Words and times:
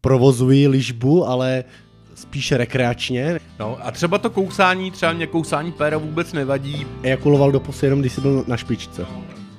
provozuji 0.00 0.68
ližbu, 0.68 1.26
ale 1.28 1.64
spíše 2.14 2.56
rekreačně. 2.56 3.38
No 3.58 3.78
a 3.82 3.90
třeba 3.90 4.18
to 4.18 4.30
kousání, 4.30 4.90
třeba 4.90 5.12
mě 5.12 5.26
kousání 5.26 5.72
péra 5.72 5.98
vůbec 5.98 6.32
nevadí. 6.32 6.86
Ejakuloval 7.02 7.52
do 7.52 7.60
pusy 7.60 7.86
jenom, 7.86 8.00
když 8.00 8.12
jsi 8.12 8.20
byl 8.20 8.44
na 8.46 8.56
špičce. 8.56 9.06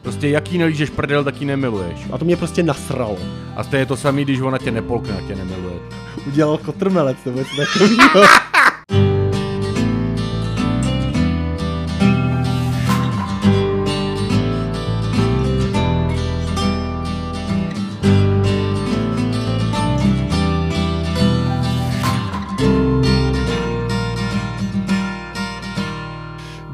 Prostě 0.02 0.30
jaký 0.30 0.58
nelížeš 0.58 0.90
prdel, 0.90 1.24
tak 1.24 1.42
ji 1.42 1.48
nemiluješ. 1.48 2.00
A 2.12 2.18
to 2.18 2.26
mě 2.26 2.38
prostě 2.38 2.64
nasralo. 2.64 3.18
A 3.56 3.64
to 3.64 3.76
je 3.76 3.86
to 3.86 3.98
samé, 3.98 4.22
když 4.22 4.40
ona 4.40 4.58
tě 4.58 4.72
nepolkne 4.72 5.24
tě 5.28 5.36
nemiluje. 5.36 5.80
Udělal 6.28 6.58
kotrmelec 6.58 7.18
nebo 7.26 7.40
něco 7.40 7.56
takového. 7.56 8.28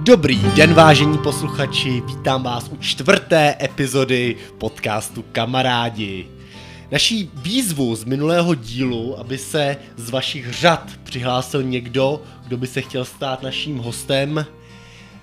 Dobrý 0.07 0.39
den, 0.55 0.73
vážení 0.73 1.17
posluchači, 1.17 2.02
vítám 2.05 2.43
vás 2.43 2.70
u 2.70 2.77
čtvrté 2.77 3.55
epizody 3.61 4.35
podcastu 4.57 5.25
Kamarádi. 5.31 6.27
Naší 6.91 7.31
výzvu 7.34 7.95
z 7.95 8.03
minulého 8.03 8.55
dílu, 8.55 9.20
aby 9.20 9.38
se 9.38 9.77
z 9.98 10.09
vašich 10.09 10.53
řad 10.53 10.91
přihlásil 11.03 11.63
někdo, 11.63 12.21
kdo 12.48 12.57
by 12.57 12.67
se 12.67 12.81
chtěl 12.81 13.05
stát 13.05 13.43
naším 13.43 13.77
hostem, 13.77 14.45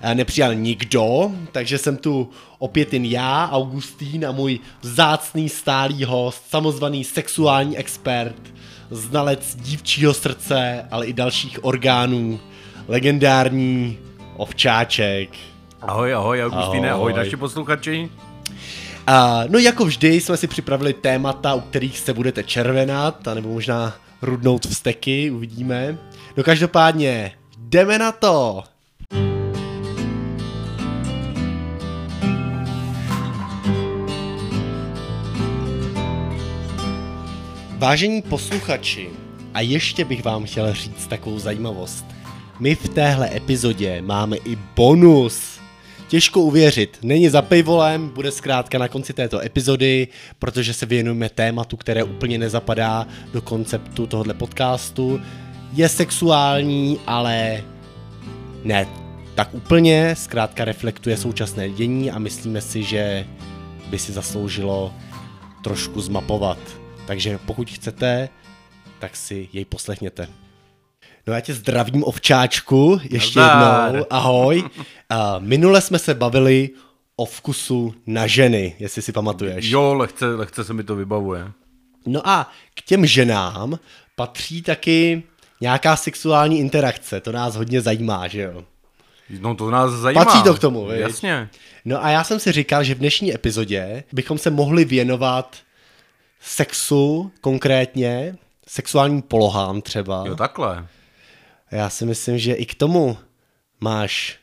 eh, 0.01 0.15
nepřijal 0.15 0.55
nikdo, 0.55 1.31
takže 1.51 1.77
jsem 1.77 1.97
tu 1.97 2.29
opět 2.59 2.93
jen 2.93 3.05
já, 3.05 3.49
Augustín 3.51 4.25
a 4.25 4.31
můj 4.31 4.59
vzácný 4.81 5.49
stálý 5.49 6.03
host, 6.03 6.43
samozvaný 6.49 7.03
sexuální 7.03 7.77
expert, 7.77 8.53
znalec 8.91 9.55
dívčího 9.55 10.13
srdce, 10.13 10.85
ale 10.91 11.05
i 11.05 11.13
dalších 11.13 11.65
orgánů, 11.65 12.39
legendární 12.87 13.97
Ovčáček. 14.37 15.29
Ahoj, 15.81 16.13
ahoj, 16.13 16.43
Augustine, 16.43 16.91
ahoj, 16.91 17.11
ahoj 17.11 17.13
naši 17.13 17.37
posluchači. 17.37 18.09
A, 19.07 19.43
no 19.49 19.59
jako 19.59 19.85
vždy 19.85 20.21
jsme 20.21 20.37
si 20.37 20.47
připravili 20.47 20.93
témata, 20.93 21.53
u 21.53 21.61
kterých 21.61 21.99
se 21.99 22.13
budete 22.13 22.43
červenat, 22.43 23.27
nebo 23.33 23.49
možná 23.49 23.93
rudnout 24.21 24.65
vsteky, 24.65 25.31
uvidíme. 25.31 25.97
No 26.37 26.43
každopádně, 26.43 27.31
jdeme 27.57 27.99
na 27.99 28.11
to! 28.11 28.63
Vážení 37.77 38.21
posluchači, 38.21 39.09
a 39.53 39.61
ještě 39.61 40.05
bych 40.05 40.23
vám 40.23 40.45
chtěl 40.45 40.73
říct 40.73 41.07
takovou 41.07 41.39
zajímavost. 41.39 42.14
My 42.59 42.75
v 42.75 42.89
téhle 42.89 43.35
epizodě 43.35 44.01
máme 44.01 44.37
i 44.37 44.57
bonus. 44.75 45.59
Těžko 46.07 46.41
uvěřit, 46.41 46.97
není 47.01 47.29
za 47.29 47.41
paywallem, 47.41 48.09
bude 48.09 48.31
zkrátka 48.31 48.77
na 48.77 48.87
konci 48.87 49.13
této 49.13 49.39
epizody, 49.39 50.07
protože 50.39 50.73
se 50.73 50.85
věnujeme 50.85 51.29
tématu, 51.29 51.77
které 51.77 52.03
úplně 52.03 52.37
nezapadá 52.37 53.07
do 53.33 53.41
konceptu 53.41 54.07
tohohle 54.07 54.33
podcastu. 54.33 55.21
Je 55.73 55.89
sexuální, 55.89 56.99
ale 57.07 57.63
ne 58.63 58.87
tak 59.35 59.53
úplně, 59.53 60.15
zkrátka 60.15 60.65
reflektuje 60.65 61.17
současné 61.17 61.69
dění 61.69 62.11
a 62.11 62.19
myslíme 62.19 62.61
si, 62.61 62.83
že 62.83 63.27
by 63.89 63.99
si 63.99 64.11
zasloužilo 64.11 64.93
trošku 65.63 66.01
zmapovat. 66.01 66.57
Takže 67.07 67.39
pokud 67.45 67.69
chcete, 67.69 68.29
tak 68.99 69.15
si 69.15 69.49
jej 69.53 69.65
poslechněte. 69.65 70.27
No 71.27 71.33
já 71.33 71.39
tě 71.39 71.53
zdravím 71.53 72.03
ovčáčku, 72.03 72.99
ještě 73.09 73.39
Nazdár. 73.39 73.87
jednou, 73.95 74.05
ahoj. 74.09 74.63
A 75.09 75.39
minule 75.39 75.81
jsme 75.81 75.99
se 75.99 76.13
bavili 76.13 76.69
o 77.15 77.25
vkusu 77.25 77.93
na 78.07 78.27
ženy, 78.27 78.75
jestli 78.79 79.01
si 79.01 79.11
pamatuješ. 79.11 79.65
Jo, 79.65 79.93
lehce, 79.93 80.25
lehce 80.25 80.63
se 80.63 80.73
mi 80.73 80.83
to 80.83 80.95
vybavuje. 80.95 81.51
No 82.05 82.27
a 82.27 82.51
k 82.75 82.81
těm 82.81 83.05
ženám 83.05 83.79
patří 84.15 84.61
taky 84.61 85.23
nějaká 85.61 85.95
sexuální 85.95 86.59
interakce, 86.59 87.21
to 87.21 87.31
nás 87.31 87.55
hodně 87.55 87.81
zajímá, 87.81 88.27
že 88.27 88.41
jo? 88.41 88.63
No 89.39 89.55
to 89.55 89.71
nás 89.71 89.91
zajímá. 89.91 90.25
Patří 90.25 90.43
to 90.43 90.53
k 90.53 90.59
tomu, 90.59 90.85
viď? 90.85 90.99
Jasně. 90.99 91.49
No 91.85 92.05
a 92.05 92.09
já 92.09 92.23
jsem 92.23 92.39
si 92.39 92.51
říkal, 92.51 92.83
že 92.83 92.95
v 92.95 92.97
dnešní 92.97 93.35
epizodě 93.35 94.03
bychom 94.11 94.37
se 94.37 94.49
mohli 94.49 94.85
věnovat 94.85 95.55
sexu 96.41 97.31
konkrétně, 97.41 98.35
sexuálním 98.67 99.21
polohám 99.21 99.81
třeba. 99.81 100.23
Jo, 100.27 100.35
takhle. 100.35 100.87
Já 101.71 101.89
si 101.89 102.05
myslím, 102.05 102.37
že 102.37 102.53
i 102.53 102.65
k 102.65 102.75
tomu 102.75 103.17
máš 103.79 104.39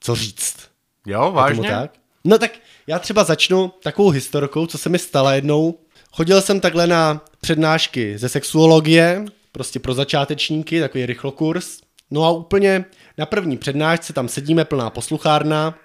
co 0.00 0.14
říct. 0.14 0.68
Jo, 1.06 1.32
vážně? 1.32 1.70
tak? 1.70 1.90
No 2.24 2.38
tak 2.38 2.50
já 2.86 2.98
třeba 2.98 3.24
začnu 3.24 3.72
takovou 3.82 4.10
historkou, 4.10 4.66
co 4.66 4.78
se 4.78 4.88
mi 4.88 4.98
stala 4.98 5.34
jednou. 5.34 5.78
Chodil 6.12 6.40
jsem 6.42 6.60
takhle 6.60 6.86
na 6.86 7.24
přednášky 7.40 8.18
ze 8.18 8.28
sexuologie, 8.28 9.24
prostě 9.52 9.78
pro 9.78 9.94
začátečníky, 9.94 10.80
takový 10.80 11.06
rychlokurs. 11.06 11.80
No 12.10 12.24
a 12.24 12.30
úplně 12.30 12.84
na 13.18 13.26
první 13.26 13.56
přednášce 13.56 14.12
tam 14.12 14.28
sedíme 14.28 14.64
plná 14.64 14.90
posluchárna 14.90 15.78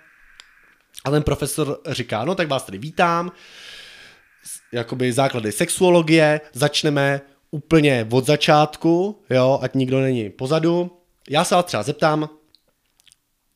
a 1.05 1.11
ten 1.11 1.23
profesor 1.23 1.79
říká, 1.89 2.25
no 2.25 2.35
tak 2.35 2.47
vás 2.47 2.63
tady 2.63 2.77
vítám, 2.77 3.31
jakoby 4.71 5.13
základy 5.13 5.51
sexuologie, 5.51 6.41
začneme 6.53 7.21
úplně 7.51 8.07
od 8.11 8.25
začátku, 8.25 9.21
jo, 9.29 9.59
ať 9.61 9.75
nikdo 9.75 10.01
není 10.01 10.29
pozadu. 10.29 10.97
Já 11.29 11.43
se 11.43 11.55
vás 11.55 11.65
třeba 11.65 11.83
zeptám, 11.83 12.29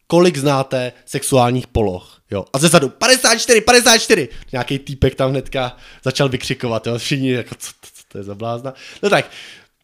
kolik 0.07 0.37
znáte 0.37 0.91
sexuálních 1.05 1.67
poloh, 1.67 2.21
jo. 2.31 2.45
A 2.53 2.59
ze 2.59 2.67
zadu 2.67 2.89
54, 2.89 3.61
54. 3.61 4.29
Nějaký 4.51 4.79
týpek 4.79 5.15
tam 5.15 5.29
hnedka 5.31 5.77
začal 6.03 6.29
vykřikovat, 6.29 6.87
jo. 6.87 6.97
Všichni 6.97 7.31
jako, 7.31 7.55
co, 7.55 7.71
co, 7.81 7.91
co 7.93 8.03
to 8.07 8.17
je 8.17 8.23
za 8.23 8.35
blázna. 8.35 8.73
No 9.03 9.09
tak, 9.09 9.31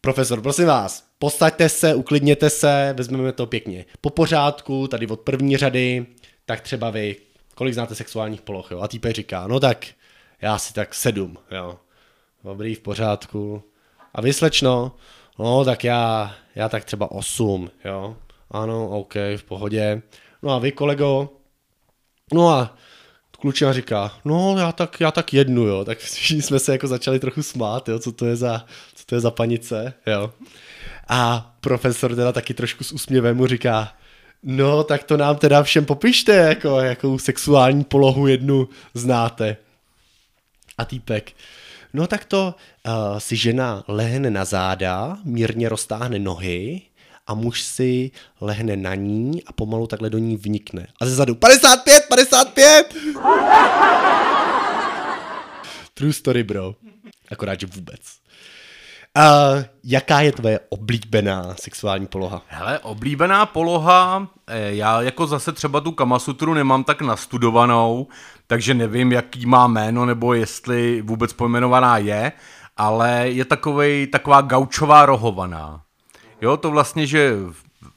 profesor, 0.00 0.40
prosím 0.40 0.66
vás, 0.66 1.04
postaďte 1.18 1.68
se, 1.68 1.94
uklidněte 1.94 2.50
se, 2.50 2.94
vezmeme 2.96 3.32
to 3.32 3.46
pěkně 3.46 3.84
po 4.00 4.10
pořádku, 4.10 4.88
tady 4.88 5.06
od 5.06 5.20
první 5.20 5.56
řady, 5.56 6.06
tak 6.46 6.60
třeba 6.60 6.90
vy, 6.90 7.16
kolik 7.54 7.74
znáte 7.74 7.94
sexuálních 7.94 8.42
poloh, 8.42 8.70
jo. 8.70 8.80
A 8.80 8.88
týpek 8.88 9.14
říká, 9.14 9.46
no 9.46 9.60
tak, 9.60 9.86
já 10.40 10.58
si 10.58 10.74
tak 10.74 10.94
sedm, 10.94 11.36
jo. 11.50 11.78
Dobrý, 12.44 12.74
v 12.74 12.80
pořádku. 12.80 13.62
A 14.14 14.20
vy, 14.20 14.32
slečno, 14.32 14.92
no 15.38 15.64
tak 15.64 15.84
já, 15.84 16.34
já 16.54 16.68
tak 16.68 16.84
třeba 16.84 17.10
8, 17.10 17.70
jo. 17.84 18.16
Ano, 18.50 18.88
OK, 18.88 19.14
v 19.36 19.44
pohodě. 19.44 20.02
No 20.42 20.50
a 20.50 20.58
vy, 20.58 20.72
kolego, 20.72 21.32
no 22.34 22.48
a 22.48 22.76
klučina 23.40 23.72
říká, 23.72 24.18
no 24.24 24.58
já 24.58 24.72
tak, 24.72 25.00
já 25.00 25.10
tak 25.10 25.34
jednu, 25.34 25.62
jo. 25.62 25.84
Tak 25.84 25.98
jsme 26.30 26.58
se 26.58 26.72
jako 26.72 26.86
začali 26.86 27.18
trochu 27.18 27.42
smát, 27.42 27.88
jo, 27.88 27.98
co 27.98 28.12
to 28.12 28.26
je 28.26 28.36
za, 28.36 28.66
co 28.94 29.06
to 29.06 29.14
je 29.14 29.20
za 29.20 29.30
panice, 29.30 29.94
jo. 30.06 30.32
A 31.08 31.52
profesor 31.60 32.14
teda 32.14 32.32
taky 32.32 32.54
trošku 32.54 32.84
s 32.84 32.92
úsměvem 32.92 33.36
mu 33.36 33.46
říká, 33.46 33.92
no 34.42 34.84
tak 34.84 35.04
to 35.04 35.16
nám 35.16 35.36
teda 35.36 35.62
všem 35.62 35.84
popište, 35.84 36.32
jako, 36.32 36.80
jakou 36.80 37.18
sexuální 37.18 37.84
polohu 37.84 38.26
jednu 38.26 38.68
znáte. 38.94 39.56
A 40.78 40.84
týpek, 40.84 41.32
No 41.92 42.06
tak 42.06 42.24
to 42.24 42.54
uh, 42.88 43.18
si 43.18 43.36
žena 43.36 43.84
lehne 43.88 44.30
na 44.30 44.44
záda, 44.44 45.18
mírně 45.24 45.68
roztáhne 45.68 46.18
nohy 46.18 46.82
a 47.26 47.34
muž 47.34 47.62
si 47.62 48.10
lehne 48.40 48.76
na 48.76 48.94
ní 48.94 49.44
a 49.46 49.52
pomalu 49.52 49.86
takhle 49.86 50.10
do 50.10 50.18
ní 50.18 50.36
vnikne. 50.36 50.86
A 51.00 51.06
ze 51.06 51.14
zadu 51.14 51.34
55, 51.34 52.04
55! 52.08 52.96
True 55.94 56.12
story, 56.12 56.42
bro. 56.42 56.74
Akorát, 57.30 57.60
že 57.60 57.66
vůbec. 57.66 58.00
Uh, 59.18 59.62
jaká 59.84 60.20
je 60.20 60.32
tvoje 60.32 60.60
oblíbená 60.68 61.54
sexuální 61.60 62.06
poloha? 62.06 62.42
Hele, 62.46 62.78
oblíbená 62.78 63.46
poloha, 63.46 64.28
eh, 64.46 64.74
já 64.74 65.02
jako 65.02 65.26
zase 65.26 65.52
třeba 65.52 65.80
tu 65.80 65.92
kamasutru 65.92 66.54
nemám 66.54 66.84
tak 66.84 67.00
nastudovanou, 67.00 68.06
takže 68.46 68.74
nevím, 68.74 69.12
jaký 69.12 69.46
má 69.46 69.66
jméno, 69.66 70.06
nebo 70.06 70.34
jestli 70.34 71.02
vůbec 71.02 71.32
pojmenovaná 71.32 71.98
je, 71.98 72.32
ale 72.76 73.28
je 73.28 73.44
takovej, 73.44 74.06
taková 74.06 74.40
gaučová 74.40 75.06
rohovaná. 75.06 75.82
Jo, 76.40 76.56
to 76.56 76.70
vlastně, 76.70 77.06
že 77.06 77.36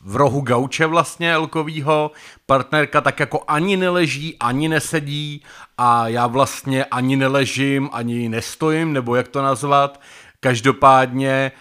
v 0.06 0.16
rohu 0.16 0.42
gauče 0.42 0.86
vlastně 0.86 1.33
elkovýho 1.33 2.12
partnerka 2.45 3.01
tak 3.01 3.19
jako 3.19 3.42
ani 3.48 3.77
neleží, 3.77 4.38
ani 4.39 4.69
nesedí 4.69 5.44
a 5.77 6.07
já 6.07 6.27
vlastně 6.27 6.86
ani 6.86 7.16
neležím, 7.16 7.89
ani 7.92 8.30
nestojím, 8.30 8.94
nebo 8.94 9.16
jak 9.16 9.27
to 9.27 9.42
nazvat. 9.42 10.01
Každopádně 10.39 11.31
e, 11.31 11.51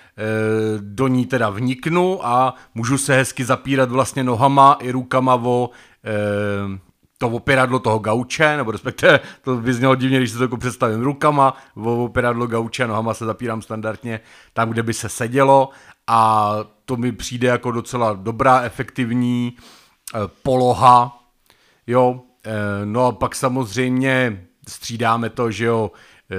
do 0.78 1.08
ní 1.08 1.26
teda 1.26 1.50
vniknu 1.50 2.26
a 2.26 2.55
můžu 2.75 2.99
se 2.99 3.16
hezky 3.16 3.44
zapírat 3.44 3.90
vlastně 3.90 4.25
nohama 4.25 4.76
i 4.81 4.90
rukama 4.90 5.34
o 5.34 5.70
e, 6.05 6.84
to 7.19 7.28
opěradlo 7.28 7.78
toho 7.78 7.99
gauče, 7.99 8.56
nebo 8.56 8.70
respektive 8.70 9.20
to 9.43 9.56
by 9.56 9.75
znělo 9.75 9.94
divně, 9.94 10.19
když 10.19 10.31
se 10.31 10.38
to 10.38 10.44
jako 10.44 10.56
představím 10.56 11.02
rukama, 11.02 11.56
opěradlo 11.75 12.46
gauče, 12.46 12.87
nohama 12.87 13.14
se 13.14 13.25
zapírám 13.25 13.62
standardně 13.62 14.20
tam, 14.52 14.70
kde 14.70 14.82
by 14.82 14.94
se 14.94 15.08
sedělo 15.08 15.70
a 16.06 16.50
to 16.84 16.96
mi 16.96 17.12
přijde 17.12 17.49
jako 17.49 17.70
docela 17.70 18.12
dobrá, 18.12 18.61
efektivní 18.61 19.56
eh, 20.14 20.19
poloha, 20.43 21.25
jo, 21.87 22.20
eh, 22.44 22.50
no 22.84 23.06
a 23.06 23.12
pak 23.12 23.34
samozřejmě 23.34 24.46
střídáme 24.69 25.31
to, 25.31 25.50
že 25.50 25.64
jo, 25.64 25.90
eh, 26.31 26.37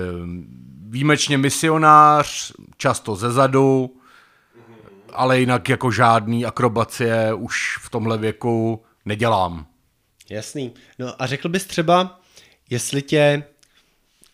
výjimečně 0.88 1.38
misionář, 1.38 2.54
často 2.78 3.16
ze 3.16 3.32
zadu, 3.32 3.98
ale 5.14 5.40
jinak 5.40 5.70
jako 5.70 5.92
žádný 5.92 6.46
akrobacie 6.46 7.34
už 7.34 7.78
v 7.82 7.90
tomhle 7.90 8.18
věku 8.18 8.84
nedělám. 9.06 9.66
Jasný. 10.30 10.74
No 11.00 11.22
a 11.22 11.28
řekl 11.28 11.50
bys 11.50 11.66
třeba, 11.66 12.20
jestli 12.70 13.02
tě 13.02 13.44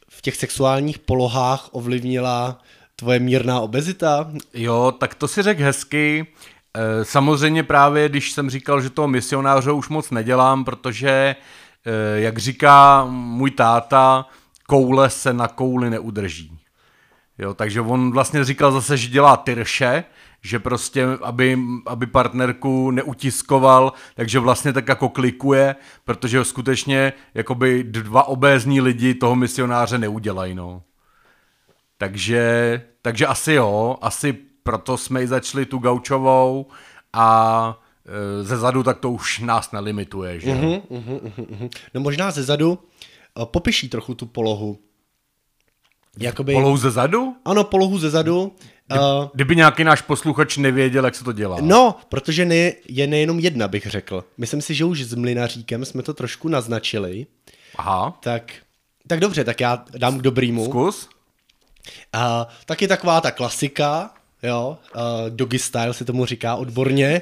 v 0.10 0.22
těch 0.22 0.36
sexuálních 0.36 1.00
polohách 1.00 1.70
ovlivnila 1.72 2.62
tvoje 2.96 3.20
mírná 3.20 3.60
obezita? 3.60 4.32
Jo, 4.54 4.94
tak 5.00 5.16
to 5.16 5.28
si 5.28 5.42
řekl 5.42 5.64
hezky. 5.64 6.28
Eh, 6.78 7.06
samozřejmě 7.06 7.64
právě, 7.64 8.10
když 8.10 8.32
jsem 8.32 8.50
říkal, 8.50 8.82
že 8.82 8.90
toho 8.90 9.08
misionáře 9.08 9.72
už 9.72 9.90
moc 9.90 10.12
nedělám, 10.12 10.66
protože, 10.66 11.36
eh, 11.86 12.20
jak 12.20 12.38
říká 12.38 13.06
můj 13.10 13.52
táta, 13.52 14.26
koule 14.68 15.10
se 15.10 15.34
na 15.34 15.48
kouli 15.48 15.90
neudrží. 15.90 16.61
Jo, 17.42 17.54
takže 17.54 17.82
on 17.82 18.12
vlastně 18.12 18.44
říkal 18.44 18.72
zase, 18.72 18.98
že 18.98 19.08
dělá 19.08 19.38
tyrše, 19.38 20.04
že 20.42 20.60
prostě, 20.60 21.06
aby, 21.22 21.60
aby 21.86 22.08
partnerku 22.08 22.92
neutiskoval, 22.92 23.94
takže 24.16 24.40
vlastně 24.40 24.74
tak 24.74 24.88
jako 24.88 25.10
klikuje, 25.10 25.76
protože 26.06 26.46
skutečně 26.46 27.14
jakoby 27.34 27.84
dva 27.84 28.28
obézní 28.28 28.82
lidi 28.82 29.14
toho 29.14 29.36
misionáře 29.36 29.98
neudělají, 29.98 30.56
no. 30.56 30.84
Takže, 31.98 32.82
takže 33.02 33.28
asi 33.28 33.54
jo, 33.54 33.98
asi 34.02 34.34
proto 34.64 34.98
jsme 34.98 35.24
i 35.24 35.28
začali 35.28 35.66
tu 35.66 35.78
gaučovou 35.78 36.68
a 37.14 37.80
e, 38.40 38.44
ze 38.44 38.58
zadu 38.58 38.84
tak 38.84 39.00
to 39.00 39.12
už 39.12 39.40
nás 39.40 39.72
nelimituje, 39.72 40.40
že? 40.40 40.52
Uh-huh, 40.52 40.82
uh-huh, 40.82 41.20
uh-huh. 41.22 41.70
No 41.94 42.02
možná 42.02 42.32
ze 42.32 42.44
zadu 42.44 42.70
uh, 42.72 43.46
popiší 43.46 43.90
trochu 43.90 44.16
tu 44.16 44.26
polohu. 44.26 44.80
Jakoby... 46.20 46.54
Polohu 46.54 46.78
ze 46.78 46.92
zadu? 46.92 47.36
Ano, 47.46 47.64
polohu 47.64 48.00
ze 48.00 48.10
zadu. 48.10 48.56
Kdyby, 48.88 49.04
uh, 49.04 49.30
kdyby 49.34 49.56
nějaký 49.56 49.84
náš 49.84 50.02
posluchač 50.02 50.58
nevěděl, 50.58 51.06
jak 51.06 51.16
se 51.16 51.24
to 51.24 51.32
dělá. 51.32 51.58
No, 51.62 51.96
protože 52.10 52.46
ne, 52.46 52.74
je 52.90 53.08
nejenom 53.08 53.40
jedna, 53.40 53.68
bych 53.68 53.86
řekl. 53.88 54.24
Myslím 54.38 54.62
si, 54.62 54.74
že 54.74 54.86
už 54.86 55.04
s 55.04 55.14
Mlinaříkem 55.14 55.86
jsme 55.86 56.04
to 56.04 56.14
trošku 56.14 56.48
naznačili. 56.48 57.26
Aha. 57.76 58.18
Tak, 58.24 58.54
tak 59.08 59.20
dobře, 59.20 59.44
tak 59.44 59.60
já 59.60 59.86
dám 59.98 60.18
k 60.18 60.22
dobrýmu. 60.22 60.66
Zkus. 60.66 61.10
Uh, 62.16 62.22
tak 62.66 62.82
je 62.82 62.88
taková 62.88 63.22
ta 63.22 63.32
klasika, 63.32 64.14
jo, 64.44 64.78
uh, 64.96 65.02
doggy 65.30 65.60
style 65.60 65.94
se 65.94 66.06
tomu 66.06 66.26
říká 66.26 66.56
odborně, 66.56 67.22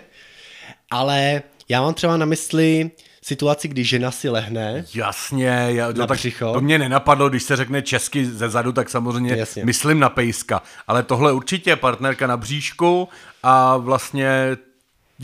ale 0.92 1.44
já 1.70 1.82
mám 1.82 1.94
třeba 1.94 2.18
na 2.18 2.26
mysli 2.26 2.92
situaci, 3.30 3.68
kdy 3.68 3.84
žena 3.84 4.12
si 4.12 4.30
lehne. 4.30 4.86
Jasně, 4.94 5.68
já, 5.68 5.92
no, 5.92 6.08
tak 6.08 6.20
to 6.40 6.62
mě 6.62 6.78
nenapadlo, 6.80 7.30
když 7.30 7.44
se 7.44 7.56
řekne 7.56 7.82
česky 7.82 8.26
ze 8.26 8.50
zadu, 8.50 8.72
tak 8.72 8.90
samozřejmě 8.90 9.36
Jasně. 9.38 9.66
myslím 9.66 10.00
na 10.00 10.10
pejska, 10.10 10.62
ale 10.88 11.04
tohle 11.04 11.34
určitě 11.34 11.76
partnerka 11.76 12.28
na 12.28 12.38
bříšku 12.38 13.10
a 13.44 13.78
vlastně 13.78 14.58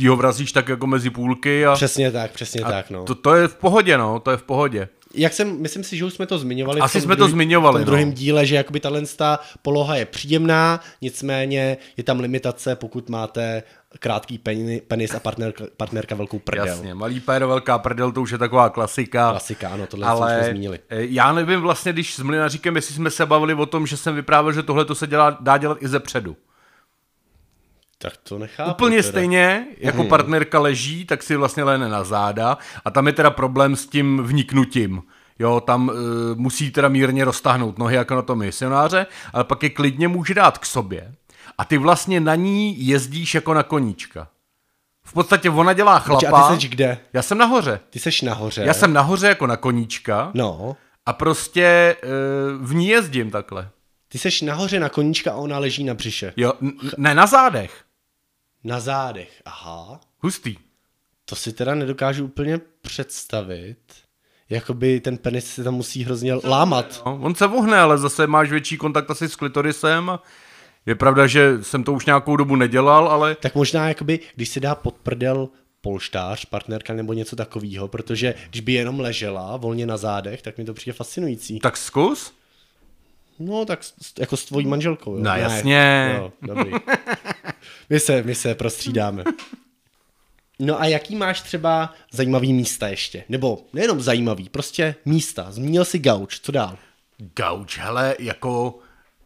ho 0.08 0.16
vrazíš 0.16 0.52
tak 0.52 0.70
jako 0.70 0.88
mezi 0.88 1.10
půlky. 1.10 1.66
A, 1.66 1.74
přesně 1.74 2.12
tak, 2.12 2.32
přesně 2.32 2.62
a 2.62 2.72
tak, 2.72 2.90
no. 2.90 3.04
To, 3.04 3.16
to 3.16 3.36
je 3.36 3.48
v 3.48 3.56
pohodě, 3.56 3.98
no, 3.98 4.20
to 4.20 4.32
je 4.32 4.38
v 4.38 4.44
pohodě 4.44 4.88
jak 5.16 5.34
jsem, 5.34 5.62
myslím 5.62 5.84
si, 5.84 5.98
že 5.98 6.06
už 6.06 6.14
jsme 6.14 6.26
to 6.26 6.38
zmiňovali. 6.38 6.82
Asi 6.82 7.02
jsme 7.02 7.16
druhý, 7.16 7.30
to 7.30 7.32
zmiňovali. 7.32 7.82
V 7.82 7.82
tom 7.82 7.86
druhém 7.86 8.10
no. 8.10 8.14
díle, 8.14 8.46
že 8.46 8.56
jakoby 8.56 8.80
tahle 8.80 9.04
poloha 9.62 9.96
je 9.96 10.06
příjemná, 10.06 10.80
nicméně 11.02 11.78
je 11.98 12.04
tam 12.04 12.20
limitace, 12.20 12.76
pokud 12.76 13.10
máte 13.10 13.64
krátký 14.00 14.38
penis 14.88 15.16
a 15.16 15.20
partnerka, 15.20 15.64
partnerka 15.78 16.16
velkou 16.16 16.40
prdel. 16.40 16.66
Jasně, 16.66 16.94
malý 16.94 17.20
péro, 17.20 17.48
velká 17.48 17.78
prdel, 17.78 18.12
to 18.12 18.22
už 18.22 18.32
je 18.32 18.38
taková 18.38 18.70
klasika. 18.70 19.32
Klasika, 19.32 19.70
ano, 19.70 19.88
tohle 19.88 20.08
Ale 20.08 20.40
jsme 20.40 20.50
zmínili. 20.50 20.80
Eh, 20.90 21.06
já 21.06 21.34
nevím 21.34 21.62
vlastně, 21.62 21.94
když 21.94 22.16
s 22.16 22.20
Mlinaříkem, 22.20 22.76
jestli 22.76 22.96
jsme 22.96 23.10
se 23.10 23.26
bavili 23.26 23.54
o 23.54 23.66
tom, 23.66 23.88
že 23.88 23.98
jsem 23.98 24.16
vyprávěl, 24.16 24.54
že 24.54 24.64
tohle 24.64 24.86
to 24.86 24.96
se 24.96 25.08
dělá, 25.08 25.38
dá 25.40 25.58
dělat 25.58 25.78
i 25.82 25.88
ze 25.88 26.00
předu. 26.00 26.38
Tak 27.98 28.18
to 28.18 28.40
nechápu. 28.40 28.72
Úplně 28.72 28.98
teda. 28.98 29.10
stejně, 29.10 29.68
jako 29.78 30.02
hmm. 30.02 30.10
partnerka 30.10 30.60
leží, 30.60 31.06
tak 31.06 31.24
si 31.24 31.36
vlastně 31.36 31.64
lehne 31.64 31.90
na 31.90 32.04
záda 32.04 32.58
a 32.86 32.92
tam 32.92 33.08
je 33.08 33.14
teda 33.14 33.30
problém 33.30 33.76
s 33.76 33.88
tím 33.88 34.24
vniknutím. 34.24 35.04
Jo, 35.40 35.60
tam 35.60 35.88
uh, 35.88 35.96
musí 36.36 36.72
teda 36.72 36.88
mírně 36.88 37.26
roztáhnout 37.26 37.78
nohy 37.78 37.96
jako 37.96 38.16
na 38.16 38.22
tom 38.22 38.40
misionáře, 38.40 39.06
ale 39.34 39.44
pak 39.44 39.64
je 39.64 39.70
klidně 39.70 40.08
může 40.08 40.34
dát 40.34 40.58
k 40.58 40.66
sobě 40.66 41.14
a 41.58 41.66
ty 41.66 41.78
vlastně 41.78 42.20
na 42.20 42.36
ní 42.36 42.88
jezdíš 42.88 43.36
jako 43.36 43.54
na 43.54 43.64
koníčka. 43.64 44.28
V 45.04 45.14
podstatě 45.14 45.50
ona 45.50 45.74
dělá 45.74 46.00
chlapa. 46.00 46.38
A 46.48 46.56
ty 46.56 46.62
jsi 46.62 46.68
kde? 46.68 46.98
Já 47.14 47.22
jsem 47.22 47.38
nahoře. 47.38 47.80
Ty 47.90 48.00
jsi 48.00 48.26
nahoře. 48.26 48.62
Já 48.66 48.74
jsem 48.74 48.94
nahoře 48.94 49.28
jako 49.28 49.48
na 49.48 49.58
koníčka. 49.58 50.32
No. 50.34 50.78
A 51.06 51.14
prostě 51.14 51.96
uh, 52.04 52.66
v 52.66 52.74
ní 52.76 52.88
jezdím 52.88 53.32
takhle. 53.32 53.70
Ty 54.08 54.18
jsi 54.18 54.46
nahoře 54.46 54.80
na 54.80 54.90
koníčka 54.90 55.32
a 55.32 55.36
ona 55.36 55.60
leží 55.60 55.84
na 55.84 55.94
břiše. 55.94 56.34
Jo, 56.38 56.54
n- 56.62 56.74
ne 56.98 57.16
na 57.16 57.26
zádech. 57.26 57.84
Na 58.64 58.80
zádech, 58.80 59.42
aha. 59.46 60.00
Hustý. 60.20 60.56
To 61.26 61.36
si 61.36 61.54
teda 61.54 61.76
nedokážu 61.76 62.26
úplně 62.26 62.60
představit. 62.82 63.78
Jakoby 64.50 65.00
ten 65.00 65.18
penis 65.18 65.54
se 65.54 65.64
tam 65.64 65.74
musí 65.74 66.04
hrozně 66.04 66.34
lámat. 66.44 67.02
No, 67.06 67.20
on 67.22 67.36
se 67.36 67.48
vohne, 67.48 67.80
ale 67.80 67.98
zase 67.98 68.28
máš 68.28 68.50
větší 68.52 68.78
kontakt 68.78 69.12
asi 69.12 69.30
s 69.30 69.36
klitorisem. 69.36 70.12
Je 70.86 70.96
pravda, 70.96 71.28
že 71.28 71.64
jsem 71.64 71.84
to 71.84 71.94
už 71.94 72.06
nějakou 72.06 72.36
dobu 72.36 72.56
nedělal, 72.56 73.08
ale... 73.08 73.36
Tak 73.36 73.56
možná, 73.56 73.88
jakoby, 73.88 74.20
když 74.36 74.50
si 74.50 74.60
dá 74.60 74.76
pod 74.76 74.96
prdel 74.96 75.50
polštář, 75.82 76.46
partnerka 76.46 76.94
nebo 76.94 77.14
něco 77.14 77.36
takového, 77.36 77.88
protože 77.88 78.34
když 78.50 78.62
by 78.62 78.74
jenom 78.74 79.00
ležela 79.00 79.58
volně 79.58 79.86
na 79.86 79.98
zádech, 79.98 80.42
tak 80.42 80.58
mi 80.58 80.66
to 80.66 80.74
přijde 80.74 80.94
fascinující. 80.94 81.60
Tak 81.60 81.78
zkus. 81.78 82.34
No, 83.40 83.66
tak 83.66 83.80
jako 84.20 84.38
s 84.38 84.46
tvojí 84.46 84.68
manželkou. 84.68 85.12
Jo? 85.12 85.18
No, 85.18 85.32
ne, 85.32 85.40
jasně. 85.40 86.14
Jo, 86.18 86.32
dobrý. 86.42 86.72
My 87.90 88.00
se, 88.00 88.24
my 88.24 88.36
se 88.36 88.56
prostřídáme. 88.56 89.24
No 90.60 90.82
a 90.82 90.86
jaký 90.86 91.16
máš 91.16 91.42
třeba 91.42 91.94
zajímavý 92.12 92.54
místa 92.54 92.88
ještě? 92.88 93.24
Nebo 93.30 93.66
nejenom 93.74 94.02
zajímavý, 94.02 94.50
prostě 94.50 94.96
místa. 95.06 95.52
Zmínil 95.52 95.86
si 95.86 96.00
gauč, 96.00 96.40
co 96.40 96.52
dál? 96.52 96.78
Gauč, 97.18 97.78
hele, 97.78 98.16
jako 98.20 98.80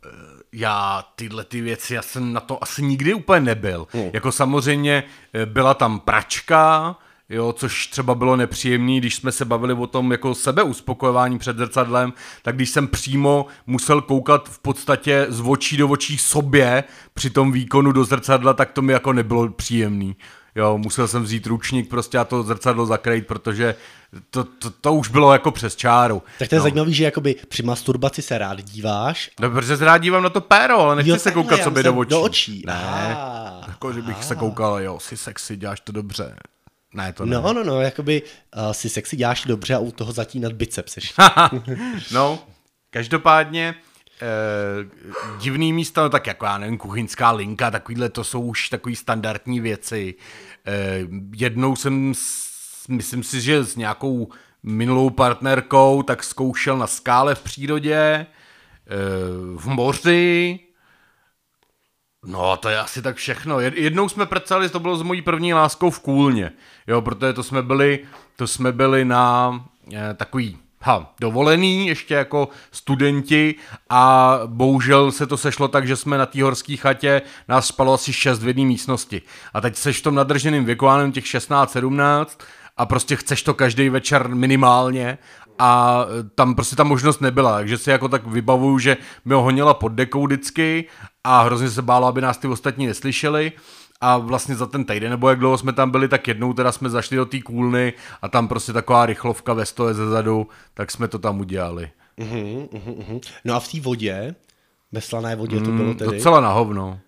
eh, 0.06 0.10
já 0.54 1.04
tyhle 1.16 1.44
ty 1.44 1.62
věci, 1.62 1.94
já 1.94 2.01
jsem 2.01 2.34
na 2.34 2.40
to 2.40 2.63
asi 2.63 2.84
nikdy 2.84 3.13
úplně 3.13 3.40
nebyl. 3.40 3.88
Hmm. 3.92 4.09
Jako 4.14 4.31
samozřejmě 4.31 5.04
eh, 5.33 5.45
byla 5.45 5.74
tam 5.74 6.00
pračka, 6.00 6.95
jo, 7.30 7.54
což 7.54 7.88
třeba 7.88 8.16
bylo 8.16 8.35
nepříjemné, 8.35 8.97
když 8.97 9.16
jsme 9.16 9.31
se 9.31 9.45
bavili 9.45 9.74
o 9.74 9.88
tom 9.88 10.12
jako 10.12 10.35
sebeuspokojování 10.35 11.40
před 11.40 11.57
zrcadlem, 11.57 12.14
tak 12.42 12.56
když 12.56 12.69
jsem 12.69 12.88
přímo 12.88 13.45
musel 13.68 14.02
koukat 14.02 14.50
v 14.50 14.59
podstatě 14.59 15.26
z 15.30 15.42
očí 15.42 15.78
do 15.78 15.88
očí 15.88 16.18
sobě 16.18 16.83
při 17.14 17.30
tom 17.30 17.52
výkonu 17.52 17.92
do 17.92 18.04
zrcadla, 18.04 18.54
tak 18.54 18.71
to 18.71 18.81
mi 18.81 18.94
jako 18.94 19.14
nebylo 19.14 19.50
příjemný. 19.50 20.16
Jo, 20.56 20.78
musel 20.78 21.08
jsem 21.08 21.24
vzít 21.24 21.46
ručník 21.46 21.90
prostě 21.90 22.18
a 22.18 22.26
to 22.26 22.44
zrcadlo 22.44 22.86
zakrýt, 22.86 23.28
protože 23.28 23.76
to, 24.30 24.44
to, 24.44 24.70
to 24.70 24.94
už 24.94 25.10
bylo 25.10 25.34
jako 25.34 25.52
přes 25.52 25.76
čáru. 25.76 26.24
Tak 26.40 26.50
to 26.50 26.56
je 26.56 26.60
no. 26.60 26.64
zajímavý, 26.64 26.94
že 26.94 27.04
jakoby 27.04 27.36
při 27.48 27.64
masturbaci 27.64 28.22
se 28.22 28.38
rád 28.38 28.62
díváš. 28.62 29.32
No, 29.40 29.50
protože 29.50 29.78
se 29.78 29.86
rád 29.86 29.98
dívám 29.98 30.24
na 30.24 30.30
to 30.30 30.42
péro, 30.42 30.80
ale 30.80 30.96
nechci 30.96 31.10
jo, 31.10 31.20
se 31.20 31.32
koukat 31.32 31.64
sobě 31.64 31.84
do 31.84 31.96
očí. 31.96 32.10
Do 32.10 32.22
očí. 32.22 32.64
Ne, 32.66 33.16
ah, 33.18 33.68
jako, 33.68 33.94
že 33.94 34.02
bych 34.02 34.18
ah. 34.20 34.24
se 34.24 34.36
koukal, 34.36 34.82
jo, 34.82 35.00
si 35.00 35.18
sexy, 35.18 35.58
děláš 35.58 35.80
to 35.80 35.92
dobře. 35.92 36.36
Ne, 36.94 37.14
to 37.14 37.26
ne. 37.26 37.36
No, 37.36 37.54
no, 37.54 37.64
no, 37.64 37.82
jakoby 37.82 38.22
uh, 38.58 38.72
si 38.72 38.90
sexy 38.90 39.16
děláš 39.16 39.46
dobře 39.46 39.76
a 39.76 39.80
u 39.80 39.92
toho 39.92 40.12
zatínat 40.12 40.54
biceps 40.54 40.98
no, 42.12 42.40
každopádně 42.90 43.76
eh, 44.21 44.90
divný 45.40 45.73
místa, 45.73 46.04
no 46.04 46.09
tak 46.09 46.28
jako 46.28 46.45
já 46.45 46.57
nevím, 46.57 46.78
kuchyňská 46.78 47.31
linka, 47.31 47.71
takovýhle 47.71 48.09
to 48.09 48.23
jsou 48.23 48.42
už 48.42 48.69
takový 48.69 48.95
standardní 48.95 49.59
věci. 49.59 50.16
Eh, 50.66 50.99
jednou 51.35 51.76
jsem, 51.76 52.14
myslím 52.90 53.23
si, 53.23 53.42
že 53.42 53.64
s 53.64 53.76
nějakou 53.76 54.30
minulou 54.64 55.09
partnerkou, 55.09 56.04
tak 56.04 56.23
zkoušel 56.23 56.78
na 56.78 56.88
skále 56.88 57.35
v 57.35 57.42
přírodě, 57.42 57.95
eh, 57.95 58.26
v 59.56 59.68
moři, 59.68 60.59
No, 62.26 62.57
to 62.57 62.69
je 62.69 62.80
asi 62.80 63.02
tak 63.02 63.16
všechno. 63.16 63.59
Jednou 63.59 64.09
jsme 64.09 64.26
prcali, 64.26 64.69
to 64.69 64.80
bylo 64.80 64.97
s 64.97 65.02
mojí 65.02 65.21
první 65.21 65.54
láskou 65.54 65.90
v 65.90 65.99
Kůlně, 65.99 66.52
jo, 66.88 67.02
protože 67.02 67.33
to 67.33 67.44
jsme 67.44 67.61
byli, 67.61 67.99
to 68.35 68.47
jsme 68.47 68.71
byli 68.71 69.06
na 69.06 69.54
eh, 69.94 70.14
takový 70.14 70.57
ha, 70.81 71.14
dovolený, 71.19 71.88
ještě 71.88 72.14
jako 72.14 72.50
studenti 72.71 73.56
a 73.90 74.33
bohužel 74.45 75.12
se 75.12 75.28
to 75.28 75.38
sešlo 75.38 75.68
tak, 75.68 75.88
že 75.88 75.95
jsme 75.95 76.18
na 76.18 76.26
té 76.26 76.44
horské 76.44 76.76
chatě, 76.76 77.21
nás 77.48 77.68
spalo 77.68 77.94
asi 77.94 78.14
šest 78.14 78.44
v 78.44 78.48
jedné 78.48 78.66
místnosti. 78.66 79.21
A 79.54 79.62
teď 79.62 79.76
seš 79.76 80.00
v 80.00 80.04
tom 80.04 80.16
nadrženém 80.16 80.66
věku, 80.66 80.88
těch 81.12 81.26
16-17 81.26 82.26
a 82.78 82.86
prostě 82.86 83.16
chceš 83.16 83.44
to 83.44 83.54
každý 83.54 83.90
večer 83.90 84.30
minimálně 84.30 85.18
a 85.59 86.06
tam 86.36 86.56
prostě 86.56 86.76
ta 86.76 86.83
možnost 86.83 87.21
nebyla, 87.21 87.56
takže 87.56 87.78
si 87.78 87.90
jako 87.90 88.07
tak 88.07 88.28
vybavuju, 88.28 88.80
že 88.80 88.98
mi 89.26 89.33
ho 89.33 89.42
honila 89.42 89.74
pod 89.74 89.90
dekou 89.90 90.26
vždycky 90.26 90.86
a 91.24 91.42
hrozně 91.42 91.69
se 91.69 91.81
bálo, 91.81 92.07
aby 92.07 92.21
nás 92.21 92.38
ty 92.38 92.48
ostatní 92.48 92.88
neslyšeli 92.88 93.52
a 94.02 94.18
vlastně 94.18 94.56
za 94.56 94.66
ten 94.66 94.86
týden, 94.86 95.10
nebo 95.10 95.30
jak 95.30 95.40
dlouho 95.40 95.58
jsme 95.58 95.74
tam 95.74 95.92
byli, 95.92 96.08
tak 96.08 96.28
jednou 96.28 96.54
teda 96.54 96.72
jsme 96.72 96.90
zašli 96.90 97.18
do 97.18 97.26
té 97.26 97.42
kůlny 97.42 97.94
a 98.22 98.30
tam 98.30 98.48
prostě 98.48 98.74
taková 98.74 99.06
rychlovka 99.06 99.54
ve 99.54 99.66
stoje 99.66 99.94
ze 99.94 100.10
zadu, 100.10 100.48
tak 100.74 100.92
jsme 100.92 101.08
to 101.08 101.20
tam 101.20 101.40
udělali. 101.40 101.92
Uh-huh, 102.18 102.68
uh-huh. 102.68 103.22
No 103.46 103.56
a 103.56 103.60
v 103.60 103.68
té 103.68 103.80
vodě, 103.80 104.36
ve 104.92 105.02
slané 105.02 105.36
vodě 105.36 105.60
to 105.60 105.72
bylo 105.72 105.94
tedy? 105.94 106.12
Docela 106.12 106.40
na 106.40 106.52
hovno. 106.52 107.00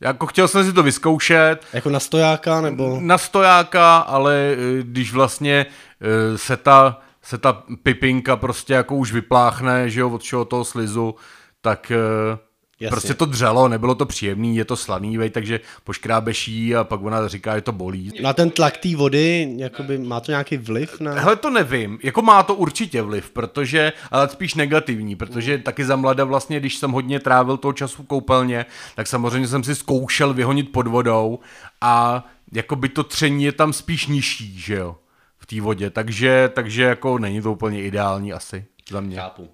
Jako 0.00 0.26
chtěl 0.26 0.48
jsem 0.48 0.64
si 0.64 0.72
to 0.72 0.82
vyzkoušet. 0.82 1.66
Jako 1.72 1.90
na 1.90 2.00
stojáka, 2.00 2.60
nebo? 2.60 2.98
Na 3.00 3.18
stojáka, 3.18 3.98
ale 3.98 4.56
eh, 4.58 4.82
když 4.82 5.12
vlastně 5.12 5.66
eh, 6.00 6.38
se 6.38 6.56
ta, 6.56 7.00
se 7.22 7.38
ta 7.38 7.62
pipinka 7.82 8.36
prostě 8.36 8.72
jako 8.72 8.96
už 8.96 9.12
vypláchne, 9.12 9.90
že 9.90 10.00
jo, 10.00 10.10
od 10.10 10.22
čeho 10.22 10.44
toho 10.44 10.64
slizu, 10.64 11.14
tak 11.60 11.90
eh, 11.90 12.38
Jasně. 12.82 12.90
Prostě 12.90 13.14
to 13.14 13.26
dřelo, 13.26 13.68
nebylo 13.68 13.94
to 13.94 14.06
příjemný, 14.06 14.56
je 14.56 14.64
to 14.64 14.76
slaný, 14.76 15.18
vej, 15.18 15.30
takže 15.30 15.60
poškrábeš 15.84 16.48
jí 16.48 16.76
a 16.76 16.84
pak 16.84 17.02
ona 17.02 17.28
říká, 17.28 17.54
že 17.54 17.60
to 17.60 17.72
bolí. 17.72 18.12
Na 18.22 18.32
ten 18.32 18.50
tlak 18.50 18.76
té 18.76 18.96
vody, 18.96 19.54
jakoby, 19.56 19.98
má 19.98 20.20
to 20.20 20.32
nějaký 20.32 20.56
vliv? 20.56 21.00
Na... 21.00 21.12
Hele, 21.12 21.36
to 21.36 21.50
nevím. 21.50 21.98
Jako 22.02 22.22
má 22.22 22.42
to 22.42 22.54
určitě 22.54 23.02
vliv, 23.02 23.30
protože, 23.30 23.92
ale 24.10 24.28
spíš 24.28 24.54
negativní, 24.54 25.16
protože 25.16 25.58
taky 25.58 25.84
za 25.84 25.96
mlada 25.96 26.24
vlastně, 26.24 26.60
když 26.60 26.76
jsem 26.76 26.90
hodně 26.90 27.20
trávil 27.20 27.56
toho 27.56 27.72
času 27.72 28.02
v 28.02 28.06
koupelně, 28.06 28.66
tak 28.94 29.06
samozřejmě 29.06 29.48
jsem 29.48 29.64
si 29.64 29.74
zkoušel 29.74 30.34
vyhonit 30.34 30.72
pod 30.72 30.86
vodou 30.86 31.38
a 31.80 32.24
jako 32.52 32.76
by 32.76 32.88
to 32.88 33.04
tření 33.04 33.44
je 33.44 33.52
tam 33.52 33.72
spíš 33.72 34.06
nižší, 34.06 34.58
že 34.58 34.74
jo, 34.74 34.96
v 35.38 35.46
té 35.46 35.60
vodě, 35.60 35.90
takže, 35.90 36.50
takže 36.54 36.82
jako 36.82 37.18
není 37.18 37.42
to 37.42 37.52
úplně 37.52 37.82
ideální 37.82 38.32
asi 38.32 38.64
za 38.90 39.00
mě. 39.00 39.16
Chápu. 39.16 39.48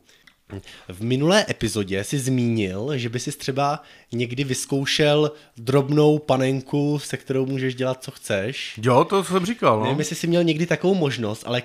V 0.88 1.02
minulé 1.02 1.46
epizodě 1.48 2.04
si 2.04 2.18
zmínil, 2.18 2.98
že 2.98 3.08
by 3.08 3.20
si 3.20 3.32
třeba 3.32 3.82
někdy 4.12 4.44
vyzkoušel 4.44 5.32
drobnou 5.56 6.18
panenku, 6.18 6.98
se 6.98 7.16
kterou 7.16 7.46
můžeš 7.46 7.74
dělat, 7.74 8.04
co 8.04 8.10
chceš. 8.10 8.80
Jo, 8.82 9.04
to 9.04 9.24
jsem 9.24 9.46
říkal. 9.46 9.78
No. 9.78 9.84
Nevím, 9.84 9.98
jestli 9.98 10.16
jsi 10.16 10.26
měl 10.26 10.44
někdy 10.44 10.66
takovou 10.66 10.94
možnost, 10.94 11.42
ale 11.46 11.62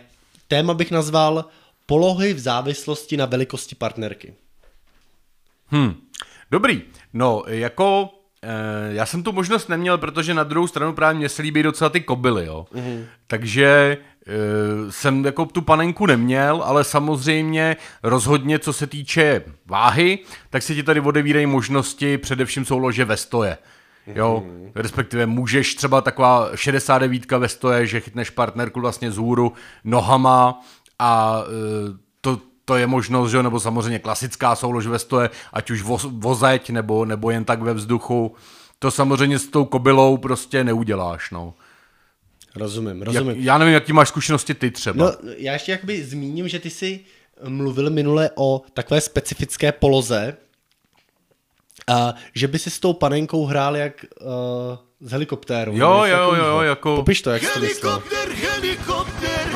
téma 0.48 0.74
bych 0.74 0.92
nazval 0.92 1.46
polohy 1.86 2.34
v 2.34 2.40
závislosti 2.40 3.18
na 3.18 3.26
velikosti 3.26 3.76
partnerky. 3.76 4.34
Hm, 5.72 5.94
dobrý. 6.52 6.82
No, 7.14 7.44
jako 7.48 8.10
já 8.90 9.06
jsem 9.06 9.24
tu 9.24 9.32
možnost 9.32 9.70
neměl, 9.70 9.98
protože 9.98 10.34
na 10.34 10.44
druhou 10.44 10.68
stranu 10.68 10.94
právě 10.94 11.20
mě 11.20 11.30
se 11.30 11.42
líbí 11.42 11.64
docela 11.64 11.90
ty 11.90 12.02
kobily, 12.02 12.46
jo. 12.46 12.66
Mm-hmm. 12.76 13.06
Takže 13.28 13.98
Eh, 14.28 14.92
jsem 14.92 15.26
jako 15.26 15.46
tu 15.46 15.62
panenku 15.62 16.06
neměl, 16.06 16.64
ale 16.66 16.84
samozřejmě 16.84 17.78
rozhodně, 18.04 18.60
co 18.60 18.74
se 18.74 18.88
týče 18.88 19.42
váhy, 19.66 20.20
tak 20.50 20.64
se 20.64 20.76
ti 20.76 20.84
tady 20.84 21.00
odevírají 21.00 21.46
možnosti, 21.46 22.18
především 22.18 22.66
jsou 22.66 22.78
lože 22.78 23.06
ve 23.06 23.18
stoje. 23.18 23.58
Jo, 24.08 24.44
mm-hmm. 24.46 24.72
respektive 24.76 25.26
můžeš 25.26 25.76
třeba 25.76 26.02
taková 26.02 26.50
69 26.56 27.32
ve 27.32 27.48
stoje, 27.48 27.88
že 27.88 28.00
chytneš 28.00 28.30
partnerku 28.30 28.80
vlastně 28.82 29.12
z 29.12 29.18
hůru 29.18 29.54
nohama 29.84 30.62
a 31.00 31.44
eh, 31.46 31.98
to, 32.22 32.40
to 32.66 32.76
je 32.76 32.88
možnost, 32.88 33.32
že 33.32 33.44
nebo 33.44 33.60
samozřejmě 33.60 34.00
klasická 34.00 34.56
soulož 34.56 34.88
ve 34.88 35.00
stoje, 35.00 35.30
ať 35.54 35.72
už 35.72 35.82
vo, 35.82 35.98
vozeď 36.12 36.70
nebo, 36.70 37.06
nebo 37.06 37.32
jen 37.32 37.46
tak 37.46 37.62
ve 37.62 37.74
vzduchu. 37.74 38.36
To 38.80 38.92
samozřejmě 38.92 39.40
s 39.40 39.48
tou 39.48 39.66
kobylou 39.66 40.18
prostě 40.18 40.64
neuděláš, 40.64 41.32
no. 41.32 41.54
Rozumím, 42.56 43.02
rozumím. 43.02 43.30
Jak, 43.30 43.38
já 43.38 43.58
nevím, 43.58 43.74
jaký 43.74 43.94
máš 43.94 44.08
zkušenosti 44.08 44.54
ty 44.54 44.72
třeba. 44.72 45.06
No, 45.06 45.12
já 45.38 45.54
ještě 45.54 45.72
jakoby 45.72 46.04
zmíním, 46.04 46.48
že 46.48 46.60
ty 46.60 46.70
jsi 46.70 47.00
mluvil 47.48 47.90
minule 47.90 48.30
o 48.36 48.62
takové 48.74 49.02
specifické 49.02 49.72
poloze, 49.72 50.38
a 51.88 52.14
že 52.36 52.48
by 52.48 52.60
si 52.60 52.70
s 52.70 52.80
tou 52.80 52.94
panenkou 52.94 53.46
hrál 53.46 53.78
jak 53.78 54.06
uh, 54.22 54.28
z 55.00 55.12
helikoptéru. 55.12 55.72
Jo, 55.76 56.04
jo, 56.06 56.36
jo, 56.36 56.46
jo, 56.46 56.62
jako... 56.62 56.96
Popiš 56.96 57.22
to, 57.22 57.30
jak 57.30 57.44
jsi 57.44 57.54
to 57.54 57.60
myslel. 57.60 57.92
Helikopter, 57.92 58.30
helikopter, 58.30 59.53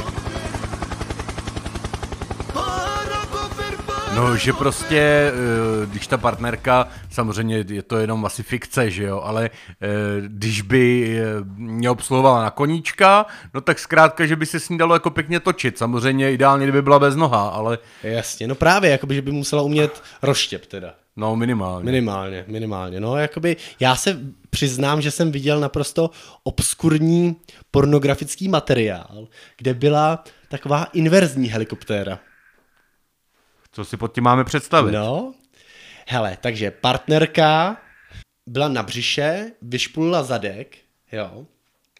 No, 4.17 4.37
že 4.37 4.53
prostě, 4.53 4.99
eh, 4.99 5.85
když 5.85 6.07
ta 6.07 6.17
partnerka, 6.17 6.87
samozřejmě 7.09 7.65
je 7.69 7.81
to 7.81 7.97
jenom 7.97 8.25
asi 8.25 8.43
fikce, 8.43 8.91
že 8.91 9.03
jo, 9.03 9.21
ale 9.21 9.49
eh, 9.49 9.87
když 10.27 10.61
by 10.61 11.17
eh, 11.19 11.23
mě 11.57 11.89
obsluhovala 11.89 12.43
na 12.43 12.49
koníčka, 12.49 13.25
no 13.53 13.61
tak 13.61 13.79
zkrátka, 13.79 14.25
že 14.25 14.35
by 14.35 14.45
se 14.45 14.59
s 14.59 14.69
ní 14.69 14.77
dalo 14.77 14.95
jako 14.95 15.09
pěkně 15.09 15.39
točit. 15.39 15.77
Samozřejmě 15.77 16.31
ideálně, 16.31 16.65
kdyby 16.65 16.81
byla 16.81 16.99
bez 16.99 17.15
noha, 17.15 17.49
ale... 17.49 17.77
Jasně, 18.03 18.47
no 18.47 18.55
právě, 18.55 18.91
jakoby, 18.91 19.15
že 19.15 19.21
by 19.21 19.31
musela 19.31 19.61
umět 19.61 20.03
rozštěp 20.21 20.65
teda. 20.65 20.93
No, 21.15 21.35
minimálně. 21.35 21.85
Minimálně, 21.85 22.45
minimálně. 22.47 22.99
No, 22.99 23.17
jakoby, 23.17 23.55
já 23.79 23.95
se 23.95 24.19
přiznám, 24.49 25.01
že 25.01 25.11
jsem 25.11 25.31
viděl 25.31 25.59
naprosto 25.59 26.09
obskurní 26.43 27.35
pornografický 27.71 28.49
materiál, 28.49 29.27
kde 29.57 29.73
byla 29.73 30.23
taková 30.49 30.83
inverzní 30.93 31.47
helikoptéra. 31.47 32.19
Co 33.77 33.85
si 33.85 33.97
pod 33.97 34.13
tím 34.13 34.23
máme 34.23 34.43
představit? 34.43 34.91
No, 34.91 35.33
hele, 36.07 36.37
takže 36.41 36.71
partnerka 36.71 37.77
byla 38.47 38.67
na 38.67 38.83
břiše, 38.83 39.51
vyšpulila 39.61 40.23
zadek, 40.23 40.77
jo, 41.11 41.45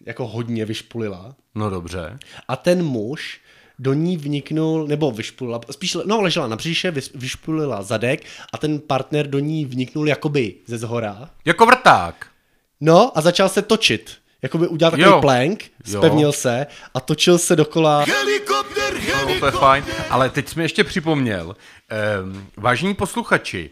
jako 0.05 0.27
hodně 0.27 0.65
vyšpulila. 0.65 1.35
No 1.55 1.69
dobře. 1.69 2.19
A 2.47 2.55
ten 2.55 2.83
muž 2.83 3.41
do 3.79 3.93
ní 3.93 4.17
vniknul, 4.17 4.87
nebo 4.87 5.11
vyšpulila, 5.11 5.61
spíš, 5.71 5.97
no 6.05 6.21
ležela 6.21 6.47
na 6.47 6.55
břiše, 6.55 6.91
vyšpulila 7.15 7.83
zadek 7.83 8.25
a 8.53 8.57
ten 8.57 8.79
partner 8.79 9.27
do 9.27 9.39
ní 9.39 9.65
vniknul 9.65 10.07
jakoby 10.07 10.55
ze 10.65 10.77
zhora. 10.77 11.29
Jako 11.45 11.65
vrták. 11.65 12.27
No 12.81 13.17
a 13.17 13.21
začal 13.21 13.49
se 13.49 13.61
točit. 13.61 14.17
Jakoby 14.41 14.67
udělal 14.67 14.91
takový 14.91 15.09
jo. 15.09 15.21
plank, 15.21 15.63
spevnil 15.85 16.27
jo. 16.27 16.31
se 16.31 16.67
a 16.93 16.99
točil 16.99 17.37
se 17.37 17.55
dokola. 17.55 18.05
Helikopter, 18.07 18.93
helikopter. 18.93 19.27
No, 19.27 19.39
to 19.39 19.45
je 19.45 19.51
fajn, 19.51 19.85
ale 20.09 20.29
teď 20.29 20.49
jsme 20.49 20.63
ještě 20.63 20.83
připomněl, 20.83 21.55
eh, 21.91 21.97
vážení 22.57 22.93
posluchači, 22.93 23.69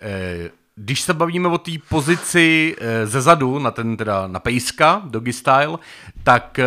eh, 0.00 0.50
když 0.74 1.00
se 1.00 1.14
bavíme 1.14 1.48
o 1.48 1.58
té 1.58 1.70
pozici 1.88 2.76
eh, 2.80 3.06
ze 3.06 3.20
zadu, 3.20 3.58
na 3.58 3.70
ten 3.70 3.96
teda 3.96 4.26
na 4.26 4.40
pejska, 4.40 5.02
doggy 5.04 5.32
style, 5.32 5.78
tak 6.22 6.58
eh, 6.58 6.64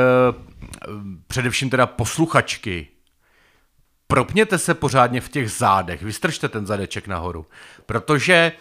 především 1.28 1.70
teda 1.70 1.86
posluchačky, 1.86 2.88
propněte 4.08 4.58
se 4.58 4.74
pořádně 4.74 5.22
v 5.22 5.30
těch 5.30 5.52
zádech, 5.52 6.04
vystržte 6.04 6.50
ten 6.50 6.66
zadeček 6.66 7.08
nahoru, 7.08 7.46
protože 7.86 8.52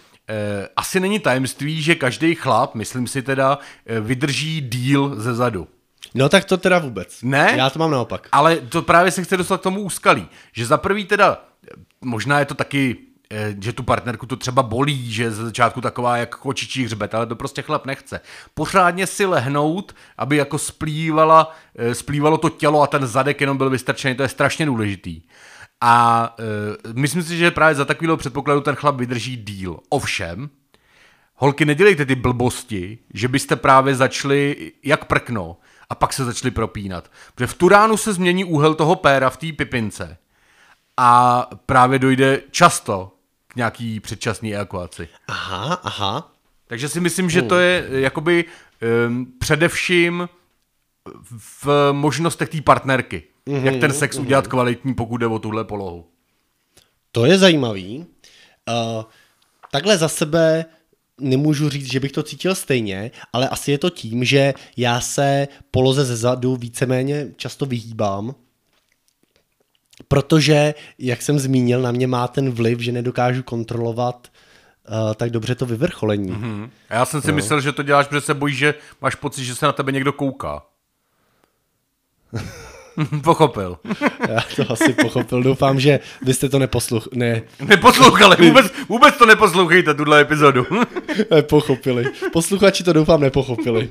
asi 0.76 1.00
není 1.00 1.18
tajemství, 1.18 1.82
že 1.82 1.94
každý 1.94 2.34
chlap, 2.34 2.75
myslím 2.75 3.06
si 3.06 3.22
teda, 3.22 3.58
eh, 3.87 4.00
vydrží 4.00 4.60
díl 4.60 5.14
ze 5.16 5.34
zadu. 5.34 5.68
No 6.14 6.28
tak 6.28 6.44
to 6.44 6.56
teda 6.56 6.78
vůbec. 6.78 7.22
Ne? 7.22 7.54
Já 7.56 7.70
to 7.70 7.78
mám 7.78 7.90
naopak. 7.90 8.28
Ale 8.32 8.56
to 8.56 8.82
právě 8.82 9.12
se 9.12 9.25
chce 9.25 9.37
dostat 9.37 9.60
k 9.60 9.62
tomu 9.62 9.80
úskalí. 9.80 10.28
Že 10.52 10.66
za 10.66 10.76
prvý 10.76 11.04
teda, 11.04 11.44
možná 12.00 12.38
je 12.38 12.44
to 12.44 12.54
taky 12.54 12.96
že 13.60 13.72
tu 13.72 13.82
partnerku 13.82 14.26
to 14.26 14.37
třeba 14.37 14.62
bolí, 14.62 15.12
že 15.12 15.30
ze 15.30 15.44
začátku 15.44 15.80
taková 15.80 16.16
jak 16.16 16.37
kočičí 16.37 16.84
hřbet, 16.84 17.14
ale 17.14 17.26
to 17.26 17.37
prostě 17.37 17.62
chlap 17.62 17.87
nechce. 17.87 18.20
Pořádně 18.54 19.06
si 19.06 19.26
lehnout, 19.26 19.94
aby 20.18 20.37
jako 20.37 20.58
splývala, 20.58 21.56
splývalo 21.92 22.38
to 22.38 22.49
tělo 22.49 22.82
a 22.82 22.87
ten 22.87 23.06
zadek 23.06 23.40
jenom 23.40 23.56
byl 23.58 23.70
vystrčený, 23.70 24.14
to 24.14 24.22
je 24.22 24.28
strašně 24.28 24.66
důležitý. 24.66 25.22
A 25.80 26.34
uh, 26.84 26.94
myslím 26.94 27.22
si, 27.22 27.37
že 27.37 27.50
právě 27.50 27.75
za 27.75 27.84
takového 27.84 28.16
předpokladu 28.16 28.60
ten 28.60 28.75
chlap 28.75 28.96
vydrží 28.96 29.37
díl. 29.37 29.78
Ovšem, 29.88 30.50
holky, 31.34 31.64
nedělejte 31.64 32.06
ty 32.06 32.14
blbosti, 32.14 32.99
že 33.14 33.28
byste 33.28 33.56
právě 33.56 33.94
začali 33.94 34.72
jak 34.84 35.04
prkno 35.04 35.56
a 35.90 35.94
pak 35.94 36.12
se 36.12 36.25
začali 36.25 36.50
propínat. 36.50 37.10
Protože 37.34 37.46
v 37.46 37.54
tu 37.54 37.68
ránu 37.68 37.96
se 37.96 38.12
změní 38.12 38.44
úhel 38.44 38.75
toho 38.75 38.96
péra 38.96 39.30
v 39.30 39.37
té 39.37 39.52
pipince 39.52 40.16
a 40.96 41.46
právě 41.66 41.99
dojde 41.99 42.42
často 42.50 43.12
k 43.49 43.56
nějaký 43.56 44.00
předčasný 44.00 44.54
evakuaci. 44.54 45.08
Aha, 45.28 45.75
aha. 45.75 46.32
Takže 46.66 46.88
si 46.88 47.00
myslím, 47.00 47.30
že 47.30 47.42
to 47.42 47.58
je 47.58 47.87
jakoby 47.90 48.44
um, 49.06 49.26
především 49.38 50.28
v 51.64 51.92
možnostech 51.92 52.49
té 52.49 52.60
partnerky. 52.60 53.22
Mm-hmm, 53.50 53.64
jak 53.64 53.76
ten 53.76 53.92
sex 53.92 54.16
mm-hmm. 54.16 54.21
udělat 54.21 54.47
kvalitní, 54.47 54.95
pokud 54.95 55.19
jde 55.19 55.26
o 55.26 55.38
tuhle 55.38 55.64
polohu. 55.64 56.07
To 57.12 57.25
je 57.25 57.38
zajímavý. 57.38 58.07
Uh, 58.69 59.04
takhle 59.71 59.99
za 59.99 60.09
sebe 60.09 60.64
nemůžu 61.21 61.69
říct, 61.69 61.92
že 61.92 62.00
bych 62.00 62.12
to 62.12 62.23
cítil 62.23 62.54
stejně, 62.54 63.11
ale 63.33 63.49
asi 63.49 63.71
je 63.71 63.78
to 63.78 63.90
tím, 63.90 64.25
že 64.25 64.54
já 64.76 65.00
se 65.00 65.49
poloze 65.71 66.04
ze 66.04 66.16
zadu 66.16 66.57
víceméně 66.57 67.28
často 67.37 67.66
vyhýbám, 67.66 68.35
protože, 70.09 70.75
jak 70.99 71.23
jsem 71.23 71.38
zmínil, 71.38 71.83
na 71.83 71.92
mě 71.92 72.07
má 72.07 72.28
ten 72.28 72.50
vliv, 72.50 72.80
že 72.80 72.92
nedokážu 72.92 73.42
kontrolovat 73.42 74.28
uh, 74.88 75.14
tak 75.14 75.30
dobře 75.30 75.54
to 75.54 75.66
vyvrcholení. 75.66 76.33
Mm-hmm. 76.33 76.71
A 76.88 76.95
já 76.95 77.04
jsem 77.04 77.23
si 77.23 77.28
no. 77.28 77.35
myslel, 77.35 77.61
že 77.61 77.73
to 77.73 77.83
děláš, 77.83 78.07
protože 78.07 78.21
se 78.21 78.35
bojíš, 78.35 78.59
že 78.59 78.75
máš 79.00 79.14
pocit, 79.14 79.45
že 79.45 79.54
se 79.54 79.66
na 79.66 79.73
tebe 79.73 79.92
někdo 79.92 80.12
kouká. 80.12 80.62
Pochopil. 83.25 83.78
Já 84.28 84.40
to 84.57 84.73
asi 84.73 84.92
pochopil. 84.92 85.42
Doufám, 85.42 85.80
že 85.80 86.00
vy 86.23 86.35
jste 86.35 86.49
to 86.49 86.59
neposluch... 86.59 87.09
Ne, 87.14 87.42
Neposlouchali, 87.61 88.37
vůbec, 88.49 88.73
vůbec 88.88 89.16
to 89.16 89.26
neposlouchejte, 89.26 89.95
tuhle 89.95 90.21
epizodu. 90.21 90.66
nepochopili. 91.30 92.04
Posluchači 92.33 92.85
to 92.85 92.92
doufám 92.92 93.21
nepochopili. 93.21 93.90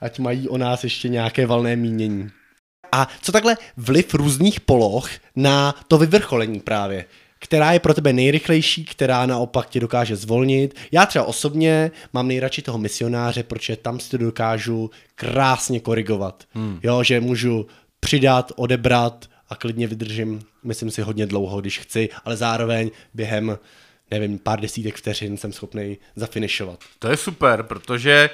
Ať 0.00 0.18
mají 0.18 0.48
o 0.48 0.58
nás 0.58 0.84
ještě 0.84 1.08
nějaké 1.08 1.46
valné 1.46 1.76
mínění. 1.76 2.30
A 2.92 3.08
co 3.22 3.32
takhle 3.32 3.56
vliv 3.76 4.14
různých 4.14 4.60
poloh 4.60 5.08
na 5.36 5.74
to 5.88 5.98
vyvrcholení 5.98 6.60
právě? 6.60 7.04
Která 7.38 7.72
je 7.72 7.80
pro 7.80 7.94
tebe 7.94 8.12
nejrychlejší, 8.12 8.84
která 8.84 9.26
naopak 9.26 9.68
tě 9.68 9.80
dokáže 9.80 10.16
zvolnit. 10.16 10.74
Já 10.92 11.06
třeba 11.06 11.24
osobně 11.24 11.90
mám 12.12 12.28
nejradši 12.28 12.62
toho 12.62 12.78
misionáře, 12.78 13.42
protože 13.42 13.76
tam 13.76 14.00
si 14.00 14.10
to 14.10 14.16
dokážu 14.18 14.90
krásně 15.14 15.80
korigovat. 15.80 16.44
Hmm. 16.54 16.80
Jo, 16.82 17.02
že 17.02 17.20
můžu 17.20 17.66
přidat, 18.06 18.52
odebrat 18.56 19.26
a 19.48 19.56
klidně 19.56 19.86
vydržím, 19.86 20.40
myslím 20.64 20.90
si, 20.90 21.02
hodně 21.02 21.26
dlouho, 21.26 21.60
když 21.60 21.78
chci, 21.78 22.08
ale 22.24 22.36
zároveň 22.36 22.90
během, 23.14 23.58
nevím, 24.10 24.38
pár 24.38 24.60
desítek 24.60 24.96
vteřin 24.96 25.36
jsem 25.36 25.52
schopný 25.52 25.98
zafinišovat. 26.16 26.84
To 26.98 27.08
je 27.08 27.16
super, 27.16 27.62
protože 27.62 28.30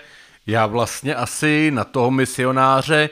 já 0.47 0.67
vlastně 0.67 1.14
asi 1.14 1.71
na 1.71 1.85
toho 1.85 2.11
misionáře 2.11 3.11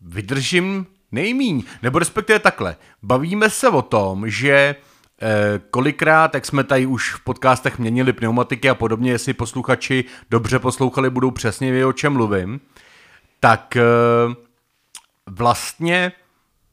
vydržím 0.00 0.86
nejmíň. 1.12 1.62
Nebo 1.82 1.98
respektive 1.98 2.38
takhle. 2.38 2.76
Bavíme 3.02 3.50
se 3.50 3.68
o 3.68 3.82
tom, 3.82 4.30
že 4.30 4.76
eh, 5.22 5.60
kolikrát, 5.70 6.34
jak 6.34 6.46
jsme 6.46 6.64
tady 6.64 6.86
už 6.86 7.14
v 7.14 7.24
podcastech 7.24 7.78
měnili 7.78 8.12
pneumatiky 8.12 8.68
a 8.68 8.74
podobně, 8.74 9.10
jestli 9.10 9.32
posluchači 9.32 10.04
dobře 10.30 10.58
poslouchali, 10.58 11.10
budou 11.10 11.30
přesně 11.30 11.70
vědět, 11.70 11.86
o 11.86 11.92
čem 11.92 12.12
mluvím, 12.12 12.60
tak 13.40 13.76
eh, 13.76 14.49
vlastně 15.30 16.12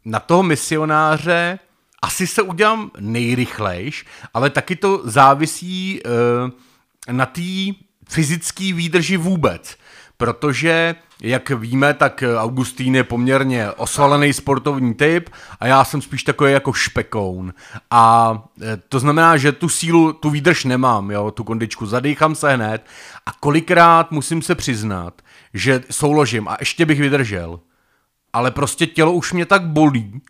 na 0.06 0.20
toho 0.20 0.44
misionáře 0.44 1.60
asi 2.02 2.28
se 2.28 2.42
udělám 2.42 2.92
nejrychlejš, 3.00 4.06
ale 4.34 4.50
taky 4.50 4.76
to 4.76 5.02
závisí 5.04 6.02
eh, 6.06 7.12
na 7.12 7.26
té 7.26 7.42
fyzické 8.10 8.74
výdrži 8.74 9.18
vůbec. 9.18 9.78
Protože, 10.18 10.96
jak 11.22 11.50
víme, 11.50 11.94
tak 11.94 12.24
Augustín 12.38 12.96
je 12.96 13.04
poměrně 13.04 13.72
osvalený 13.72 14.34
sportovní 14.34 14.94
typ 14.94 15.30
a 15.60 15.68
já 15.68 15.84
jsem 15.84 16.02
spíš 16.02 16.24
takový 16.24 16.52
jako 16.52 16.74
špekoun. 16.74 17.54
A 17.92 18.34
e, 18.62 18.78
to 18.78 19.00
znamená, 19.00 19.38
že 19.38 19.52
tu 19.52 19.70
sílu, 19.70 20.14
tu 20.14 20.30
výdrž 20.30 20.64
nemám, 20.64 21.12
jo, 21.12 21.32
tu 21.32 21.44
kondičku, 21.44 21.86
zadýchám 21.86 22.36
se 22.36 22.56
hned 22.56 22.86
a 23.26 23.32
kolikrát 23.40 24.12
musím 24.12 24.42
se 24.42 24.56
přiznat, 24.56 25.22
že 25.54 25.84
souložím 25.92 26.48
a 26.48 26.58
ještě 26.60 26.86
bych 26.86 27.00
vydržel. 27.00 27.60
Ale 28.38 28.52
prostě 28.52 28.88
tělo 28.88 29.12
už 29.12 29.34
mě 29.34 29.46
tak 29.46 29.64
bolí, 29.66 30.22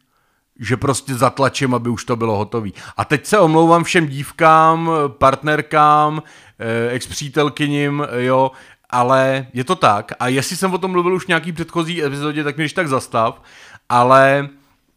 že 0.59 0.77
prostě 0.77 1.15
zatlačím, 1.15 1.73
aby 1.73 1.89
už 1.89 2.05
to 2.05 2.15
bylo 2.15 2.37
hotové. 2.37 2.69
A 2.97 3.05
teď 3.05 3.25
se 3.25 3.39
omlouvám 3.39 3.83
všem 3.83 4.07
dívkám, 4.07 4.91
partnerkám, 5.07 6.23
eh, 6.59 6.89
ex-přítelkyním, 6.89 8.07
jo, 8.17 8.51
ale 8.89 9.47
je 9.53 9.63
to 9.63 9.75
tak. 9.75 10.11
A 10.19 10.27
jestli 10.27 10.55
jsem 10.55 10.73
o 10.73 10.77
tom 10.77 10.91
mluvil 10.91 11.13
už 11.13 11.25
v 11.25 11.27
nějaký 11.27 11.51
předchozí 11.51 12.03
epizodě, 12.03 12.43
tak 12.43 12.57
mi 12.57 12.63
když 12.63 12.73
tak 12.73 12.87
zastav. 12.87 13.41
Ale 13.89 14.49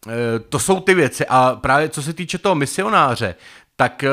e, 0.07 0.39
to 0.39 0.59
jsou 0.59 0.79
ty 0.79 0.93
věci. 0.93 1.25
A 1.29 1.55
právě 1.61 1.89
co 1.89 2.01
se 2.01 2.13
týče 2.13 2.37
toho 2.37 2.55
misionáře, 2.55 3.35
tak 3.75 4.03
e, 4.03 4.09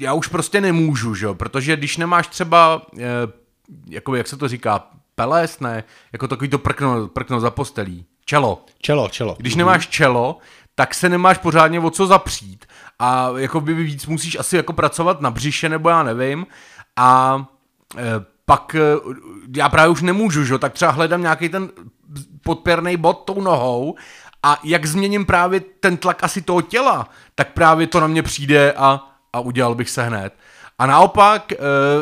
já 0.00 0.12
už 0.12 0.26
prostě 0.26 0.60
nemůžu, 0.60 1.14
že? 1.14 1.28
Protože 1.32 1.76
když 1.76 1.96
nemáš 1.96 2.26
třeba, 2.26 2.82
e, 2.98 3.06
jako 3.88 4.14
jak 4.14 4.28
se 4.28 4.36
to 4.36 4.48
říká, 4.48 4.90
peles, 5.20 5.60
ne? 5.60 5.84
Jako 6.12 6.28
takový 6.28 6.48
to 6.48 6.58
prkno, 6.58 7.08
prkno 7.08 7.40
za 7.40 7.50
postelí. 7.50 8.04
Čelo. 8.24 8.64
Čelo, 8.82 9.08
čelo. 9.08 9.36
Když 9.38 9.54
nemáš 9.54 9.88
čelo, 9.88 10.38
tak 10.74 10.94
se 10.94 11.08
nemáš 11.08 11.38
pořádně 11.38 11.80
o 11.80 11.90
co 11.90 12.06
zapřít. 12.06 12.66
A 12.98 13.28
jako 13.36 13.60
by 13.60 13.74
víc 13.74 14.06
musíš 14.06 14.38
asi 14.38 14.56
jako 14.56 14.72
pracovat 14.72 15.20
na 15.20 15.30
břiše, 15.30 15.68
nebo 15.68 15.88
já 15.88 16.02
nevím. 16.02 16.46
A 16.96 17.44
e, 17.96 18.02
pak 18.44 18.74
eh, 18.74 18.80
já 19.56 19.68
právě 19.68 19.90
už 19.90 20.02
nemůžu, 20.02 20.44
že? 20.44 20.58
tak 20.58 20.72
třeba 20.72 20.90
hledám 20.90 21.22
nějaký 21.22 21.48
ten 21.48 21.68
podpěrný 22.42 22.96
bod 22.96 23.22
tou 23.24 23.40
nohou 23.40 23.94
a 24.42 24.60
jak 24.64 24.86
změním 24.86 25.26
právě 25.26 25.60
ten 25.60 25.96
tlak 25.96 26.24
asi 26.24 26.42
toho 26.42 26.62
těla, 26.62 27.08
tak 27.34 27.52
právě 27.52 27.86
to 27.86 28.00
na 28.00 28.06
mě 28.06 28.22
přijde 28.22 28.72
a, 28.72 29.00
a 29.32 29.40
udělal 29.40 29.74
bych 29.74 29.90
se 29.90 30.02
hned. 30.02 30.34
A 30.80 30.86
naopak, 30.86 31.52
eh, 31.52 31.56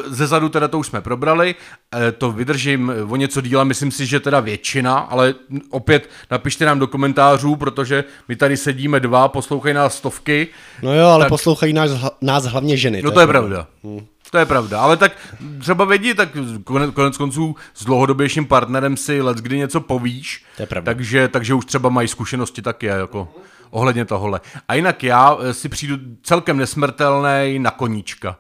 ze 0.07 0.27
zadu 0.27 0.49
teda 0.49 0.69
to 0.69 0.79
už 0.79 0.87
jsme 0.87 1.01
probrali, 1.01 1.55
eh, 1.95 2.12
to 2.12 2.33
vydržím 2.33 2.93
o 3.09 3.17
něco 3.17 3.41
díla, 3.41 3.64
myslím 3.64 3.91
si, 3.91 4.07
že 4.07 4.21
teda 4.21 4.41
většina, 4.41 4.99
ale 4.99 5.35
opět 5.71 6.11
napište 6.31 6.67
nám 6.67 6.79
do 6.79 6.87
komentářů, 6.87 7.57
protože 7.57 8.05
my 8.29 8.37
tady 8.37 8.57
sedíme 8.57 9.01
dva, 9.01 9.29
poslouchají 9.29 9.75
nás 9.75 9.97
stovky. 9.97 10.49
No 10.83 10.95
jo, 10.95 11.07
ale 11.07 11.25
tak... 11.25 11.29
poslouchají 11.29 11.73
nás, 11.73 11.91
nás 12.21 12.45
hlavně 12.45 12.77
ženy. 12.77 13.03
No 13.03 13.11
to 13.11 13.21
je 13.21 13.27
pravda. 13.27 13.67
Hmm. 13.85 14.07
To 14.31 14.38
je 14.38 14.47
pravda, 14.47 14.81
ale 14.81 14.97
tak 14.97 15.12
třeba 15.59 15.85
vědí, 15.85 16.14
tak 16.14 16.29
konec, 16.64 16.95
konec 16.95 17.17
konců 17.17 17.57
s 17.75 17.85
dlouhodobějším 17.85 18.47
partnerem 18.47 18.97
si 18.97 19.23
let 19.23 19.37
kdy 19.37 19.59
něco 19.59 19.81
povíš, 19.81 20.45
to 20.57 20.62
je 20.62 20.67
pravda. 20.67 20.93
takže, 20.93 21.29
takže 21.29 21.55
už 21.55 21.64
třeba 21.64 21.88
mají 21.88 22.09
zkušenosti 22.09 22.62
taky 22.62 22.87
jako 22.87 23.29
ohledně 23.71 24.05
tohohle. 24.05 24.41
A 24.69 24.75
jinak 24.75 25.03
já 25.03 25.37
eh, 25.41 25.55
si 25.55 25.69
přijdu 25.69 25.97
celkem 26.23 26.57
nesmrtelný 26.57 27.59
na 27.59 27.71
koníčka, 27.71 28.37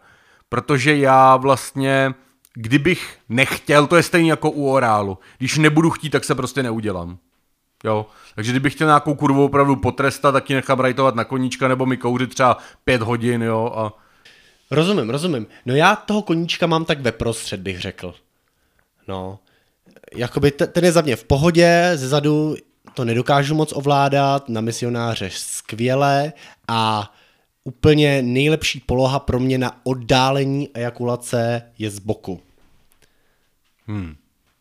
protože 0.48 0.96
já 0.96 1.36
vlastně, 1.36 2.14
kdybych 2.54 3.18
nechtěl, 3.28 3.86
to 3.86 3.96
je 3.96 4.02
stejně 4.02 4.30
jako 4.30 4.50
u 4.50 4.70
orálu, 4.70 5.18
když 5.38 5.58
nebudu 5.58 5.90
chtít, 5.90 6.10
tak 6.10 6.24
se 6.24 6.34
prostě 6.34 6.62
neudělám. 6.62 7.18
Jo, 7.84 8.06
takže 8.34 8.52
kdybych 8.52 8.72
chtěl 8.72 8.86
nějakou 8.86 9.14
kurvu 9.14 9.44
opravdu 9.44 9.76
potrestat, 9.76 10.32
tak 10.32 10.50
ji 10.50 10.56
nechám 10.56 10.80
rajtovat 10.80 11.14
na 11.14 11.24
koníčka 11.24 11.68
nebo 11.68 11.86
mi 11.86 11.96
kouřit 11.96 12.34
třeba 12.34 12.58
pět 12.84 13.02
hodin, 13.02 13.42
jo, 13.42 13.72
a 13.76 13.92
Rozumím, 14.70 15.10
rozumím. 15.10 15.46
No 15.66 15.74
já 15.74 15.96
toho 15.96 16.22
koníčka 16.22 16.66
mám 16.66 16.84
tak 16.84 17.00
ve 17.00 17.12
prostřed, 17.12 17.60
bych 17.60 17.80
řekl. 17.80 18.14
No, 19.08 19.38
jakoby 20.14 20.50
ten 20.50 20.84
je 20.84 20.92
za 20.92 21.00
mě 21.00 21.16
v 21.16 21.24
pohodě, 21.24 21.92
zezadu 21.94 22.56
to 22.94 23.04
nedokážu 23.04 23.54
moc 23.54 23.72
ovládat, 23.72 24.48
na 24.48 24.60
misionáře 24.60 25.30
skvěle 25.32 26.32
a 26.68 27.12
úplně 27.68 28.22
nejlepší 28.22 28.80
poloha 28.80 29.18
pro 29.18 29.40
mě 29.40 29.58
na 29.58 29.80
oddálení 29.84 30.68
ejakulace 30.74 31.62
je 31.78 31.90
z 31.90 31.98
boku. 31.98 32.40
Hmm. 33.86 34.14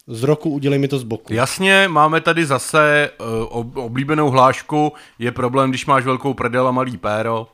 Z 0.08 0.24
roku 0.24 0.50
udělej 0.50 0.80
mi 0.80 0.88
to 0.88 1.00
z 1.00 1.04
boku. 1.04 1.34
Jasně, 1.34 1.88
máme 1.88 2.22
tady 2.22 2.46
zase 2.46 3.10
uh, 3.52 3.84
oblíbenou 3.84 4.30
hlášku, 4.30 4.93
je 5.20 5.32
problém, 5.32 5.70
když 5.70 5.86
máš 5.86 6.04
velkou 6.04 6.34
prdel 6.34 6.67
a 6.67 6.72
malý 6.72 6.98
péro, 6.98 7.48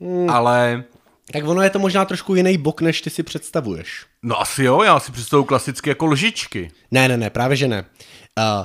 hmm. 0.00 0.30
ale 0.30 0.84
tak 1.32 1.44
ono 1.44 1.62
je 1.62 1.70
to 1.70 1.78
možná 1.78 2.04
trošku 2.04 2.34
jiný 2.34 2.58
bok, 2.58 2.80
než 2.80 3.00
ty 3.00 3.10
si 3.10 3.22
představuješ. 3.22 4.06
No 4.22 4.40
asi 4.40 4.64
jo, 4.64 4.82
já 4.82 5.00
si 5.00 5.12
představuji 5.12 5.44
klasicky 5.44 5.88
jako 5.88 6.06
lžičky. 6.06 6.70
Ne, 6.90 7.08
ne, 7.08 7.16
ne, 7.16 7.30
právě 7.30 7.56
že 7.56 7.68
ne. 7.68 7.84
Uh, 8.38 8.64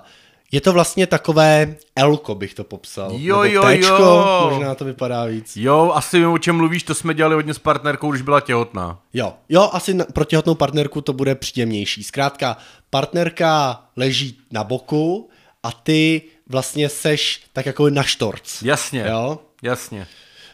je 0.55 0.61
to 0.61 0.73
vlastně 0.73 1.07
takové 1.07 1.75
elko, 1.95 2.35
bych 2.35 2.53
to 2.53 2.63
popsal. 2.63 3.11
Jo, 3.17 3.41
Nebo 3.41 3.55
jo, 3.55 3.63
téčko, 3.63 4.03
jo. 4.03 4.49
možná 4.49 4.75
to 4.75 4.85
vypadá 4.85 5.25
víc. 5.25 5.57
Jo, 5.57 5.91
asi 5.95 6.19
vím, 6.19 6.31
o 6.31 6.37
čem 6.37 6.55
mluvíš, 6.55 6.83
to 6.83 6.95
jsme 6.95 7.13
dělali 7.13 7.35
hodně 7.35 7.53
s 7.53 7.59
partnerkou, 7.59 8.11
když 8.11 8.21
byla 8.21 8.41
těhotná. 8.41 8.99
Jo, 9.13 9.33
jo, 9.49 9.69
asi 9.73 9.93
na, 9.93 10.05
pro 10.13 10.25
těhotnou 10.25 10.55
partnerku 10.55 11.01
to 11.01 11.13
bude 11.13 11.35
příjemnější. 11.35 12.03
Zkrátka, 12.03 12.57
partnerka 12.89 13.81
leží 13.97 14.37
na 14.51 14.63
boku 14.63 15.29
a 15.63 15.71
ty 15.71 16.21
vlastně 16.49 16.89
seš 16.89 17.41
tak 17.53 17.65
jako 17.65 17.89
na 17.89 18.03
štorc. 18.03 18.61
Jasně, 18.61 19.05
jo? 19.09 19.39
jasně. 19.61 20.07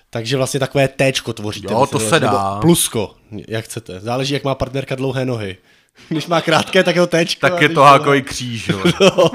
Takže 0.10 0.38
vlastně 0.38 0.60
takové 0.60 0.88
téčko 0.88 1.34
tvoříte. 1.34 1.74
Jo, 1.74 1.88
to 1.88 2.00
se 2.00 2.20
dá. 2.20 2.60
Plusko, 2.62 3.16
jak 3.48 3.66
chcete. 3.66 4.00
Záleží, 4.00 4.34
jak 4.34 4.44
má 4.44 4.56
partnerka 4.56 4.96
dlouhé 4.96 5.26
nohy. 5.26 5.58
Když 6.10 6.28
má 6.28 6.42
krátké, 6.42 6.84
tak 6.84 6.96
je 6.96 7.02
to 7.02 7.08
téčko. 7.08 7.40
Tak 7.50 7.62
je 7.62 7.70
to 7.70 7.82
hákový 7.82 8.22
kříž. 8.22 8.70
Jo. 8.70 8.84
no. 9.02 9.32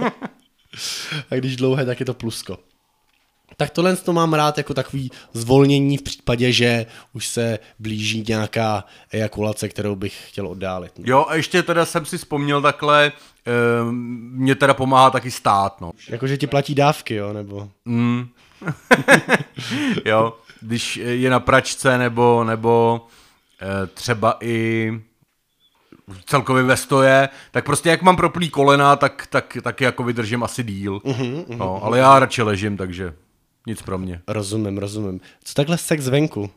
A 1.31 1.35
když 1.35 1.57
dlouhé, 1.57 1.87
tak 1.87 2.00
je 2.00 2.07
to 2.07 2.14
plusko. 2.14 2.59
Tak 3.57 3.70
tohle 3.70 3.96
to 3.96 4.12
mám 4.12 4.35
rád 4.35 4.59
jako 4.59 4.74
takový 4.74 5.11
zvolnění 5.33 5.96
v 5.96 6.02
případě, 6.02 6.52
že 6.52 6.87
už 7.12 7.26
se 7.26 7.59
blíží 7.79 8.24
nějaká 8.29 8.85
ejakulace, 9.12 9.68
kterou 9.68 9.96
bych 9.96 10.29
chtěl 10.29 10.48
oddálit. 10.48 10.98
No. 10.98 11.05
Jo, 11.07 11.26
a 11.29 11.35
ještě 11.35 11.62
teda 11.62 11.85
jsem 11.85 12.07
si 12.07 12.18
vzpomněl 12.18 12.62
takhle, 12.62 13.07
e, 13.07 13.12
mě 14.33 14.55
teda 14.55 14.74
pomáhá 14.74 15.11
taky 15.11 15.31
stát, 15.31 15.81
no. 15.81 15.92
Jakože 16.09 16.37
ti 16.37 16.46
platí 16.46 16.74
dávky, 16.74 17.14
jo, 17.14 17.33
nebo? 17.33 17.68
Mm. 17.85 18.29
jo, 20.05 20.37
když 20.61 20.96
je 20.96 21.31
na 21.31 21.40
pračce 21.40 21.98
nebo, 21.98 22.44
nebo 22.44 23.07
e, 23.62 23.87
třeba 23.87 24.37
i 24.40 24.92
celkově 26.25 26.62
ve 26.62 26.77
stoje, 26.77 27.29
tak 27.51 27.64
prostě 27.64 27.88
jak 27.88 28.03
mám 28.03 28.16
proplý 28.16 28.51
kolena, 28.51 28.97
tak, 28.97 29.27
tak, 29.31 29.57
tak 29.62 29.81
jako 29.81 30.03
vydržím 30.03 30.42
asi 30.42 30.64
díl. 30.64 30.99
Uh-huh, 30.99 31.45
uh-huh, 31.45 31.57
no, 31.57 31.85
ale 31.85 31.99
já 31.99 32.19
radši 32.19 32.42
ležím, 32.42 32.77
takže 32.77 33.14
nic 33.66 33.83
pro 33.83 33.99
mě. 33.99 34.23
Rozumím, 34.29 34.79
rozumím. 34.79 35.21
Co 35.45 35.55
takhle 35.55 35.79
sex 35.79 36.09
venku? 36.09 36.51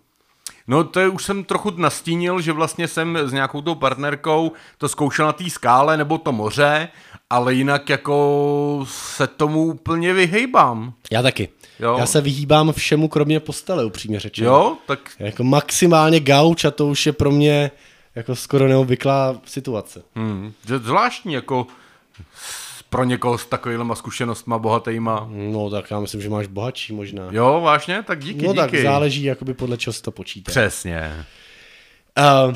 No 0.68 0.84
to 0.84 1.00
je, 1.00 1.08
už 1.08 1.24
jsem 1.24 1.44
trochu 1.44 1.72
nastínil, 1.78 2.42
že 2.42 2.52
vlastně 2.52 2.88
jsem 2.88 3.18
s 3.18 3.34
nějakou 3.34 3.62
tou 3.62 3.76
partnerkou 3.76 4.52
to 4.78 4.90
zkoušel 4.90 5.26
na 5.26 5.34
té 5.34 5.50
skále 5.50 5.98
nebo 5.98 6.18
to 6.18 6.32
moře 6.32 6.90
ale 7.30 7.54
jinak 7.54 7.90
jako 7.90 8.86
se 8.90 9.28
tomu 9.28 9.66
úplně 9.66 10.14
vyhejbám. 10.14 10.94
Já 11.12 11.22
taky. 11.22 11.50
Jo. 11.80 11.96
Já 12.00 12.06
se 12.06 12.22
vyhýbám 12.22 12.74
všemu, 12.74 13.08
kromě 13.08 13.40
postele, 13.40 13.86
upřímně 13.86 14.20
řečeno. 14.20 14.50
Jo, 14.50 14.78
tak 14.88 15.00
Jako 15.20 15.44
maximálně 15.44 16.20
gauč 16.20 16.66
a 16.66 16.72
to 16.72 16.88
už 16.88 17.06
je 17.06 17.14
pro 17.14 17.32
mě 17.32 17.72
jako 18.20 18.36
skoro 18.36 18.68
neobvyklá 18.68 19.42
situace. 19.46 20.02
hmm, 20.16 20.54
že 20.68 20.80
zvláštní 20.80 21.34
jako 21.34 21.68
pro 22.90 23.04
někoho 23.04 23.38
s 23.38 23.46
takovýma 23.46 23.96
zkušenostma 23.96 24.60
bohatýma. 24.60 25.30
No 25.32 25.70
tak 25.70 25.92
já 25.92 26.00
myslím, 26.00 26.22
že 26.22 26.30
máš 26.30 26.48
bohatší 26.48 26.94
možná. 26.94 27.28
Jo, 27.32 27.62
vážně? 27.62 28.04
Tak 28.04 28.20
díky, 28.20 28.46
no 28.46 28.54
díky. 28.54 28.72
tak 28.72 28.76
záleží, 28.76 29.24
jakoby 29.24 29.54
podle 29.54 29.78
čeho 29.78 29.94
se 29.94 30.02
to 30.02 30.12
počítá. 30.12 30.52
Přesně. 30.52 31.26
Uh, 32.18 32.56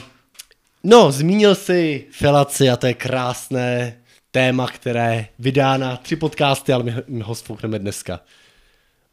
no, 0.83 1.11
zmínil 1.11 1.55
jsi 1.55 2.07
felaci 2.11 2.69
a 2.69 2.77
to 2.77 2.87
je 2.87 2.93
krásné 2.93 3.97
téma, 4.31 4.67
které 4.67 5.27
vydá 5.39 5.77
na 5.77 5.97
tři 5.97 6.15
podcasty, 6.15 6.73
ale 6.73 6.83
my, 6.83 6.93
my 7.07 7.23
ho 7.23 7.35
spoukneme 7.35 7.79
dneska. 7.79 8.19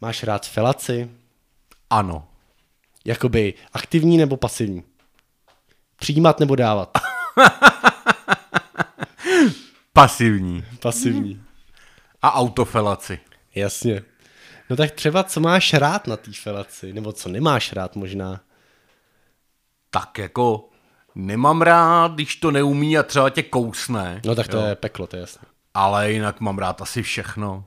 Máš 0.01 0.23
rád 0.23 0.47
felaci? 0.47 1.11
Ano. 1.91 2.27
Jakoby 3.05 3.55
aktivní 3.73 4.17
nebo 4.19 4.37
pasivní? 4.37 4.83
Přijímat 6.01 6.41
nebo 6.41 6.57
dávat? 6.57 6.91
Pasivní. 9.93 10.65
Pasivní. 10.83 11.43
A 12.23 12.35
autofelaci. 12.35 13.21
Jasně. 13.55 14.03
No 14.71 14.77
tak 14.77 14.91
třeba 14.91 15.25
co 15.25 15.41
máš 15.41 15.75
rád 15.75 16.07
na 16.07 16.17
té 16.17 16.31
felaci? 16.33 16.93
Nebo 16.93 17.13
co 17.13 17.29
nemáš 17.29 17.73
rád 17.73 17.97
možná? 17.97 18.41
Tak 19.91 20.19
jako 20.19 20.69
nemám 21.15 21.63
rád, 21.63 22.13
když 22.13 22.37
to 22.37 22.51
neumí 22.51 22.99
a 22.99 23.03
třeba 23.03 23.31
tě 23.31 23.43
kousne. 23.43 24.21
No 24.25 24.35
tak 24.35 24.49
to 24.49 24.57
jo. 24.57 24.67
je 24.67 24.75
peklo, 24.75 25.07
to 25.07 25.17
je 25.17 25.21
jasné. 25.21 25.43
Ale 25.75 26.13
jinak 26.13 26.41
mám 26.41 26.59
rád 26.59 26.83
asi 26.83 27.03
všechno. 27.03 27.65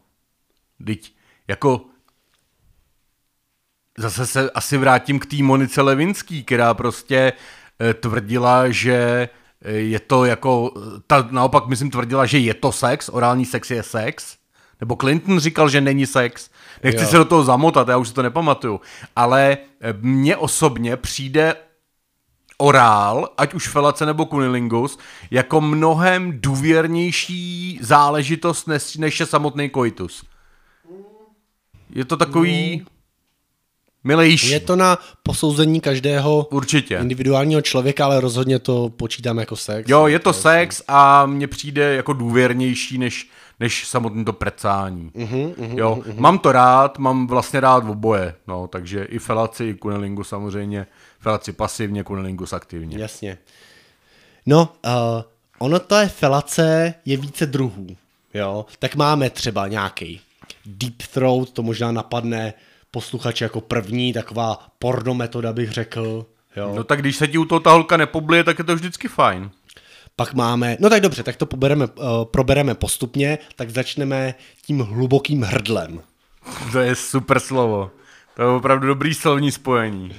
Teď 0.85 1.13
jako 1.47 1.85
zase 3.97 4.27
se 4.27 4.51
asi 4.51 4.77
vrátím 4.77 5.19
k 5.19 5.25
té 5.25 5.35
Monice 5.35 5.81
Levinský, 5.81 6.43
která 6.43 6.73
prostě 6.73 7.33
tvrdila, 7.93 8.69
že 8.69 9.29
eh, 9.62 9.71
je 9.71 9.99
to 9.99 10.25
jako, 10.25 10.71
eh, 10.77 11.01
ta 11.07 11.27
naopak 11.31 11.67
myslím 11.67 11.91
tvrdila, 11.91 12.25
že 12.25 12.38
je 12.38 12.53
to 12.53 12.71
sex, 12.71 13.09
orální 13.09 13.45
sex 13.45 13.71
je 13.71 13.83
sex, 13.83 14.38
nebo 14.79 14.95
Clinton 14.95 15.39
říkal, 15.39 15.69
že 15.69 15.81
není 15.81 16.05
sex. 16.05 16.49
Nechci 16.83 17.03
Jo. 17.03 17.07
se 17.09 17.17
do 17.17 17.25
toho 17.25 17.43
zamotat, 17.43 17.88
já 17.88 17.97
už 17.97 18.07
si 18.07 18.13
to 18.13 18.23
nepamatuju. 18.23 18.81
Ale 19.15 19.57
eh, 19.81 19.93
mně 20.01 20.38
osobně 20.38 20.97
přijde 20.97 21.55
orál, 22.57 23.29
ať 23.38 23.53
už 23.53 23.67
felace 23.67 24.05
nebo 24.05 24.25
kunilingus, 24.25 24.99
jako 25.31 25.62
mnohem 25.62 26.33
důvěrnější 26.41 27.79
záležitost 27.81 28.67
než, 28.67 28.95
než 28.95 29.19
je 29.19 29.25
samotný 29.25 29.69
koitus. 29.69 30.23
Je 31.89 32.05
to 32.05 32.17
takový 32.17 32.86
milejší. 34.03 34.49
Je 34.49 34.59
to 34.59 34.75
na 34.75 34.97
posouzení 35.23 35.81
každého 35.81 36.47
Určitě. 36.51 36.97
individuálního 36.97 37.61
člověka, 37.61 38.05
ale 38.05 38.21
rozhodně 38.21 38.59
to 38.59 38.89
počítám 38.89 39.37
jako 39.37 39.55
sex. 39.55 39.89
Jo, 39.89 40.07
je 40.07 40.19
to 40.19 40.33
sex 40.33 40.81
a 40.87 41.25
mně 41.25 41.47
přijde 41.47 41.95
jako 41.95 42.13
důvěrnější 42.13 42.97
než, 42.97 43.29
než 43.59 43.87
samotné 43.87 44.25
to 44.25 44.33
precání. 44.33 45.11
Mhm, 45.13 45.77
jo, 45.77 46.03
mám 46.17 46.39
to 46.39 46.51
rád, 46.51 46.97
mám 46.97 47.27
vlastně 47.27 47.59
rád 47.59 47.83
oboje, 47.89 48.35
no, 48.47 48.67
takže 48.67 49.03
i 49.03 49.19
felaci, 49.19 49.63
i 49.63 49.73
kunilingus 49.73 50.27
samozřejmě, 50.27 50.87
felaci 51.19 51.53
pasivně, 51.53 52.03
kunilingus 52.03 52.53
aktivně. 52.53 52.97
Jasně. 52.99 53.37
No, 54.45 54.69
uh, 54.85 54.91
ono 55.59 55.79
to 55.79 55.95
je 55.95 56.07
felace, 56.07 56.93
je 57.05 57.17
více 57.17 57.45
druhů, 57.45 57.87
jo. 58.33 58.65
Tak 58.79 58.95
máme 58.95 59.29
třeba 59.29 59.67
nějaký 59.67 60.21
deep 60.65 61.01
throat, 61.13 61.49
to 61.49 61.63
možná 61.63 61.91
napadne 61.91 62.53
posluchače 62.93 63.45
jako 63.45 63.62
první, 63.62 64.13
taková 64.13 64.67
porno 64.79 65.13
metoda 65.13 65.53
bych 65.53 65.71
řekl, 65.71 66.25
jo. 66.56 66.73
No 66.75 66.84
tak 66.84 66.99
když 66.99 67.15
se 67.15 67.27
ti 67.27 67.38
u 67.38 67.45
toho 67.45 67.60
ta 67.60 67.71
holka 67.71 67.97
nepoblije, 67.97 68.43
tak 68.43 68.60
je 68.60 68.63
to 68.63 68.75
vždycky 68.75 69.08
fajn. 69.08 69.51
Pak 70.15 70.34
máme, 70.34 70.77
no 70.79 70.89
tak 70.89 71.01
dobře, 71.01 71.23
tak 71.23 71.36
to 71.36 71.45
pobereme, 71.45 71.86
uh, 71.86 72.25
probereme 72.25 72.75
postupně, 72.75 73.38
tak 73.56 73.69
začneme 73.69 74.34
tím 74.65 74.79
hlubokým 74.79 75.41
hrdlem. 75.41 76.01
To 76.71 76.79
je 76.79 76.95
super 76.95 77.39
slovo. 77.39 77.91
To 78.36 78.41
je 78.41 78.47
opravdu 78.47 78.88
dobrý 78.88 79.13
slovní 79.13 79.51
spojení. 79.51 80.15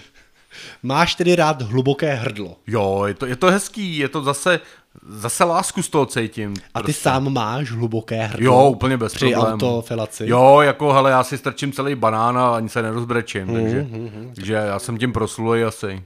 Máš 0.82 1.14
tedy 1.14 1.36
rád 1.36 1.62
hluboké 1.62 2.14
hrdlo. 2.14 2.56
Jo, 2.66 3.04
je 3.06 3.14
to, 3.14 3.26
je 3.26 3.36
to 3.36 3.50
hezký, 3.50 3.98
je 3.98 4.08
to 4.08 4.22
zase, 4.22 4.60
zase 5.08 5.44
lásku 5.44 5.82
z 5.82 5.88
toho 5.88 6.06
cítím. 6.06 6.54
A 6.74 6.82
ty 6.82 6.92
sám 6.92 7.32
máš 7.32 7.70
hluboké 7.70 8.22
hrdlo? 8.26 8.44
Jo, 8.46 8.68
úplně 8.70 8.96
bez 8.96 9.14
Při 9.14 9.30
problémů. 9.30 9.54
autofelaci? 9.54 10.24
Jo, 10.28 10.60
jako 10.60 10.92
hele, 10.92 11.10
já 11.10 11.24
si 11.24 11.38
strčím 11.38 11.72
celý 11.72 11.94
banán 11.94 12.38
a 12.38 12.56
ani 12.56 12.68
se 12.68 12.82
nerozbrečím, 12.82 13.44
Mhm, 13.46 13.54
takže, 13.62 13.86
takže 14.34 14.52
já 14.52 14.78
jsem 14.78 14.98
tím 14.98 15.12
proslulej 15.12 15.64
asi. 15.64 16.04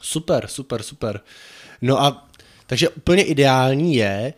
Super, 0.00 0.46
super, 0.46 0.82
super. 0.82 1.20
No 1.82 2.02
a 2.02 2.26
takže 2.66 2.88
úplně 2.88 3.22
ideální 3.22 3.94
je, 3.94 4.34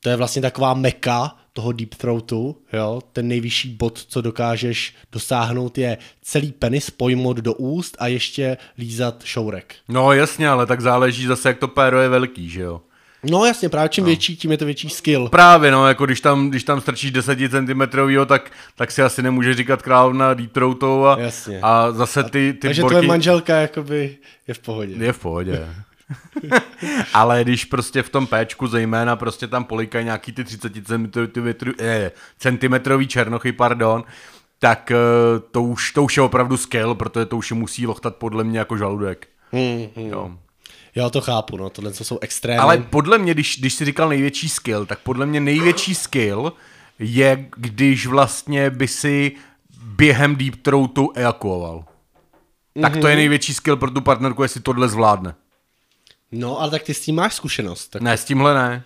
to 0.00 0.08
je 0.08 0.16
vlastně 0.16 0.42
taková 0.42 0.74
meka 0.74 1.36
toho 1.52 1.72
deep 1.72 1.94
throatu, 1.94 2.56
jo, 2.72 3.00
ten 3.12 3.28
nejvyšší 3.28 3.68
bod, 3.68 3.98
co 4.08 4.20
dokážeš 4.20 4.94
dosáhnout, 5.12 5.78
je 5.78 5.98
celý 6.22 6.52
penis 6.52 6.90
pojmout 6.90 7.36
do 7.36 7.54
úst 7.54 7.96
a 7.98 8.06
ještě 8.06 8.56
lízat 8.78 9.24
šourek. 9.24 9.74
No 9.88 10.12
jasně, 10.12 10.48
ale 10.48 10.66
tak 10.66 10.80
záleží 10.80 11.26
zase, 11.26 11.48
jak 11.48 11.58
to 11.58 11.68
péro 11.68 12.00
je 12.00 12.08
velký, 12.08 12.48
že 12.50 12.60
jo. 12.62 12.80
No 13.30 13.44
jasně, 13.44 13.68
právě 13.68 13.88
čím 13.88 14.04
no. 14.04 14.06
větší, 14.06 14.36
tím 14.36 14.50
je 14.50 14.58
to 14.58 14.64
větší 14.64 14.90
skill. 14.90 15.28
Právě, 15.28 15.70
no, 15.70 15.88
jako 15.88 16.06
když 16.06 16.20
tam, 16.20 16.50
když 16.50 16.64
tam 16.64 16.80
strčíš 16.80 17.10
10 17.10 17.38
cm, 17.50 17.82
tak, 18.26 18.50
tak 18.76 18.90
si 18.90 19.02
asi 19.02 19.22
nemůžeš 19.22 19.56
říkat 19.56 19.82
královna 19.82 20.34
deep 20.34 20.56
a, 21.06 21.16
Jasně. 21.18 21.58
a 21.62 21.92
zase 21.92 22.22
ty, 22.22 22.30
ty 22.30 22.58
Takže 22.58 22.82
borky... 22.82 22.94
tvoje 22.94 23.08
manželka 23.08 23.56
jakoby 23.56 24.16
je 24.48 24.54
v 24.54 24.58
pohodě. 24.58 24.94
Je 24.98 25.12
v 25.12 25.18
pohodě. 25.18 25.68
Ale 27.14 27.44
když 27.44 27.64
prostě 27.64 28.02
v 28.02 28.08
tom 28.08 28.26
péčku 28.26 28.66
zejména 28.66 29.16
prostě 29.16 29.46
tam 29.46 29.64
polikají 29.64 30.04
nějaký 30.04 30.32
ty 30.32 30.44
30 30.44 30.72
centimetrový, 30.86 31.74
eh, 31.80 32.12
centimetrový 32.38 33.06
černochy, 33.06 33.52
pardon, 33.52 34.04
tak 34.58 34.90
eh, 34.90 34.96
to 35.50 35.62
už, 35.62 35.92
to 35.92 36.02
už 36.02 36.16
je 36.16 36.22
opravdu 36.22 36.56
skill, 36.56 36.94
protože 36.94 37.26
to 37.26 37.36
už 37.36 37.52
musí 37.52 37.86
lochtat 37.86 38.16
podle 38.16 38.44
mě 38.44 38.58
jako 38.58 38.76
žaludek. 38.76 39.28
Hmm, 39.52 39.86
hmm. 39.96 40.10
Jo. 40.10 40.38
Jo, 40.96 41.10
to 41.10 41.20
chápu, 41.20 41.56
no, 41.56 41.70
tohle 41.70 41.92
co 41.92 42.04
jsou 42.04 42.18
extrémy. 42.20 42.58
Ale 42.58 42.78
podle 42.78 43.18
mě, 43.18 43.34
když, 43.34 43.58
když 43.58 43.74
jsi 43.74 43.84
říkal 43.84 44.08
největší 44.08 44.48
skill, 44.48 44.86
tak 44.86 44.98
podle 44.98 45.26
mě 45.26 45.40
největší 45.40 45.94
skill 45.94 46.52
je, 46.98 47.48
když 47.56 48.06
vlastně 48.06 48.70
by 48.70 48.88
si 48.88 49.32
během 49.82 50.36
deep 50.36 50.56
throatu 50.62 51.12
ejakuloval. 51.14 51.84
Tak 52.82 52.96
to 52.96 53.08
je 53.08 53.16
největší 53.16 53.54
skill 53.54 53.76
pro 53.76 53.90
tu 53.90 54.00
partnerku, 54.00 54.42
jestli 54.42 54.60
tohle 54.60 54.88
zvládne. 54.88 55.34
No, 56.32 56.60
ale 56.60 56.70
tak 56.70 56.82
ty 56.82 56.94
s 56.94 57.00
tím 57.00 57.14
máš 57.14 57.34
zkušenost. 57.34 57.88
Tak 57.88 58.02
Ne, 58.02 58.16
s 58.16 58.24
tímhle 58.24 58.54
ne. 58.54 58.84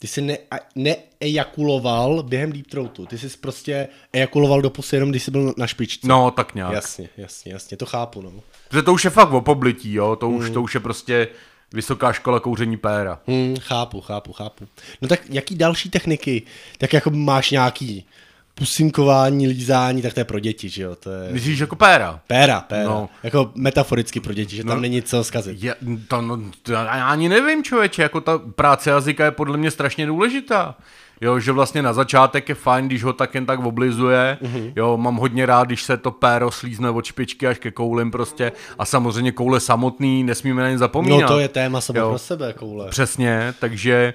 Ty 0.00 0.06
jsi 0.06 0.20
ne, 0.22 0.38
neejakuloval 0.74 2.22
během 2.22 2.52
deep 2.52 2.66
throatu. 2.66 3.06
Ty 3.06 3.18
jsi 3.18 3.28
prostě 3.40 3.88
ejakuloval 4.12 4.62
do 4.62 4.70
pusy 4.70 4.96
jenom, 4.96 5.10
když 5.10 5.22
jsi 5.22 5.30
byl 5.30 5.54
na 5.56 5.66
špičce. 5.66 6.08
No, 6.08 6.30
tak 6.30 6.54
nějak. 6.54 6.72
Jasně, 6.72 7.08
jasně, 7.16 7.52
jasně, 7.52 7.76
to 7.76 7.86
chápu, 7.86 8.22
no. 8.22 8.32
Protože 8.68 8.82
to 8.82 8.92
už 8.92 9.04
je 9.04 9.10
fakt 9.10 9.32
o 9.32 9.40
poblití, 9.40 9.94
jo, 9.94 10.16
to 10.16 10.30
už, 10.30 10.50
to 10.50 10.62
už 10.62 10.74
je 10.74 10.80
prostě 10.80 11.28
vysoká 11.72 12.12
škola 12.12 12.40
kouření 12.40 12.76
péra. 12.76 13.20
Hmm, 13.26 13.56
chápu, 13.60 14.00
chápu, 14.00 14.32
chápu. 14.32 14.68
No 15.02 15.08
tak 15.08 15.20
jaký 15.30 15.54
další 15.54 15.90
techniky? 15.90 16.42
Tak 16.78 16.92
jako 16.92 17.10
máš 17.10 17.50
nějaký 17.50 18.06
pusinkování, 18.54 19.46
lízání, 19.46 20.02
tak 20.02 20.14
to 20.14 20.20
je 20.20 20.24
pro 20.24 20.38
děti, 20.38 20.68
že 20.68 20.82
jo? 20.82 20.96
To 20.96 21.10
je 21.10 21.32
Myslíš 21.32 21.58
jako 21.58 21.76
péra? 21.76 22.20
péra, 22.26 22.60
péra. 22.60 22.84
No. 22.90 23.08
Jako 23.22 23.50
metaforicky 23.54 24.20
pro 24.20 24.32
děti, 24.32 24.56
že 24.56 24.64
tam 24.64 24.76
No. 24.76 24.80
není 24.80 25.02
co 25.02 25.24
zkazit. 25.24 25.62
Je, 25.62 25.74
to, 26.08 26.20
no, 26.22 26.38
to, 26.62 26.72
já 26.72 26.82
ani 27.08 27.28
nevím, 27.28 27.64
člověče, 27.64 28.02
jako 28.02 28.20
ta 28.20 28.38
práce 28.38 28.90
jazyka 28.90 29.24
je 29.24 29.30
podle 29.30 29.56
mě 29.56 29.70
strašně 29.70 30.06
důležitá. 30.06 30.74
Jo, 31.22 31.38
že 31.40 31.52
vlastně 31.52 31.82
na 31.82 31.92
začátek 31.92 32.48
je 32.48 32.54
fajn, 32.54 32.86
když 32.86 33.04
ho 33.04 33.12
tak 33.12 33.34
jen 33.34 33.46
tak 33.46 33.60
oblizuje. 33.60 34.38
Mm-hmm. 34.42 34.72
Jo, 34.76 34.96
mám 34.96 35.16
hodně 35.16 35.46
rád, 35.46 35.66
když 35.66 35.82
se 35.82 35.96
to 35.96 36.10
péro 36.10 36.50
slízne 36.50 36.90
od 36.90 37.04
špičky 37.04 37.46
až 37.46 37.58
ke 37.58 37.70
koulim 37.70 38.10
prostě. 38.10 38.52
A 38.78 38.84
samozřejmě 38.84 39.32
koule 39.32 39.60
samotný, 39.60 40.24
nesmíme 40.24 40.62
na 40.62 40.70
ně 40.70 40.78
zapomínat. 40.78 41.20
No 41.20 41.28
to 41.28 41.38
je 41.38 41.48
téma 41.48 41.80
samo 41.80 42.08
pro 42.08 42.18
sebe, 42.18 42.52
koule. 42.52 42.88
Přesně, 42.88 43.54
takže 43.58 44.14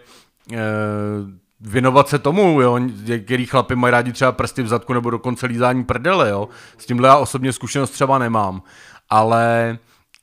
e, 0.53 0.57
věnovat 1.59 2.09
se 2.09 2.19
tomu, 2.19 2.61
jo, 2.61 2.77
některý 2.77 3.45
chlapi 3.45 3.75
mají 3.75 3.91
rádi 3.91 4.11
třeba 4.11 4.31
prsty 4.31 4.63
v 4.63 4.67
zadku 4.67 4.93
nebo 4.93 5.09
dokonce 5.09 5.45
lízání 5.45 5.83
prdele, 5.83 6.29
jo. 6.29 6.49
S 6.77 6.85
tímhle 6.85 7.07
já 7.07 7.17
osobně 7.17 7.53
zkušenost 7.53 7.89
třeba 7.89 8.19
nemám, 8.19 8.61
ale 9.09 9.69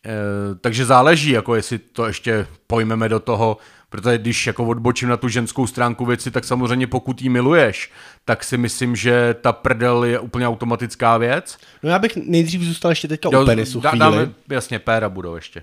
e, 0.07 0.14
takže 0.61 0.85
záleží, 0.85 1.31
jako 1.31 1.55
jestli 1.55 1.79
to 1.79 2.07
ještě 2.07 2.47
pojmeme 2.66 3.09
do 3.09 3.21
toho, 3.21 3.57
protože 3.88 4.18
když 4.18 4.47
jako 4.47 4.64
odbočím 4.64 5.09
na 5.09 5.16
tu 5.16 5.29
ženskou 5.29 5.66
stránku 5.66 6.05
věci, 6.07 6.31
tak 6.31 6.45
samozřejmě 6.45 6.87
pokud 6.87 7.23
jí 7.23 7.29
miluješ, 7.29 7.90
tak 8.25 8.45
si 8.45 8.57
myslím, 8.57 8.97
že 8.97 9.35
ta 9.40 9.53
prdel 9.53 10.05
je 10.05 10.18
úplně 10.18 10.49
automatická 10.49 11.18
věc. 11.18 11.59
No 11.83 11.90
já 11.90 11.99
bych 11.99 12.16
nejdřív 12.16 12.62
zůstal 12.62 12.90
ještě 12.90 13.09
teďka 13.09 13.29
u 13.29 13.45
penisu 13.45 13.81
dá- 13.81 13.90
chvíli. 13.90 14.01
dáme, 14.01 14.31
jasně, 14.49 14.79
péra 14.79 15.09
budou 15.09 15.35
ještě. 15.35 15.62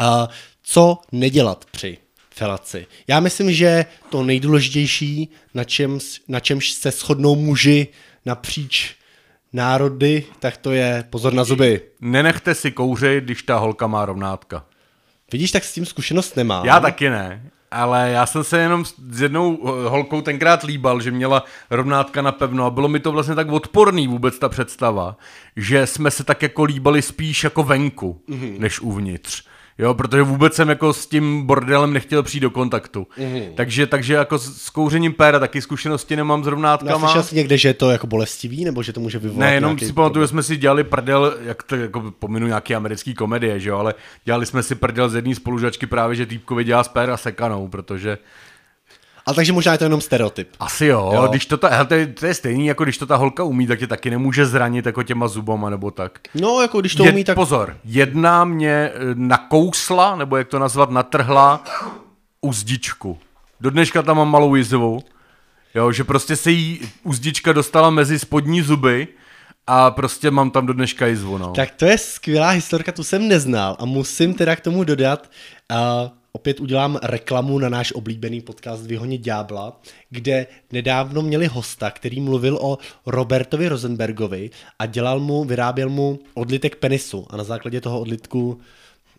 Uh, 0.00 0.26
co 0.62 0.98
nedělat 1.12 1.64
při 1.70 1.98
felaci. 2.40 2.86
Já 3.08 3.20
myslím, 3.20 3.52
že 3.52 3.84
to 4.08 4.22
nejdůležitější, 4.22 5.28
na, 5.54 5.64
čem, 5.64 5.98
na 6.28 6.40
čemž 6.40 6.70
se 6.70 6.90
shodnou 6.90 7.36
muži 7.36 7.88
napříč 8.26 8.94
národy, 9.52 10.24
tak 10.38 10.56
to 10.56 10.72
je 10.72 11.04
pozor 11.10 11.32
na 11.32 11.44
zuby. 11.44 11.80
Nenechte 12.00 12.54
si 12.54 12.70
kouřit, 12.70 13.24
když 13.24 13.42
ta 13.42 13.58
holka 13.58 13.86
má 13.86 14.04
rovnátka. 14.04 14.64
Vidíš, 15.32 15.50
tak 15.50 15.64
s 15.64 15.74
tím 15.74 15.86
zkušenost 15.86 16.36
nemám. 16.36 16.64
Já 16.64 16.80
taky 16.80 17.10
ne. 17.10 17.42
Ale 17.70 18.10
já 18.10 18.26
jsem 18.26 18.44
se 18.44 18.58
jenom 18.58 18.84
s 18.84 19.20
jednou 19.20 19.58
eh, 19.62 19.88
holkou 19.88 20.20
tenkrát 20.20 20.62
líbal, 20.62 21.00
že 21.00 21.10
měla 21.10 21.44
rovnátka 21.70 22.22
na 22.22 22.32
pevno 22.32 22.64
a 22.64 22.70
bylo 22.70 22.88
mi 22.88 23.00
to 23.00 23.12
vlastně 23.12 23.34
tak 23.34 23.48
odporný 23.48 24.08
vůbec 24.08 24.38
ta 24.38 24.48
představa, 24.48 25.16
že 25.56 25.86
jsme 25.86 26.10
se 26.10 26.24
tak 26.24 26.42
jako 26.42 26.64
líbali 26.64 27.02
spíš 27.02 27.44
jako 27.44 27.62
venku, 27.62 28.20
mm-hmm. 28.28 28.58
než 28.58 28.80
uvnitř. 28.80 29.44
Jo, 29.80 29.94
protože 29.94 30.22
vůbec 30.22 30.54
jsem 30.54 30.68
jako 30.68 30.92
s 30.92 31.06
tím 31.06 31.46
bordelem 31.46 31.92
nechtěl 31.92 32.22
přijít 32.22 32.40
do 32.40 32.50
kontaktu. 32.50 33.06
Mm-hmm. 33.18 33.54
Takže, 33.54 33.86
takže 33.86 34.14
jako 34.14 34.38
s 34.38 34.70
kouřením 34.70 35.12
péra 35.12 35.38
taky 35.38 35.62
zkušenosti 35.62 36.16
nemám 36.16 36.44
s 36.44 36.46
rovnátkama. 36.46 37.14
No, 37.14 37.22
jsi 37.22 37.36
někde, 37.36 37.58
že 37.58 37.68
je 37.68 37.74
to 37.74 37.90
jako 37.90 38.06
bolestivý, 38.06 38.64
nebo 38.64 38.82
že 38.82 38.92
to 38.92 39.00
může 39.00 39.18
vyvolat 39.18 39.40
Ne, 39.40 39.54
jenom 39.54 39.78
si 39.78 39.92
pamatuju, 39.92 40.24
že 40.24 40.28
jsme 40.28 40.42
si 40.42 40.56
dělali 40.56 40.84
prdel, 40.84 41.36
jak 41.40 41.62
to 41.62 41.76
jako 41.76 42.12
pominu 42.18 42.46
nějaký 42.46 42.74
americký 42.74 43.14
komedie, 43.14 43.60
že 43.60 43.70
jo, 43.70 43.78
ale 43.78 43.94
dělali 44.24 44.46
jsme 44.46 44.62
si 44.62 44.74
prdel 44.74 45.08
z 45.08 45.14
jedné 45.14 45.34
spolužačky 45.34 45.86
právě, 45.86 46.16
že 46.16 46.26
týpkovi 46.26 46.64
dělá 46.64 46.84
z 46.84 46.88
péra 46.88 47.16
sekanou, 47.16 47.68
protože 47.68 48.18
ale 49.30 49.34
takže 49.36 49.52
možná 49.52 49.72
je 49.72 49.78
to 49.78 49.84
jenom 49.84 50.00
stereotyp. 50.00 50.48
Asi 50.60 50.86
jo, 50.86 51.10
jo. 51.14 51.28
když 51.28 51.46
to, 51.46 51.56
ta, 51.56 51.68
hele, 51.68 51.86
to, 51.86 51.94
je, 51.94 52.06
to 52.06 52.26
je 52.26 52.34
stejný, 52.34 52.66
jako 52.66 52.84
když 52.84 52.98
to 52.98 53.06
ta 53.06 53.16
holka 53.16 53.44
umí, 53.44 53.66
tak 53.66 53.78
tě 53.78 53.86
taky 53.86 54.10
nemůže 54.10 54.46
zranit 54.46 54.86
jako 54.86 55.02
těma 55.02 55.28
zubama 55.28 55.70
nebo 55.70 55.90
tak. 55.90 56.18
No, 56.34 56.60
jako 56.60 56.80
když 56.80 56.94
to 56.94 57.04
je, 57.04 57.12
umí, 57.12 57.24
tak... 57.24 57.34
Pozor, 57.34 57.76
jedna 57.84 58.44
mě 58.44 58.70
eh, 58.70 58.92
nakousla, 59.14 60.16
nebo 60.16 60.36
jak 60.36 60.48
to 60.48 60.58
nazvat, 60.58 60.90
natrhla 60.90 61.64
uzdičku. 62.40 63.18
Do 63.60 63.70
dneška 63.70 64.02
tam 64.02 64.16
mám 64.16 64.30
malou 64.30 64.54
jizvu. 64.54 65.00
Jo, 65.74 65.92
že 65.92 66.04
prostě 66.04 66.36
se 66.36 66.50
jí 66.50 66.80
uzdička 67.02 67.52
dostala 67.52 67.90
mezi 67.90 68.18
spodní 68.18 68.62
zuby 68.62 69.08
a 69.66 69.90
prostě 69.90 70.30
mám 70.30 70.50
tam 70.50 70.66
do 70.66 70.72
dneška 70.72 71.06
jizvu, 71.06 71.38
no. 71.38 71.52
Tak 71.52 71.70
to 71.70 71.84
je 71.84 71.98
skvělá 71.98 72.50
historka, 72.50 72.92
tu 72.92 73.04
jsem 73.04 73.28
neznal 73.28 73.76
a 73.78 73.84
musím 73.84 74.34
teda 74.34 74.56
k 74.56 74.60
tomu 74.60 74.84
dodat, 74.84 75.30
uh, 75.70 76.19
opět 76.32 76.60
udělám 76.60 76.98
reklamu 77.02 77.58
na 77.58 77.68
náš 77.68 77.92
oblíbený 77.92 78.40
podcast 78.40 78.86
Vyhonit 78.86 79.20
ďábla, 79.20 79.80
kde 80.10 80.46
nedávno 80.72 81.22
měli 81.22 81.46
hosta, 81.46 81.90
který 81.90 82.20
mluvil 82.20 82.58
o 82.60 82.78
Robertovi 83.06 83.68
Rosenbergovi 83.68 84.50
a 84.78 84.86
dělal 84.86 85.20
mu, 85.20 85.44
vyráběl 85.44 85.88
mu 85.88 86.18
odlitek 86.34 86.76
penisu 86.76 87.26
a 87.30 87.36
na 87.36 87.44
základě 87.44 87.80
toho 87.80 88.00
odlitku 88.00 88.60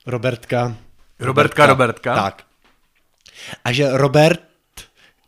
Robertka... 0.05 0.75
Robertka, 1.19 1.65
Robertka. 1.65 2.15
Tak. 2.15 2.43
A 3.63 3.71
že 3.71 3.97
Robert 3.97 4.41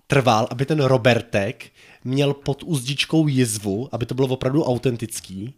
trval, 0.08 0.48
aby 0.52 0.65
ten 0.65 0.84
Robertek 0.84 1.72
měl 2.04 2.34
pod 2.34 2.63
uzdičkou 2.63 3.28
jizvu, 3.28 3.89
aby 3.91 4.06
to 4.06 4.15
bylo 4.15 4.28
opravdu 4.28 4.63
autentický, 4.63 5.54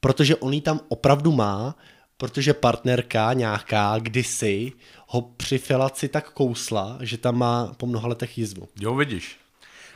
protože 0.00 0.36
on 0.36 0.52
ji 0.52 0.60
tam 0.60 0.80
opravdu 0.88 1.32
má, 1.32 1.74
protože 2.16 2.54
partnerka 2.54 3.32
nějaká 3.32 3.98
kdysi 3.98 4.72
ho 5.10 5.22
při 5.22 5.58
filaci 5.58 6.08
tak 6.08 6.30
kousla, 6.30 6.98
že 7.00 7.18
tam 7.18 7.38
má 7.38 7.72
po 7.76 7.86
mnoha 7.86 8.08
letech 8.08 8.38
jizvu. 8.38 8.68
Jo, 8.80 8.94
vidíš. 8.94 9.36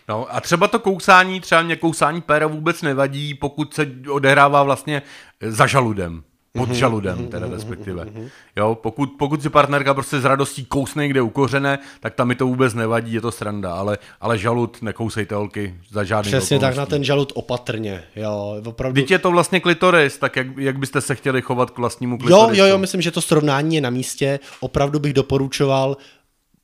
No 0.08 0.34
a 0.34 0.40
třeba 0.40 0.68
to 0.68 0.78
kousání, 0.78 1.40
třeba 1.40 1.62
mě 1.62 1.76
kousání 1.76 2.20
péra 2.20 2.46
vůbec 2.46 2.82
nevadí, 2.82 3.34
pokud 3.34 3.74
se 3.74 3.86
odehrává 4.10 4.62
vlastně 4.62 5.02
za 5.40 5.66
žaludem 5.66 6.24
pod 6.58 6.68
mm-hmm, 6.68 6.72
žaludem, 6.72 7.18
mm-hmm, 7.18 7.28
teda 7.28 7.48
respektive. 7.48 8.04
Mm-hmm. 8.04 8.28
Jo, 8.56 8.74
pokud, 8.74 9.12
pokud 9.18 9.42
si 9.42 9.50
partnerka 9.50 9.94
prostě 9.94 10.20
z 10.20 10.24
radostí 10.24 10.64
kousne 10.64 11.02
někde 11.02 11.22
ukořené, 11.22 11.78
tak 12.00 12.14
tam 12.14 12.28
mi 12.28 12.34
to 12.34 12.46
vůbec 12.46 12.74
nevadí, 12.74 13.12
je 13.12 13.20
to 13.20 13.32
sranda, 13.32 13.74
ale, 13.74 13.98
ale 14.20 14.38
žalud 14.38 14.82
nekousejte 14.82 15.34
holky 15.34 15.74
za 15.90 16.04
žádný 16.04 16.30
Přesně 16.30 16.56
okolností. 16.56 16.76
tak 16.76 16.76
na 16.76 16.86
ten 16.86 17.04
žalud 17.04 17.32
opatrně, 17.34 18.02
jo, 18.16 18.56
opravdu. 18.64 19.00
Teď 19.00 19.10
je 19.10 19.18
to 19.18 19.30
vlastně 19.30 19.60
klitoris, 19.60 20.18
tak 20.18 20.36
jak, 20.36 20.46
jak 20.56 20.78
byste 20.78 21.00
se 21.00 21.14
chtěli 21.14 21.42
chovat 21.42 21.70
k 21.70 21.78
vlastnímu 21.78 22.18
klitorisu? 22.18 22.58
Jo, 22.58 22.64
jo, 22.64 22.70
jo, 22.72 22.78
myslím, 22.78 23.02
že 23.02 23.10
to 23.10 23.20
srovnání 23.20 23.74
je 23.74 23.80
na 23.80 23.90
místě, 23.90 24.40
opravdu 24.60 24.98
bych 24.98 25.12
doporučoval 25.12 25.96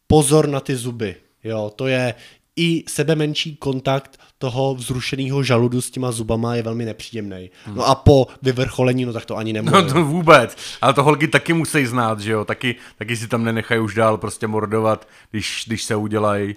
pozor 0.06 0.48
na 0.48 0.60
ty 0.60 0.76
zuby. 0.76 1.16
Jo, 1.44 1.72
to 1.76 1.86
je 1.86 2.14
i 2.58 2.84
sebe 2.88 3.14
menší 3.14 3.56
kontakt 3.56 4.20
toho 4.38 4.74
vzrušeného 4.74 5.42
žaludu 5.42 5.80
s 5.80 5.90
těma 5.90 6.12
zubama 6.12 6.54
je 6.54 6.62
velmi 6.62 6.84
nepříjemný. 6.84 7.50
Hmm. 7.64 7.76
No 7.76 7.86
a 7.86 7.94
po 7.94 8.26
vyvrcholení, 8.42 9.04
no 9.04 9.12
tak 9.12 9.24
to 9.24 9.36
ani 9.36 9.52
nemůže. 9.52 9.76
No 9.76 9.92
to 9.92 10.04
vůbec. 10.04 10.56
Ale 10.80 10.94
to 10.94 11.02
holky 11.02 11.28
taky 11.28 11.52
musí 11.52 11.86
znát, 11.86 12.20
že 12.20 12.32
jo? 12.32 12.44
Taky, 12.44 12.76
taky 12.98 13.16
si 13.16 13.28
tam 13.28 13.44
nenechají 13.44 13.80
už 13.80 13.94
dál 13.94 14.18
prostě 14.18 14.46
mordovat, 14.46 15.08
když, 15.30 15.64
když 15.66 15.82
se 15.82 15.96
udělají 15.96 16.54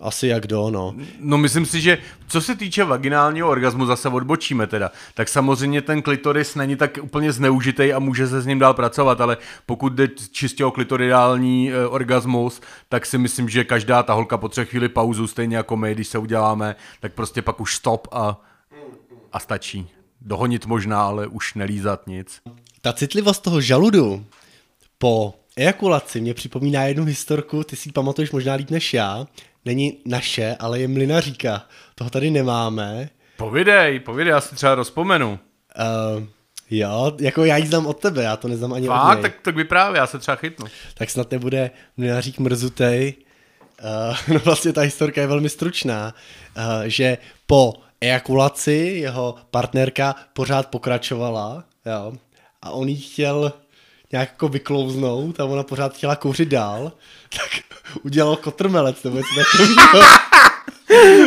asi 0.00 0.26
jak 0.26 0.46
do, 0.46 0.70
no. 0.70 0.94
No 1.20 1.38
myslím 1.38 1.66
si, 1.66 1.80
že 1.80 1.98
co 2.26 2.40
se 2.40 2.56
týče 2.56 2.84
vaginálního 2.84 3.48
orgazmu, 3.48 3.86
zase 3.86 4.08
odbočíme 4.08 4.66
teda, 4.66 4.90
tak 5.14 5.28
samozřejmě 5.28 5.82
ten 5.82 6.02
klitoris 6.02 6.54
není 6.54 6.76
tak 6.76 6.98
úplně 7.02 7.32
zneužitý 7.32 7.92
a 7.92 7.98
může 7.98 8.26
se 8.26 8.40
s 8.40 8.46
ním 8.46 8.58
dál 8.58 8.74
pracovat, 8.74 9.20
ale 9.20 9.36
pokud 9.66 9.92
jde 9.92 10.08
čistě 10.30 10.64
o 10.64 10.70
klitoridální 10.70 11.72
e, 11.72 11.86
orgasmus, 11.86 12.60
tak 12.88 13.06
si 13.06 13.18
myslím, 13.18 13.48
že 13.48 13.64
každá 13.64 14.02
ta 14.02 14.12
holka 14.12 14.38
potřebuje 14.38 14.70
chvíli 14.70 14.88
pauzu, 14.88 15.26
stejně 15.26 15.56
jako 15.56 15.76
my, 15.76 15.94
když 15.94 16.08
se 16.08 16.18
uděláme, 16.18 16.76
tak 17.00 17.12
prostě 17.12 17.42
pak 17.42 17.60
už 17.60 17.76
stop 17.76 18.08
a, 18.12 18.40
a 19.32 19.38
stačí. 19.38 19.88
Dohonit 20.20 20.66
možná, 20.66 21.02
ale 21.02 21.26
už 21.26 21.54
nelízat 21.54 22.06
nic. 22.06 22.40
Ta 22.80 22.92
citlivost 22.92 23.42
toho 23.42 23.60
žaludu 23.60 24.24
po 24.98 25.34
ejakulaci 25.56 26.20
mě 26.20 26.34
připomíná 26.34 26.82
jednu 26.84 27.04
historku, 27.04 27.64
ty 27.64 27.76
si 27.76 27.88
ji 27.88 27.92
pamatuješ 27.92 28.30
možná 28.30 28.54
líp 28.54 28.70
než 28.70 28.94
já, 28.94 29.26
není 29.64 29.98
naše, 30.06 30.56
ale 30.58 30.80
je 30.80 30.88
mlinaříka. 30.88 31.62
Toho 31.94 32.10
tady 32.10 32.30
nemáme. 32.30 33.08
Povidej, 33.36 34.00
povidej, 34.00 34.30
já 34.30 34.40
si 34.40 34.54
třeba 34.54 34.74
rozpomenu. 34.74 35.38
Uh, 36.18 36.24
jo, 36.70 37.12
jako 37.20 37.44
já 37.44 37.56
ji 37.56 37.66
znám 37.66 37.86
od 37.86 38.00
tebe, 38.00 38.22
já 38.22 38.36
to 38.36 38.48
neznám 38.48 38.72
ani 38.72 38.86
Fakt, 38.86 39.08
od 39.08 39.14
něj. 39.14 39.22
tak, 39.22 39.40
tak 39.42 39.56
vyprávěj, 39.56 39.98
já 39.98 40.06
se 40.06 40.18
třeba 40.18 40.36
chytnu. 40.36 40.66
Tak 40.94 41.10
snad 41.10 41.30
nebude 41.30 41.70
mlinařík 41.96 42.38
mrzutej. 42.38 43.14
Uh, 43.82 44.16
no 44.34 44.38
vlastně 44.44 44.72
ta 44.72 44.80
historka 44.80 45.20
je 45.20 45.26
velmi 45.26 45.48
stručná, 45.48 46.14
uh, 46.56 46.62
že 46.84 47.18
po 47.46 47.74
ejakulaci 48.00 48.96
jeho 49.00 49.34
partnerka 49.50 50.14
pořád 50.32 50.66
pokračovala, 50.66 51.64
jo, 51.86 52.12
a 52.62 52.70
on 52.70 52.88
jí 52.88 52.96
chtěl 52.96 53.52
nějak 54.14 54.28
jako 54.28 54.48
vyklouznout 54.48 55.40
a 55.40 55.44
ona 55.44 55.62
pořád 55.62 55.94
chtěla 55.94 56.16
kouřit 56.16 56.48
dál, 56.48 56.92
tak 57.36 57.50
udělal 58.02 58.36
kotrmelec 58.36 59.02
nebo 59.02 59.16
něco 59.16 59.28
takového. 59.34 60.08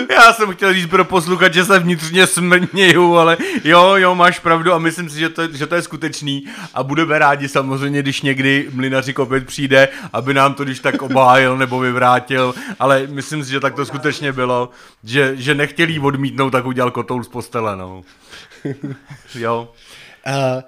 Já 0.10 0.34
jsem 0.34 0.54
chtěl 0.54 0.74
říct 0.74 0.90
pro 0.90 1.06
posluchače, 1.06 1.54
že 1.54 1.66
se 1.66 1.80
vnitřně 1.80 2.28
smrněju, 2.28 3.18
ale 3.18 3.38
jo, 3.64 3.96
jo, 3.96 4.16
máš 4.16 4.40
pravdu 4.40 4.74
a 4.74 4.78
myslím 4.78 5.10
si, 5.10 5.20
že 5.20 5.30
to, 5.30 5.48
že 5.48 5.68
to 5.68 5.76
je 5.76 5.82
skutečný 5.82 6.46
a 6.74 6.84
budeme 6.84 7.20
rádi 7.20 7.50
samozřejmě, 7.50 8.02
když 8.02 8.22
někdy 8.22 8.70
mlinaři 8.74 9.16
opět 9.16 9.46
přijde, 9.46 9.88
aby 10.14 10.34
nám 10.34 10.54
to 10.54 10.64
když 10.64 10.80
tak 10.80 11.02
obhájil 11.02 11.58
nebo 11.58 11.80
vyvrátil, 11.80 12.56
ale 12.80 13.08
myslím 13.08 13.44
si, 13.44 13.52
že 13.52 13.60
tak 13.60 13.76
to 13.76 13.86
skutečně 13.86 14.32
bylo, 14.32 14.70
že, 15.04 15.36
že 15.36 15.56
nechtěli 15.56 16.00
odmítnout, 16.00 16.50
tak 16.50 16.66
udělal 16.66 16.92
kotoul 16.92 17.24
z 17.24 17.28
postele, 17.28 17.76
no. 17.76 18.02
Jo. 19.36 19.70
Uh, 20.28 20.62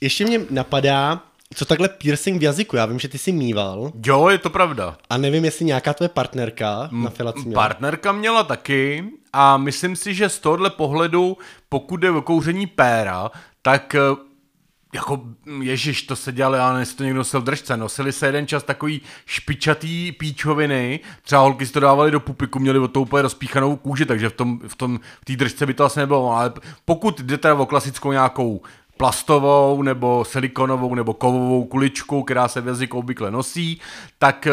ještě 0.00 0.24
mě 0.24 0.40
napadá, 0.50 1.20
co 1.54 1.64
takhle 1.64 1.88
piercing 1.88 2.40
v 2.40 2.42
jazyku? 2.42 2.76
Já 2.76 2.86
vím, 2.86 2.98
že 2.98 3.08
ty 3.08 3.18
jsi 3.18 3.32
mýval. 3.32 3.92
Jo, 4.06 4.28
je 4.28 4.38
to 4.38 4.50
pravda. 4.50 4.96
A 5.10 5.16
nevím, 5.16 5.44
jestli 5.44 5.64
nějaká 5.64 5.94
tvoje 5.94 6.08
partnerka 6.08 6.88
na 6.92 7.10
filaci 7.10 7.40
měla. 7.44 7.62
Partnerka 7.62 8.12
měla 8.12 8.44
taky 8.44 9.04
a 9.32 9.56
myslím 9.56 9.96
si, 9.96 10.14
že 10.14 10.28
z 10.28 10.38
tohohle 10.38 10.70
pohledu, 10.70 11.38
pokud 11.68 11.96
jde 11.96 12.10
o 12.10 12.22
kouření 12.22 12.66
péra, 12.66 13.30
tak 13.62 13.94
eh, 13.94 14.00
jako, 14.94 15.20
ježiš, 15.62 16.02
to 16.02 16.16
se 16.16 16.32
dělali, 16.32 16.58
ale 16.58 16.80
jestli 16.80 16.96
to 16.96 17.04
někdo 17.04 17.18
nosil 17.18 17.40
držce, 17.40 17.76
nosili 17.76 18.12
se 18.12 18.26
jeden 18.26 18.46
čas 18.46 18.62
takový 18.62 19.00
špičatý 19.26 20.12
píčoviny, 20.12 21.00
třeba 21.22 21.40
holky 21.40 21.66
si 21.66 21.72
to 21.72 21.80
dávali 21.80 22.10
do 22.10 22.20
pupiku, 22.20 22.58
měli 22.58 22.78
o 22.78 22.88
to 22.88 23.00
úplně 23.00 23.22
rozpíchanou 23.22 23.76
kůži, 23.76 24.06
takže 24.06 24.28
v 24.28 24.32
tom, 24.32 24.60
v 24.68 24.76
tom, 24.76 25.00
v 25.20 25.24
té 25.24 25.36
držce 25.36 25.66
by 25.66 25.74
to 25.74 25.84
asi 25.84 25.98
nebylo, 25.98 26.32
ale 26.32 26.52
pokud 26.84 27.20
jdete 27.20 27.52
o 27.52 27.66
klasickou 27.66 28.12
nějakou 28.12 28.62
plastovou 28.98 29.82
nebo 29.82 30.24
silikonovou 30.24 30.94
nebo 30.94 31.14
kovovou 31.14 31.64
kuličku, 31.64 32.22
která 32.22 32.48
se 32.48 32.60
v 32.60 32.66
jazyku 32.66 32.98
obvykle 32.98 33.30
nosí, 33.30 33.80
tak 34.18 34.46
eh, 34.46 34.52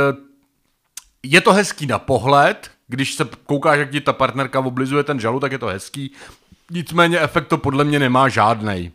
je 1.23 1.41
to 1.41 1.53
hezký 1.53 1.85
na 1.85 1.99
pohled, 1.99 2.71
když 2.87 3.13
se 3.13 3.27
koukáš, 3.45 3.79
jak 3.79 3.91
ti 3.91 4.01
ta 4.01 4.13
partnerka 4.13 4.59
oblizuje 4.59 5.03
ten 5.03 5.19
žalu, 5.19 5.39
tak 5.39 5.51
je 5.51 5.57
to 5.57 5.67
hezký. 5.67 6.11
Nicméně 6.71 7.19
efekt 7.19 7.47
to 7.47 7.57
podle 7.57 7.83
mě 7.83 7.99
nemá 7.99 8.29
žádnej. 8.29 8.91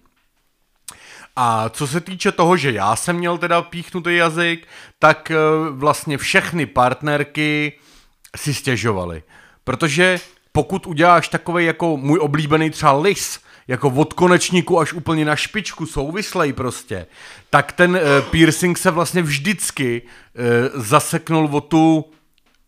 A 1.37 1.69
co 1.69 1.87
se 1.87 2.01
týče 2.01 2.33
toho, 2.33 2.57
že 2.57 2.73
já 2.73 2.97
jsem 2.97 3.17
měl 3.17 3.39
teda 3.39 3.63
píchnutý 3.63 4.17
jazyk, 4.17 4.67
tak 4.99 5.31
eh, 5.31 5.37
vlastně 5.71 6.19
všechny 6.19 6.67
partnerky 6.67 7.73
si 8.37 8.55
stěžovaly. 8.55 9.23
Protože 9.65 10.19
pokud 10.53 10.87
uděláš 10.87 11.29
takový 11.29 11.65
jako 11.65 11.97
můj 11.97 12.19
oblíbený 12.19 12.71
třeba 12.71 12.93
lis, 12.93 13.41
jako 13.71 13.89
od 13.91 14.13
konečníku 14.13 14.81
až 14.81 14.93
úplně 14.93 15.25
na 15.25 15.37
špičku, 15.37 15.87
souvislej 15.87 16.53
prostě, 16.53 17.07
tak 17.51 17.73
ten 17.73 17.91
uh, 17.91 17.99
piercing 18.31 18.79
se 18.79 18.91
vlastně 18.91 19.23
vždycky 19.23 20.03
uh, 20.03 20.83
zaseknul 20.83 21.49
o 21.53 21.61
tu, 21.61 22.05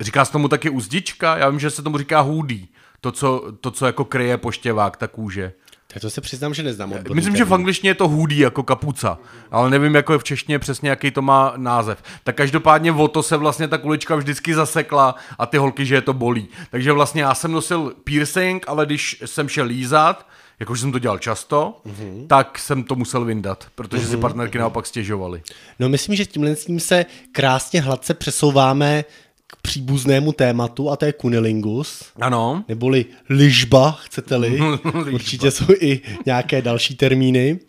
říká 0.01 0.25
se 0.25 0.33
tomu 0.33 0.49
taky 0.49 0.71
uzdička, 0.71 1.37
já 1.37 1.49
vím, 1.49 1.61
že 1.61 1.71
se 1.71 1.83
tomu 1.83 1.99
říká 1.99 2.21
hůdí, 2.21 2.69
to, 3.01 3.13
co, 3.13 3.53
to, 3.61 3.71
co 3.71 3.87
jako 3.87 4.05
kryje 4.05 4.37
poštěvák, 4.37 4.97
ta 4.97 5.09
kůže. 5.09 5.53
Tak 5.87 6.03
to 6.03 6.11
se 6.11 6.21
přiznám, 6.21 6.55
že 6.55 6.63
neznám. 6.63 6.93
odborný 6.93 7.15
Myslím, 7.15 7.37
že 7.37 7.45
v 7.45 7.55
angličtině 7.55 7.91
je 7.91 7.95
to 7.95 8.09
hoodie 8.09 8.45
jako 8.45 8.63
kapuca, 8.63 9.19
ale 9.51 9.71
nevím, 9.71 9.95
jako 9.95 10.13
je 10.13 10.19
v 10.19 10.25
češtině 10.25 10.59
přesně, 10.59 10.91
jaký 10.91 11.11
to 11.11 11.23
má 11.23 11.53
název. 11.57 12.03
Tak 12.25 12.37
každopádně 12.37 12.93
o 12.93 13.09
to 13.09 13.23
se 13.23 13.37
vlastně 13.37 13.69
ta 13.69 13.79
kulička 13.79 14.17
vždycky 14.17 14.55
zasekla 14.55 15.15
a 15.39 15.47
ty 15.47 15.59
holky, 15.59 15.87
že 15.87 15.95
je 15.95 16.01
to 16.01 16.13
bolí. 16.13 16.49
Takže 16.71 16.93
vlastně 16.93 17.23
já 17.23 17.35
jsem 17.35 17.53
nosil 17.53 17.95
piercing, 18.05 18.65
ale 18.69 18.87
když 18.87 19.23
jsem 19.27 19.49
šel 19.49 19.67
lízat, 19.67 20.27
jakože 20.63 20.81
jsem 20.81 20.93
to 20.93 20.99
dělal 20.99 21.19
často, 21.19 21.81
mm-hmm. 21.87 22.27
tak 22.27 22.59
jsem 22.59 22.85
to 22.85 22.95
musel 22.95 23.25
vyndat, 23.25 23.67
protože 23.75 24.07
mm-hmm. 24.07 24.11
si 24.11 24.17
partnerky 24.17 24.59
naopak 24.59 24.87
stěžovaly. 24.87 25.43
No 25.79 25.89
myslím, 25.89 26.17
že 26.17 26.27
tímhle 26.27 26.57
s 26.57 26.65
tím 26.65 26.81
se 26.81 27.07
krásně 27.33 27.81
hladce 27.81 28.15
přesouváme 28.15 29.05
k 29.47 29.57
příbuznému 29.57 30.33
tématu 30.33 30.91
a 30.91 30.97
to 30.97 31.05
je 31.05 31.13
kunilingus, 31.13 32.05
Ano, 32.21 32.65
neboli 32.69 33.07
ližba, 33.29 33.99
chcete-li. 34.03 34.49
Ližba. 34.61 35.13
Určitě 35.13 35.51
jsou 35.51 35.73
i 35.81 36.01
nějaké 36.27 36.63
další 36.63 36.97
termíny. 36.97 37.61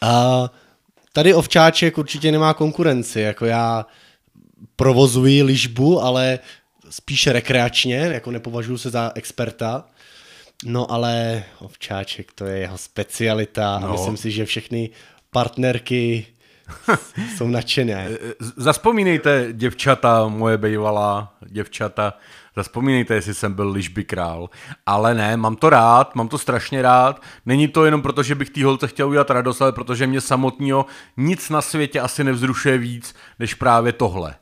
A 0.00 0.44
tady 1.12 1.34
ovčáček 1.34 1.98
určitě 1.98 2.32
nemá 2.32 2.54
konkurenci, 2.54 3.20
jako 3.20 3.46
já 3.46 3.86
provozuji 4.76 5.42
ližbu, 5.42 6.02
ale 6.02 6.38
spíše 6.90 7.32
rekreačně, 7.32 7.96
jako 7.96 8.30
nepovažuji 8.30 8.78
se 8.78 8.90
za 8.90 9.12
experta. 9.14 9.84
No 10.64 10.92
ale 10.92 11.44
ovčáček, 11.58 12.32
to 12.32 12.44
je 12.46 12.58
jeho 12.58 12.78
specialita 12.78 13.78
no. 13.78 13.88
a 13.88 13.92
myslím 13.92 14.16
si, 14.16 14.30
že 14.30 14.46
všechny 14.46 14.90
partnerky 15.30 16.26
jsou 17.36 17.48
nadšené. 17.48 18.08
Z- 18.38 18.52
Zaspomínejte, 18.56 19.48
děvčata, 19.52 20.28
moje 20.28 20.58
bejvalá 20.58 21.34
děvčata, 21.46 22.14
zaspomínejte, 22.56 23.14
jestli 23.14 23.34
jsem 23.34 23.54
byl 23.54 23.70
ližby 23.70 24.04
král. 24.04 24.50
Ale 24.86 25.14
ne, 25.14 25.36
mám 25.36 25.56
to 25.56 25.70
rád, 25.70 26.14
mám 26.14 26.28
to 26.28 26.38
strašně 26.38 26.82
rád. 26.82 27.22
Není 27.46 27.68
to 27.68 27.84
jenom 27.84 28.02
proto, 28.02 28.22
že 28.22 28.34
bych 28.34 28.50
té 28.50 28.64
holce 28.64 28.88
chtěl 28.88 29.08
udělat 29.08 29.30
radost, 29.30 29.62
ale 29.62 29.72
protože 29.72 30.06
mě 30.06 30.20
samotného 30.20 30.86
nic 31.16 31.50
na 31.50 31.62
světě 31.62 32.00
asi 32.00 32.24
nevzrušuje 32.24 32.78
víc, 32.78 33.14
než 33.38 33.54
právě 33.54 33.92
tohle. 33.92 34.34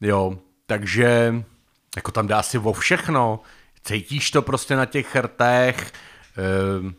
Jo, 0.00 0.38
takže 0.66 1.34
jako 1.96 2.10
tam 2.12 2.26
dá 2.26 2.42
si 2.42 2.58
o 2.58 2.72
všechno. 2.72 3.40
Cítíš 3.84 4.30
to 4.30 4.42
prostě 4.42 4.76
na 4.76 4.84
těch 4.86 5.06
chrtech, 5.06 5.92
ehm, 6.36 6.94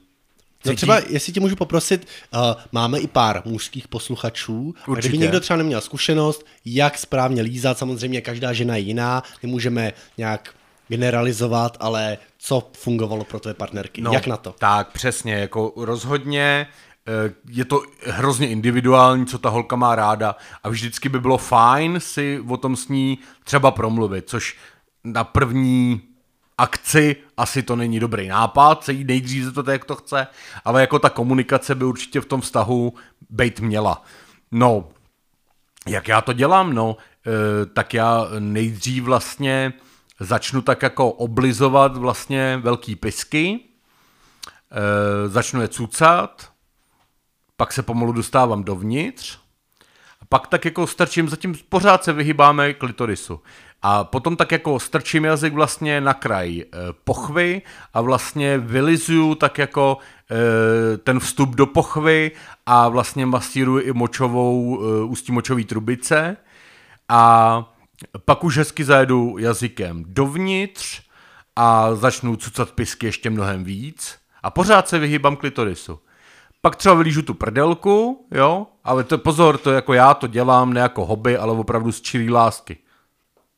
No 0.66 0.72
cítí- 0.72 0.76
třeba, 0.76 1.00
jestli 1.08 1.34
tě 1.34 1.40
můžu 1.40 1.56
poprosit, 1.56 2.08
uh, 2.34 2.40
máme 2.72 3.00
i 3.00 3.08
pár 3.08 3.42
mužských 3.46 3.88
posluchačů. 3.88 4.74
A 4.84 4.88
Určitě. 4.88 5.08
kdyby 5.10 5.22
někdo 5.22 5.40
třeba 5.40 5.58
neměl 5.58 5.82
zkušenost, 5.82 6.46
jak 6.66 6.98
správně 6.98 7.42
lízat, 7.42 7.78
samozřejmě 7.78 8.22
každá 8.22 8.54
žena 8.54 8.76
je 8.76 8.82
jiná, 8.82 9.24
nemůžeme 9.44 9.94
nějak 10.18 10.56
generalizovat, 10.88 11.78
ale 11.80 12.18
co 12.38 12.70
fungovalo 12.78 13.24
pro 13.24 13.40
tvé 13.40 13.54
partnerky, 13.54 14.02
no, 14.02 14.12
jak 14.14 14.28
na 14.28 14.38
to? 14.38 14.56
Tak, 14.60 14.92
přesně, 14.92 15.34
jako 15.34 15.74
rozhodně 15.76 16.68
eh, 17.08 17.34
je 17.50 17.66
to 17.66 17.82
hrozně 18.06 18.48
individuální, 18.50 19.26
co 19.26 19.38
ta 19.38 19.50
holka 19.50 19.76
má 19.76 19.96
ráda 19.96 20.36
a 20.64 20.70
vždycky 20.70 21.10
by 21.10 21.20
bylo 21.20 21.38
fajn 21.38 22.00
si 22.00 22.40
o 22.50 22.58
tom 22.58 22.76
s 22.76 22.88
ní 22.88 23.18
třeba 23.44 23.72
promluvit, 23.72 24.30
což 24.30 24.58
na 25.04 25.24
první 25.24 26.02
akci 26.58 27.16
asi 27.38 27.64
to 27.64 27.76
není 27.76 28.00
dobrý 28.00 28.28
nápad, 28.28 28.84
se 28.84 28.94
jí 28.94 29.04
nejdřív 29.04 29.44
zeptat, 29.44 29.68
jak 29.68 29.86
to 29.86 29.96
chce, 29.96 30.28
ale 30.66 30.82
jako 30.82 31.00
ta 31.00 31.10
komunikace 31.10 31.76
by 31.76 31.86
určitě 31.86 32.22
v 32.22 32.26
tom 32.26 32.42
vztahu 32.42 32.94
být 33.30 33.60
měla. 33.60 34.04
No, 34.52 34.90
jak 35.88 36.08
já 36.08 36.22
to 36.22 36.34
dělám? 36.34 36.74
No, 36.74 36.98
e, 37.28 37.66
tak 37.66 37.94
já 37.94 38.28
nejdřív 38.40 39.04
vlastně 39.04 39.74
začnu 40.20 40.62
tak 40.62 40.82
jako 40.82 41.12
oblizovat 41.12 41.98
vlastně 41.98 42.60
velký 42.64 42.96
pisky, 42.96 43.60
e, 44.72 45.30
začnu 45.30 45.62
je 45.62 45.68
cucat, 45.68 46.52
pak 47.58 47.74
se 47.74 47.84
pomalu 47.84 48.12
dostávám 48.12 48.64
dovnitř 48.64 49.38
a 50.22 50.26
pak 50.30 50.48
tak 50.48 50.66
jako 50.66 50.88
strčím, 50.88 51.30
zatím 51.30 51.56
pořád 51.70 52.04
se 52.04 52.14
vyhýbáme 52.14 52.74
klitorisu. 52.74 53.42
A 53.86 54.04
potom 54.04 54.36
tak 54.36 54.52
jako 54.52 54.80
strčím 54.80 55.26
jazyk 55.26 55.54
vlastně 55.54 56.02
na 56.02 56.14
kraj 56.14 56.60
e, 56.60 56.66
pochvy 57.04 57.62
a 57.94 58.02
vlastně 58.02 58.58
vylizuju 58.58 59.36
tak 59.36 59.58
jako 59.58 59.98
e, 60.32 60.98
ten 60.98 61.20
vstup 61.20 61.50
do 61.50 61.66
pochvy 61.66 62.32
a 62.66 62.90
vlastně 62.90 63.26
masíruji 63.26 63.86
i 63.86 63.94
močovou, 63.94 64.82
e, 64.82 65.04
ústí 65.04 65.32
močový 65.32 65.66
trubice 65.66 66.38
a 67.10 67.64
pak 68.26 68.44
už 68.44 68.58
hezky 68.58 68.84
zajedu 68.84 69.38
jazykem 69.38 70.04
dovnitř 70.08 71.02
a 71.56 71.96
začnu 71.96 72.36
cucat 72.36 72.72
pisky 72.72 73.06
ještě 73.06 73.30
mnohem 73.30 73.64
víc 73.64 74.18
a 74.44 74.50
pořád 74.50 74.88
se 74.88 75.00
vyhýbám 75.00 75.36
klitorisu. 75.36 76.00
Pak 76.62 76.76
třeba 76.76 76.96
vylížu 76.96 77.22
tu 77.22 77.34
prdelku, 77.34 78.28
jo, 78.32 78.68
ale 78.84 79.04
to 79.04 79.18
pozor, 79.18 79.58
to 79.58 79.72
jako 79.72 79.94
já 79.94 80.14
to 80.14 80.28
dělám 80.28 80.74
ne 80.74 80.82
jako 80.82 81.06
hobby, 81.06 81.38
ale 81.38 81.54
opravdu 81.54 81.92
z 81.92 82.02
čirý 82.02 82.30
lásky. 82.30 82.78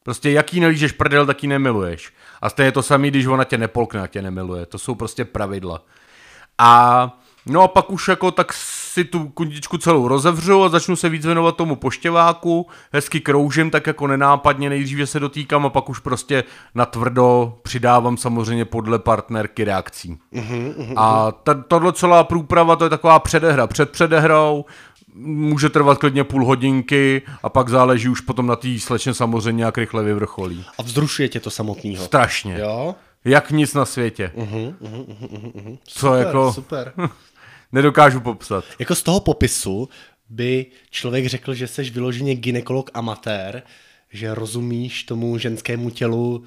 Prostě 0.06 0.32
jaký 0.32 0.60
nelížeš 0.60 0.92
prdel, 0.92 1.26
tak 1.26 1.44
ji 1.44 1.50
nemiluješ. 1.50 2.14
A 2.42 2.50
stejně 2.50 2.72
to 2.72 2.84
samé, 2.84 3.08
když 3.08 3.26
ona 3.26 3.44
tě 3.44 3.58
nepolkne 3.58 4.02
a 4.02 4.08
tě 4.08 4.22
nemiluje. 4.22 4.66
To 4.66 4.78
jsou 4.78 4.96
prostě 4.96 5.26
pravidla. 5.26 5.82
A 6.58 7.12
no 7.46 7.62
a 7.62 7.68
pak 7.68 7.92
už 7.92 8.08
jako 8.08 8.32
tak 8.32 8.54
si 8.54 9.04
tu 9.04 9.28
kundičku 9.28 9.78
celou 9.78 10.08
rozevřu 10.08 10.64
a 10.64 10.70
začnu 10.70 10.96
se 10.96 11.10
víc 11.10 11.26
věnovat 11.26 11.56
tomu 11.56 11.76
poštěváku, 11.76 12.68
hezky 12.94 13.20
kroužím 13.20 13.72
tak 13.72 13.88
jako 13.88 14.08
nenápadně, 14.08 14.70
nejdříve 14.70 15.08
se 15.08 15.20
dotýkám 15.20 15.66
a 15.66 15.70
pak 15.70 15.90
už 15.90 16.00
prostě 16.00 16.44
na 16.76 16.86
tvrdo 16.86 17.58
přidávám 17.62 18.18
samozřejmě 18.18 18.66
podle 18.66 19.00
partnerky 19.00 19.64
reakcí. 19.64 20.18
A 20.96 21.32
ta, 21.32 21.54
tato 21.54 21.92
celá 21.92 22.24
průprava, 22.24 22.76
to 22.76 22.84
je 22.84 22.90
taková 22.90 23.20
předehra 23.20 23.68
před 23.68 23.90
předehrou, 23.90 24.66
může 25.18 25.70
trvat 25.70 25.98
klidně 25.98 26.24
půl 26.24 26.46
hodinky 26.46 27.22
a 27.44 27.50
pak 27.50 27.70
záleží 27.70 28.10
už 28.10 28.22
potom 28.22 28.48
na 28.48 28.56
té 28.56 28.80
slečně 28.80 29.14
samozřejmě, 29.14 29.64
jak 29.64 29.78
rychle 29.78 30.04
vyvrcholí. 30.04 30.66
A 30.78 30.84
vzrušuje 30.84 31.30
tě 31.30 31.40
to 31.40 31.50
samotného. 31.50 32.06
Strašně. 32.06 32.58
Jo? 32.60 32.96
Jak 33.26 33.52
nic 33.52 33.74
na 33.74 33.86
světě. 33.86 34.32
Co 35.84 36.08
Super, 36.08 36.26
jako 36.26 36.54
Super. 36.54 36.94
nedokážu 37.72 38.20
popsat. 38.20 38.66
Jako 38.80 38.96
z 38.96 39.04
toho 39.04 39.20
popisu 39.20 39.90
by 40.30 40.66
člověk 40.90 41.26
řekl, 41.28 41.54
že 41.54 41.68
jsi 41.68 41.84
vyloženě 41.84 42.36
ginekolog 42.36 42.90
amatér, 42.94 43.64
že 44.10 44.36
rozumíš 44.36 45.04
tomu 45.04 45.38
ženskému 45.38 45.90
tělu, 45.90 46.44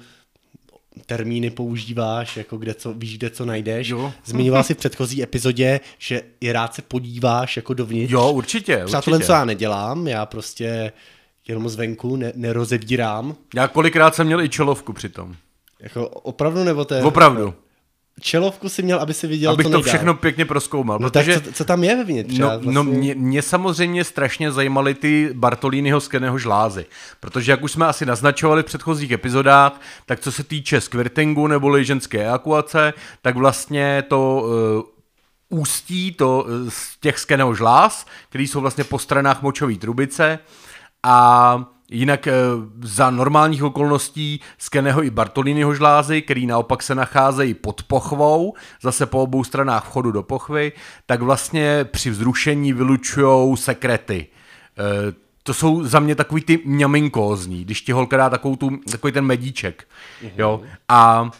termíny 1.05 1.49
používáš, 1.49 2.37
jako 2.37 2.57
kde 2.57 2.73
co, 2.73 2.93
víš, 2.93 3.17
kde 3.17 3.29
co 3.29 3.45
najdeš. 3.45 3.87
Jo. 3.87 4.13
Zmiňoval 4.25 4.63
jsi 4.63 4.73
v 4.73 4.77
předchozí 4.77 5.23
epizodě, 5.23 5.79
že 5.97 6.21
i 6.41 6.51
rád 6.51 6.73
se 6.73 6.81
podíváš 6.81 7.55
jako 7.55 7.73
dovnitř. 7.73 8.11
Jo, 8.13 8.31
určitě, 8.31 8.81
Třeba 8.85 9.01
tohle, 9.01 9.17
určitě. 9.17 9.27
co 9.27 9.33
já 9.33 9.45
nedělám, 9.45 10.07
já 10.07 10.25
prostě 10.25 10.91
jenom 11.47 11.69
zvenku 11.69 12.15
ne, 12.15 12.31
nerozevírám. 12.35 13.35
Já 13.55 13.67
kolikrát 13.67 14.15
jsem 14.15 14.25
měl 14.27 14.41
i 14.41 14.49
čelovku 14.49 14.93
přitom. 14.93 15.35
Jako 15.79 16.07
opravdu 16.07 16.63
nebo 16.63 16.85
to 16.85 16.93
je... 16.93 17.03
Opravdu. 17.03 17.53
Čelovku 18.19 18.69
si 18.69 18.83
měl, 18.83 18.99
aby 18.99 19.13
si 19.13 19.27
viděl 19.27 19.51
Abych 19.51 19.63
to 19.63 19.69
to 19.69 19.77
nejdál. 19.77 19.89
všechno 19.89 20.13
pěkně 20.13 20.45
proskoumal. 20.45 20.99
No 20.99 21.09
protože... 21.09 21.33
tak 21.33 21.43
co, 21.43 21.51
co 21.51 21.65
tam 21.65 21.83
je 21.83 21.95
vevnitř? 21.95 22.37
No, 22.37 22.47
vlastně... 22.47 22.71
no 22.71 22.83
mě, 22.83 23.15
mě 23.15 23.41
samozřejmě 23.41 24.03
strašně 24.03 24.51
zajímaly 24.51 24.93
ty 24.93 25.29
Bartolínyho 25.33 25.99
skeného 26.01 26.37
žlázy, 26.37 26.85
protože 27.19 27.51
jak 27.51 27.63
už 27.63 27.71
jsme 27.71 27.87
asi 27.87 28.05
naznačovali 28.05 28.63
v 28.63 28.65
předchozích 28.65 29.11
epizodách, 29.11 29.81
tak 30.05 30.19
co 30.19 30.31
se 30.31 30.43
týče 30.43 30.81
squirtingu 30.81 31.47
neboli 31.47 31.85
ženské 31.85 32.19
ejakuace, 32.19 32.93
tak 33.21 33.35
vlastně 33.35 34.03
to 34.07 34.45
uh, 35.49 35.59
ústí 35.59 36.11
to 36.11 36.45
uh, 36.47 36.69
z 36.69 36.97
těch 36.99 37.19
skeného 37.19 37.55
žláz, 37.55 38.05
který 38.29 38.47
jsou 38.47 38.61
vlastně 38.61 38.83
po 38.83 38.99
stranách 38.99 39.41
močové 39.41 39.75
trubice 39.75 40.39
a 41.03 41.65
Jinak 41.91 42.27
eh, 42.27 42.33
za 42.81 43.09
normálních 43.09 43.63
okolností 43.63 44.39
skeného 44.57 45.03
i 45.03 45.09
Bartolínyho 45.09 45.73
žlázy, 45.73 46.21
který 46.21 46.45
naopak 46.45 46.83
se 46.83 46.95
nacházejí 46.95 47.53
pod 47.53 47.83
pochvou, 47.83 48.53
zase 48.81 49.05
po 49.05 49.21
obou 49.23 49.43
stranách 49.43 49.85
vchodu 49.85 50.11
do 50.11 50.23
pochvy, 50.23 50.71
tak 51.05 51.21
vlastně 51.21 51.85
při 51.91 52.09
vzrušení 52.09 52.73
vylučují 52.73 53.57
sekrety. 53.57 54.27
Eh, 54.77 55.29
To 55.43 55.53
jsou 55.53 55.83
za 55.83 55.99
mě 55.99 56.15
takový 56.15 56.41
ty 56.41 56.59
mňaminkózní, 56.65 57.63
když 57.65 57.81
ti 57.81 57.91
holka 57.91 58.17
dá 58.17 58.29
takovou 58.29 58.55
tu, 58.55 58.69
takový 58.91 59.13
ten 59.13 59.25
medíček. 59.25 59.87
Jo? 60.37 60.61
A 60.89 61.29
Eh, 61.33 61.37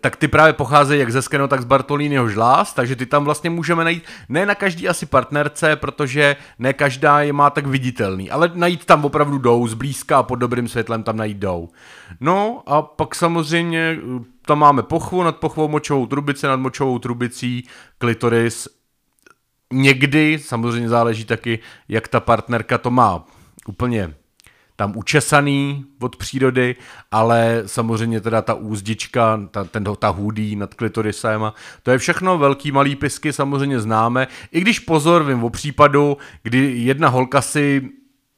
tak 0.00 0.16
ty 0.16 0.28
právě 0.28 0.52
pocházejí 0.52 1.00
jak 1.00 1.12
ze 1.12 1.22
Skeno, 1.22 1.48
tak 1.48 1.62
z 1.62 1.64
Bartolínyho 1.64 2.28
žláz, 2.28 2.74
takže 2.74 2.96
ty 2.96 3.06
tam 3.06 3.24
vlastně 3.24 3.50
můžeme 3.50 3.84
najít, 3.84 4.02
ne 4.28 4.46
na 4.46 4.54
každý 4.54 4.88
asi 4.88 5.06
partnerce, 5.06 5.76
protože 5.76 6.36
ne 6.58 6.72
každá 6.72 7.20
je 7.20 7.32
má 7.32 7.50
tak 7.50 7.66
viditelný, 7.66 8.30
ale 8.30 8.50
najít 8.54 8.84
tam 8.84 9.04
opravdu 9.04 9.38
jdou, 9.38 9.66
zblízka 9.66 10.18
a 10.18 10.22
pod 10.22 10.36
dobrým 10.36 10.68
světlem 10.68 11.02
tam 11.02 11.16
najít 11.16 11.36
jdou. 11.36 11.68
No 12.20 12.62
a 12.66 12.82
pak 12.82 13.14
samozřejmě 13.14 13.98
eh, 13.98 14.24
tam 14.46 14.58
máme 14.58 14.82
pochvu, 14.82 15.22
nad 15.22 15.36
pochvou 15.36 15.68
močovou 15.68 16.06
trubici, 16.06 16.46
nad 16.46 16.56
močovou 16.56 16.98
trubicí, 16.98 17.68
klitoris, 17.98 18.68
někdy, 19.72 20.38
samozřejmě 20.38 20.88
záleží 20.88 21.24
taky, 21.24 21.58
jak 21.88 22.08
ta 22.08 22.20
partnerka 22.20 22.78
to 22.78 22.90
má 22.90 23.24
úplně 23.68 24.14
tam 24.80 24.96
učesaný 24.96 25.84
od 26.00 26.16
přírody, 26.16 26.76
ale 27.10 27.62
samozřejmě 27.66 28.20
teda 28.20 28.42
ta 28.42 28.54
úzdička, 28.54 29.40
ta, 29.50 29.64
ten, 29.64 29.84
ta 29.98 30.08
hůdí 30.08 30.56
nad 30.56 30.74
klitorisem, 30.74 31.52
to 31.82 31.90
je 31.90 31.98
všechno 31.98 32.38
velký 32.38 32.72
malý 32.72 32.96
pisky, 32.96 33.32
samozřejmě 33.32 33.80
známe, 33.80 34.28
i 34.52 34.60
když 34.60 34.78
pozor, 34.78 35.24
vím 35.24 35.44
o 35.44 35.50
případu, 35.50 36.16
kdy 36.42 36.72
jedna 36.76 37.08
holka 37.08 37.42
si 37.42 37.88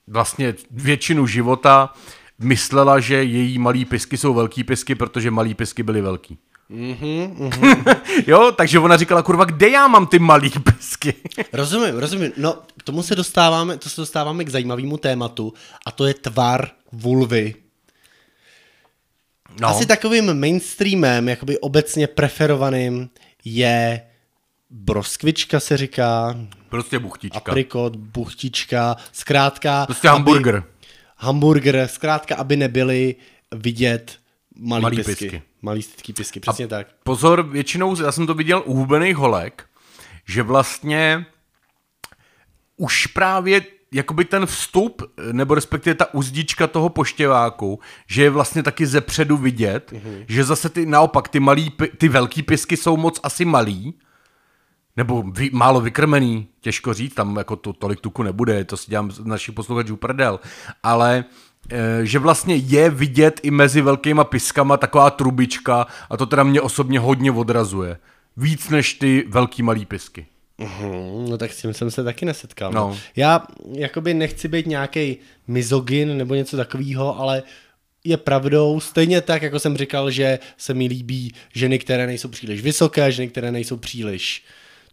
vlastně 0.07 0.55
většinu 0.71 1.27
života 1.27 1.93
myslela, 2.39 3.01
že 3.01 3.25
její 3.25 3.59
malý 3.59 3.85
pisky 3.85 4.17
jsou 4.17 4.35
velký 4.35 4.65
pisky, 4.65 4.95
protože 4.95 5.31
malý 5.31 5.55
pisky 5.55 5.83
byly 5.83 6.01
velký. 6.01 6.39
Mm-hmm, 6.73 7.37
mm-hmm. 7.37 7.97
jo, 8.27 8.53
takže 8.57 8.79
ona 8.79 8.97
říkala, 8.97 9.23
kurva, 9.23 9.45
kde 9.45 9.69
já 9.69 9.89
mám 9.89 10.07
ty 10.07 10.19
malý 10.19 10.51
pesky? 10.51 11.15
rozumím, 11.53 11.99
rozumím. 11.99 12.33
No, 12.37 12.59
k 12.79 12.83
tomu 12.83 13.03
se 13.03 13.15
dostáváme, 13.15 13.79
to 13.79 13.89
se 13.89 14.01
dostáváme 14.01 14.45
k 14.45 14.49
zajímavému 14.49 14.97
tématu 14.97 15.55
a 15.87 15.91
to 15.91 16.07
je 16.07 16.15
tvar 16.15 16.71
vulvy. 16.93 17.55
No. 19.61 19.69
Asi 19.69 19.87
takovým 19.87 20.41
mainstreamem, 20.41 21.29
jakoby 21.29 21.59
obecně 21.59 22.07
preferovaným 22.07 23.11
je 23.45 24.01
broskvička 24.71 25.61
se 25.61 25.77
říká. 25.77 26.37
Prostě 26.69 26.99
buchtička. 26.99 27.39
Aprikot, 27.39 27.97
buchtička, 27.97 28.97
zkrátka. 29.13 29.87
Prostě 29.87 30.09
hamburger. 30.09 30.57
Aby, 30.57 30.67
hamburger, 31.17 31.89
zkrátka, 31.89 32.37
aby 32.37 32.57
nebyly 32.57 33.15
vidět 33.55 34.19
malý, 34.57 34.83
malý 34.83 34.97
pisky. 34.97 35.13
pisky. 35.13 35.43
Malý 35.63 35.83
stycký 35.83 36.13
pisky, 36.13 36.41
přesně 36.41 36.65
a 36.65 36.69
tak. 36.69 36.87
Pozor, 37.03 37.43
většinou, 37.43 38.03
já 38.03 38.13
jsem 38.13 38.27
to 38.27 38.35
viděl 38.35 38.63
u 38.67 38.75
hubených 38.75 39.17
holek, 39.17 39.67
že 40.27 40.43
vlastně 40.43 41.27
už 42.77 43.07
právě 43.07 43.63
jakoby 43.93 44.25
ten 44.25 44.47
vstup, 44.47 45.03
nebo 45.33 45.55
respektive 45.55 45.95
ta 45.95 46.15
uzdička 46.15 46.67
toho 46.67 46.89
poštěváku, 46.89 47.81
že 48.07 48.23
je 48.23 48.31
vlastně 48.31 48.63
taky 48.63 48.87
ze 48.87 49.01
předu 49.01 49.37
vidět, 49.37 49.93
mm-hmm. 49.93 50.25
že 50.29 50.45
zase 50.45 50.69
ty 50.69 50.87
naopak 50.87 51.29
ty 51.29 51.41
malý, 51.41 51.73
ty 51.99 52.09
velký 52.09 52.43
pisky 52.43 52.77
jsou 52.77 52.97
moc 52.97 53.21
asi 53.23 53.45
malý, 53.45 53.95
nebo 54.97 55.23
vy, 55.23 55.51
málo 55.53 55.81
vykrmený, 55.81 56.49
těžko 56.61 56.95
říct, 56.95 57.15
tam 57.15 57.37
jako 57.37 57.57
to, 57.57 57.73
tolik 57.73 58.01
tuku 58.01 58.23
nebude, 58.23 58.65
to 58.65 58.77
si 58.77 58.91
dělám 58.91 59.11
z 59.11 59.25
našich 59.25 59.55
posluchačů 59.55 59.97
prdel, 59.97 60.41
ale 60.83 61.19
e, 61.19 61.25
že 62.03 62.19
vlastně 62.19 62.57
je 62.57 62.91
vidět 62.91 63.41
i 63.43 63.51
mezi 63.51 63.81
velkýma 63.81 64.25
piskama 64.25 64.77
taková 64.77 65.11
trubička 65.11 65.87
a 66.11 66.17
to 66.17 66.27
teda 66.27 66.43
mě 66.43 66.61
osobně 66.61 66.99
hodně 66.99 67.33
odrazuje. 67.33 67.97
Víc 68.37 68.69
než 68.69 68.95
ty 68.95 69.25
velký 69.29 69.63
malý 69.63 69.87
pisky. 69.87 70.27
Uhum, 70.59 71.31
no 71.31 71.39
tak 71.39 71.53
s 71.53 71.63
tím 71.63 71.75
jsem 71.75 71.91
se 71.91 72.05
taky 72.05 72.25
nesetkal. 72.25 72.73
No. 72.73 72.99
Já 73.17 73.43
jakoby 73.73 74.15
nechci 74.15 74.49
být 74.49 74.67
nějaký 74.67 75.17
mizogin 75.49 76.19
nebo 76.19 76.35
něco 76.35 76.57
takového, 76.57 77.21
ale 77.21 77.43
je 78.05 78.17
pravdou, 78.17 78.81
stejně 78.81 79.21
tak, 79.21 79.43
jako 79.43 79.59
jsem 79.59 79.77
říkal, 79.77 80.11
že 80.11 80.39
se 80.57 80.75
mi 80.75 80.87
líbí 80.87 81.35
ženy, 81.55 81.79
které 81.79 82.07
nejsou 82.07 82.29
příliš 82.29 82.63
vysoké, 82.63 83.13
ženy, 83.13 83.29
které 83.29 83.53
nejsou 83.53 83.77
příliš 83.77 84.45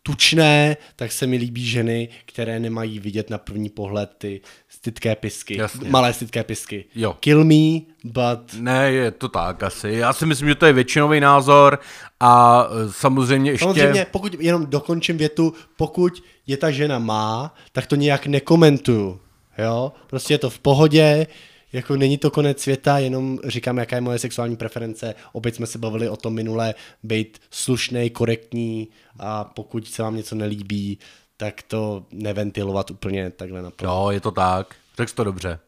tučné, 0.03 0.77
tak 0.95 1.11
se 1.11 1.27
mi 1.27 1.37
líbí 1.37 1.65
ženy, 1.65 2.09
které 2.25 2.59
nemají 2.59 2.99
vidět 2.99 3.29
na 3.29 3.37
první 3.37 3.69
pohled 3.69 4.11
ty 4.17 4.41
stytké 4.69 5.15
pisky, 5.15 5.57
Jasně. 5.57 5.89
malé 5.89 6.13
stytké 6.13 6.43
pisky. 6.43 6.85
Jo. 6.95 7.15
Kill 7.19 7.43
me, 7.45 7.79
but... 8.03 8.53
Ne, 8.59 8.91
je 8.91 9.11
to 9.11 9.29
tak 9.29 9.63
asi. 9.63 9.89
Já 9.89 10.13
si 10.13 10.25
myslím, 10.25 10.49
že 10.49 10.55
to 10.55 10.65
je 10.65 10.73
většinový 10.73 11.19
názor 11.19 11.79
a 12.19 12.63
e, 12.63 12.91
samozřejmě 12.93 13.51
ještě... 13.51 13.65
Samozřejmě, 13.65 14.07
pokud 14.11 14.35
jenom 14.39 14.65
dokončím 14.65 15.17
větu, 15.17 15.53
pokud 15.77 16.23
je 16.47 16.57
ta 16.57 16.71
žena 16.71 16.99
má, 16.99 17.55
tak 17.71 17.87
to 17.87 17.95
nějak 17.95 18.25
nekomentuju. 18.25 19.19
Jo? 19.57 19.91
Prostě 20.07 20.33
je 20.33 20.37
to 20.37 20.49
v 20.49 20.59
pohodě, 20.59 21.27
jako 21.73 21.95
není 21.95 22.17
to 22.17 22.31
konec 22.31 22.61
světa, 22.61 22.99
jenom 22.99 23.39
říkám, 23.43 23.77
jaká 23.77 23.95
je 23.95 24.01
moje 24.01 24.19
sexuální 24.19 24.55
preference. 24.55 25.15
Opět 25.33 25.55
jsme 25.55 25.67
se 25.67 25.77
bavili 25.77 26.09
o 26.09 26.15
tom 26.15 26.33
minule, 26.33 26.73
být 27.03 27.41
slušný, 27.51 28.09
korektní 28.09 28.87
a 29.19 29.43
pokud 29.43 29.87
se 29.87 30.03
vám 30.03 30.15
něco 30.15 30.35
nelíbí, 30.35 30.99
tak 31.37 31.61
to 31.61 32.05
neventilovat 32.11 32.91
úplně 32.91 33.31
takhle 33.31 33.61
na 33.61 33.71
Jo, 33.81 34.07
je 34.11 34.19
to 34.19 34.31
tak. 34.31 34.75
Řekl 34.97 35.11
to 35.15 35.23
dobře. 35.23 35.59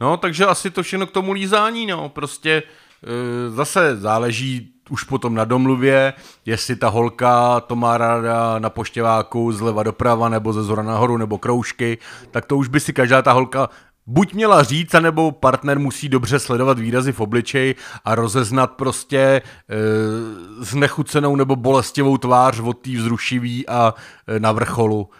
No, 0.00 0.16
takže 0.16 0.46
asi 0.46 0.70
to 0.70 0.82
všechno 0.82 1.06
k 1.06 1.10
tomu 1.10 1.32
lízání, 1.32 1.86
no. 1.86 2.08
Prostě 2.08 2.52
e, 2.52 3.50
zase 3.50 3.96
záleží 3.96 4.72
už 4.90 5.04
potom 5.04 5.34
na 5.34 5.44
domluvě, 5.44 6.12
jestli 6.46 6.76
ta 6.76 6.88
holka 6.88 7.60
to 7.60 7.76
má 7.76 7.98
ráda 7.98 8.58
na 8.58 8.70
poštěváku 8.70 9.52
zleva 9.52 9.82
doprava, 9.82 10.28
nebo 10.28 10.52
ze 10.52 10.62
zhora 10.62 10.82
nahoru, 10.82 11.16
nebo 11.16 11.38
kroužky, 11.38 11.98
tak 12.30 12.46
to 12.46 12.56
už 12.56 12.68
by 12.68 12.80
si 12.80 12.92
každá 12.92 13.22
ta 13.22 13.32
holka 13.32 13.68
buď 14.06 14.34
měla 14.34 14.62
říct, 14.62 14.94
anebo 14.94 15.32
partner 15.32 15.78
musí 15.78 16.08
dobře 16.08 16.38
sledovat 16.38 16.78
výrazy 16.78 17.12
v 17.12 17.20
obličeji 17.20 17.74
a 18.04 18.14
rozeznat 18.14 18.66
prostě 18.66 19.18
e, 19.18 19.42
znechucenou 20.58 21.36
nebo 21.36 21.56
bolestivou 21.56 22.18
tvář 22.18 22.60
od 22.60 22.78
té 22.78 22.90
vzrušivý 22.90 23.68
a 23.68 23.94
e, 24.26 24.40
na 24.40 24.52
vrcholu. 24.52 25.10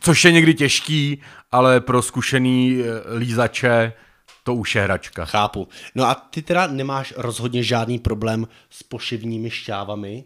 Což 0.00 0.24
je 0.24 0.32
někdy 0.32 0.54
těžký, 0.54 1.22
ale 1.52 1.80
pro 1.80 2.02
zkušený 2.02 2.82
e, 2.82 2.84
lízače 3.16 3.92
to 4.44 4.54
už 4.54 4.74
je 4.74 4.82
hračka. 4.82 5.24
Chápu. 5.24 5.68
No 5.94 6.04
a 6.04 6.14
ty 6.14 6.42
teda 6.42 6.66
nemáš 6.66 7.14
rozhodně 7.16 7.62
žádný 7.62 7.98
problém 7.98 8.48
s 8.70 8.82
pošivními 8.82 9.50
šťávami? 9.50 10.24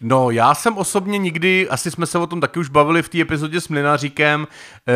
No, 0.00 0.30
já 0.30 0.54
jsem 0.54 0.78
osobně 0.78 1.18
nikdy, 1.18 1.68
asi 1.68 1.90
jsme 1.90 2.06
se 2.06 2.18
o 2.18 2.26
tom 2.26 2.40
taky 2.40 2.58
už 2.58 2.68
bavili 2.68 3.02
v 3.02 3.08
té 3.08 3.20
epizodě 3.20 3.60
s 3.60 3.68
Mlináříkem, 3.68 4.46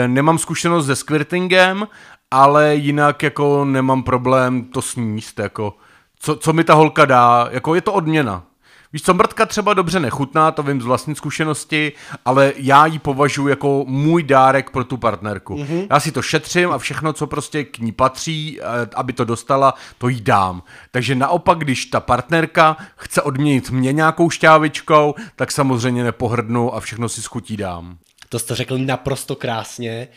nemám 0.07 0.39
zkušenost 0.39 0.87
se 0.87 0.97
squirtingem, 0.97 1.87
ale 2.31 2.75
jinak 2.75 3.23
jako 3.23 3.65
nemám 3.65 4.03
problém 4.03 4.65
to 4.65 4.83
sníst, 4.83 5.39
jako 5.39 5.75
co, 6.19 6.37
co 6.37 6.53
mi 6.53 6.65
ta 6.65 6.75
holka 6.75 7.05
dá, 7.05 7.49
jako 7.51 7.75
je 7.75 7.81
to 7.81 7.93
odměna. 7.93 8.45
Víš 8.93 9.03
co, 9.03 9.15
mrtka 9.15 9.47
třeba 9.47 9.75
dobře 9.75 10.01
nechutná, 10.01 10.51
to 10.51 10.63
vím 10.63 10.81
z 10.81 10.85
vlastní 10.85 11.15
zkušenosti, 11.15 11.93
ale 12.25 12.53
já 12.57 12.87
ji 12.87 12.99
považuji 12.99 13.49
jako 13.49 13.85
můj 13.89 14.23
dárek 14.23 14.71
pro 14.71 14.85
tu 14.85 14.97
partnerku. 14.97 15.57
Mm-hmm. 15.57 15.87
Já 15.91 16.01
si 16.01 16.13
to 16.13 16.23
šetřím 16.23 16.71
a 16.71 16.79
všechno, 16.79 17.13
co 17.13 17.27
prostě 17.27 17.65
k 17.65 17.79
ní 17.79 17.93
patří, 17.93 18.61
eh, 18.61 18.65
aby 18.95 19.13
to 19.13 19.25
dostala, 19.25 19.75
to 19.99 20.09
jí 20.09 20.21
dám. 20.21 20.63
Takže 20.91 21.15
naopak, 21.15 21.59
když 21.59 21.87
ta 21.87 22.01
partnerka 22.01 22.77
chce 22.97 23.23
odměnit 23.23 23.71
mě 23.71 23.93
nějakou 23.93 24.31
šťávičkou, 24.31 25.15
tak 25.37 25.53
samozřejmě 25.53 26.05
nepohrdnu 26.05 26.75
a 26.75 26.81
všechno 26.81 27.09
si 27.09 27.23
schutí 27.23 27.57
dám. 27.57 27.99
To 28.29 28.39
jste 28.39 28.55
řekl 28.55 28.79
naprosto 28.79 29.37
krásně. 29.37 30.09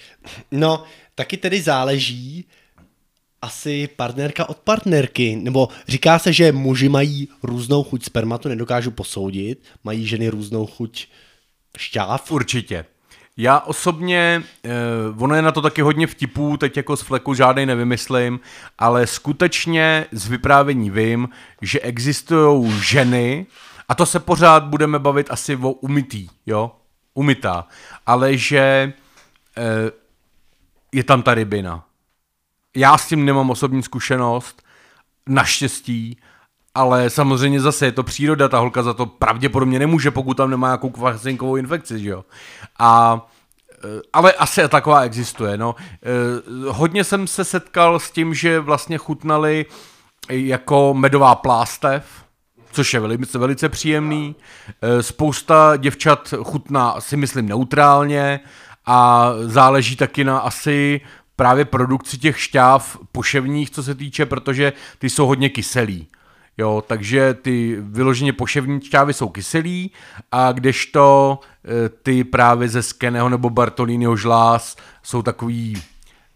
No, 0.51 0.83
taky 1.15 1.37
tedy 1.37 1.61
záleží 1.61 2.45
asi 3.41 3.89
partnerka 3.95 4.49
od 4.49 4.57
partnerky, 4.57 5.35
nebo 5.35 5.69
říká 5.87 6.19
se, 6.19 6.33
že 6.33 6.51
muži 6.51 6.89
mají 6.89 7.27
různou 7.43 7.83
chuť 7.83 8.03
spermatu, 8.03 8.49
nedokážu 8.49 8.91
posoudit, 8.91 9.63
mají 9.83 10.07
ženy 10.07 10.29
různou 10.29 10.65
chuť 10.65 11.07
šťáv. 11.77 12.31
Určitě. 12.31 12.85
Já 13.37 13.59
osobně, 13.59 14.43
eh, 14.63 14.69
ono 15.17 15.35
je 15.35 15.41
na 15.41 15.51
to 15.51 15.61
taky 15.61 15.81
hodně 15.81 16.07
vtipů, 16.07 16.57
teď 16.57 16.77
jako 16.77 16.97
z 16.97 17.01
fleku 17.01 17.33
žádnej 17.33 17.65
nevymyslím, 17.65 18.39
ale 18.77 19.07
skutečně 19.07 20.05
z 20.11 20.27
vyprávění 20.27 20.89
vím, 20.89 21.29
že 21.61 21.79
existují 21.79 22.71
ženy, 22.81 23.45
a 23.89 23.95
to 23.95 24.05
se 24.05 24.19
pořád 24.19 24.63
budeme 24.63 24.99
bavit 24.99 25.27
asi 25.31 25.55
o 25.55 25.71
umytý, 25.71 26.27
jo, 26.45 26.71
umytá, 27.13 27.67
ale 28.05 28.37
že 28.37 28.93
eh, 29.57 29.91
je 30.91 31.03
tam 31.03 31.21
ta 31.21 31.33
rybina. 31.33 31.83
Já 32.75 32.97
s 32.97 33.07
tím 33.07 33.25
nemám 33.25 33.49
osobní 33.49 33.83
zkušenost, 33.83 34.63
naštěstí, 35.27 36.17
ale 36.75 37.09
samozřejmě 37.09 37.61
zase 37.61 37.85
je 37.85 37.91
to 37.91 38.03
příroda, 38.03 38.49
ta 38.49 38.59
holka 38.59 38.83
za 38.83 38.93
to 38.93 39.05
pravděpodobně 39.05 39.79
nemůže, 39.79 40.11
pokud 40.11 40.37
tam 40.37 40.49
nemá 40.49 40.67
nějakou 40.67 40.89
kvasinkovou 40.89 41.55
infekci, 41.55 41.99
že 41.99 42.09
jo. 42.09 42.25
A 42.79 43.21
eh, 43.73 44.01
ale 44.13 44.33
asi 44.33 44.67
taková 44.67 45.01
existuje, 45.01 45.57
no. 45.57 45.75
Eh, 45.79 46.67
hodně 46.67 47.03
jsem 47.03 47.27
se 47.27 47.43
setkal 47.43 47.99
s 47.99 48.11
tím, 48.11 48.33
že 48.33 48.59
vlastně 48.59 48.97
chutnali 48.97 49.65
jako 50.29 50.93
medová 50.93 51.35
plástev, 51.35 52.05
což 52.71 52.93
je 52.93 52.99
velice, 52.99 53.37
velice 53.37 53.69
příjemný. 53.69 54.35
Eh, 54.81 55.03
spousta 55.03 55.77
děvčat 55.77 56.33
chutná 56.43 57.01
si 57.01 57.17
myslím 57.17 57.45
neutrálně, 57.45 58.39
a 58.85 59.31
záleží 59.45 59.95
taky 59.95 60.23
na 60.23 60.39
asi 60.39 61.01
právě 61.35 61.65
produkci 61.65 62.17
těch 62.17 62.39
šťáv 62.39 62.97
poševních, 63.11 63.69
co 63.69 63.83
se 63.83 63.95
týče, 63.95 64.25
protože 64.25 64.73
ty 64.99 65.09
jsou 65.09 65.27
hodně 65.27 65.49
kyselý. 65.49 66.07
Jo, 66.57 66.83
takže 66.87 67.33
ty 67.33 67.77
vyloženě 67.79 68.33
poševní 68.33 68.81
čávy 68.81 69.13
jsou 69.13 69.29
kyselý 69.29 69.91
a 70.31 70.51
kdežto 70.51 71.39
e, 71.85 71.89
ty 71.89 72.23
právě 72.23 72.69
ze 72.69 72.83
Skeného 72.83 73.29
nebo 73.29 73.49
Bartolínyho 73.49 74.17
žláz 74.17 74.75
jsou 75.03 75.21
takový 75.21 75.83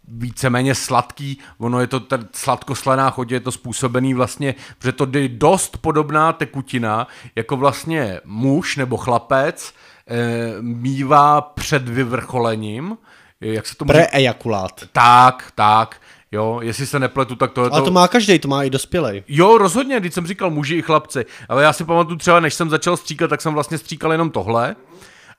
víceméně 0.08 0.76
sladký, 0.76 1.40
ono 1.58 1.80
je 1.80 1.88
to 1.88 2.02
sladkoslaná 2.34 3.10
chodě, 3.10 3.36
je 3.36 3.40
to 3.40 3.52
způsobený 3.52 4.14
vlastně, 4.14 4.56
že 4.84 4.92
to 4.92 5.08
je 5.12 5.30
dost 5.30 5.78
podobná 5.78 6.34
tekutina, 6.34 7.08
jako 7.36 7.58
vlastně 7.58 8.22
muž 8.26 8.78
nebo 8.78 8.98
chlapec 8.98 9.74
e, 10.10 10.62
mývá 10.62 11.42
před 11.42 11.90
vyvrcholením, 11.90 12.98
jak 13.42 13.68
se 13.68 13.76
to 13.76 13.86
Preejakulát. 13.86 14.82
Tak, 14.92 15.52
tak. 15.56 16.02
Jo, 16.32 16.60
jestli 16.62 16.86
se 16.86 17.00
nepletu, 17.00 17.36
tak 17.36 17.52
to 17.52 17.64
je 17.64 17.70
to... 17.70 17.76
Ale 17.76 17.86
to 17.86 17.92
má 17.92 18.08
každý, 18.08 18.40
to 18.40 18.48
má 18.48 18.64
i 18.64 18.70
dospělej. 18.70 19.24
Jo, 19.28 19.58
rozhodně, 19.58 20.00
když 20.00 20.14
jsem 20.14 20.28
říkal 20.28 20.50
muži 20.50 20.76
i 20.76 20.82
chlapci. 20.82 21.26
Ale 21.50 21.64
já 21.64 21.74
si 21.74 21.84
pamatuju 21.84 22.18
třeba, 22.18 22.40
než 22.40 22.54
jsem 22.54 22.70
začal 22.70 22.98
stříkat, 22.98 23.30
tak 23.30 23.42
jsem 23.42 23.54
vlastně 23.54 23.78
stříkal 23.78 24.12
jenom 24.12 24.30
tohle. 24.30 24.76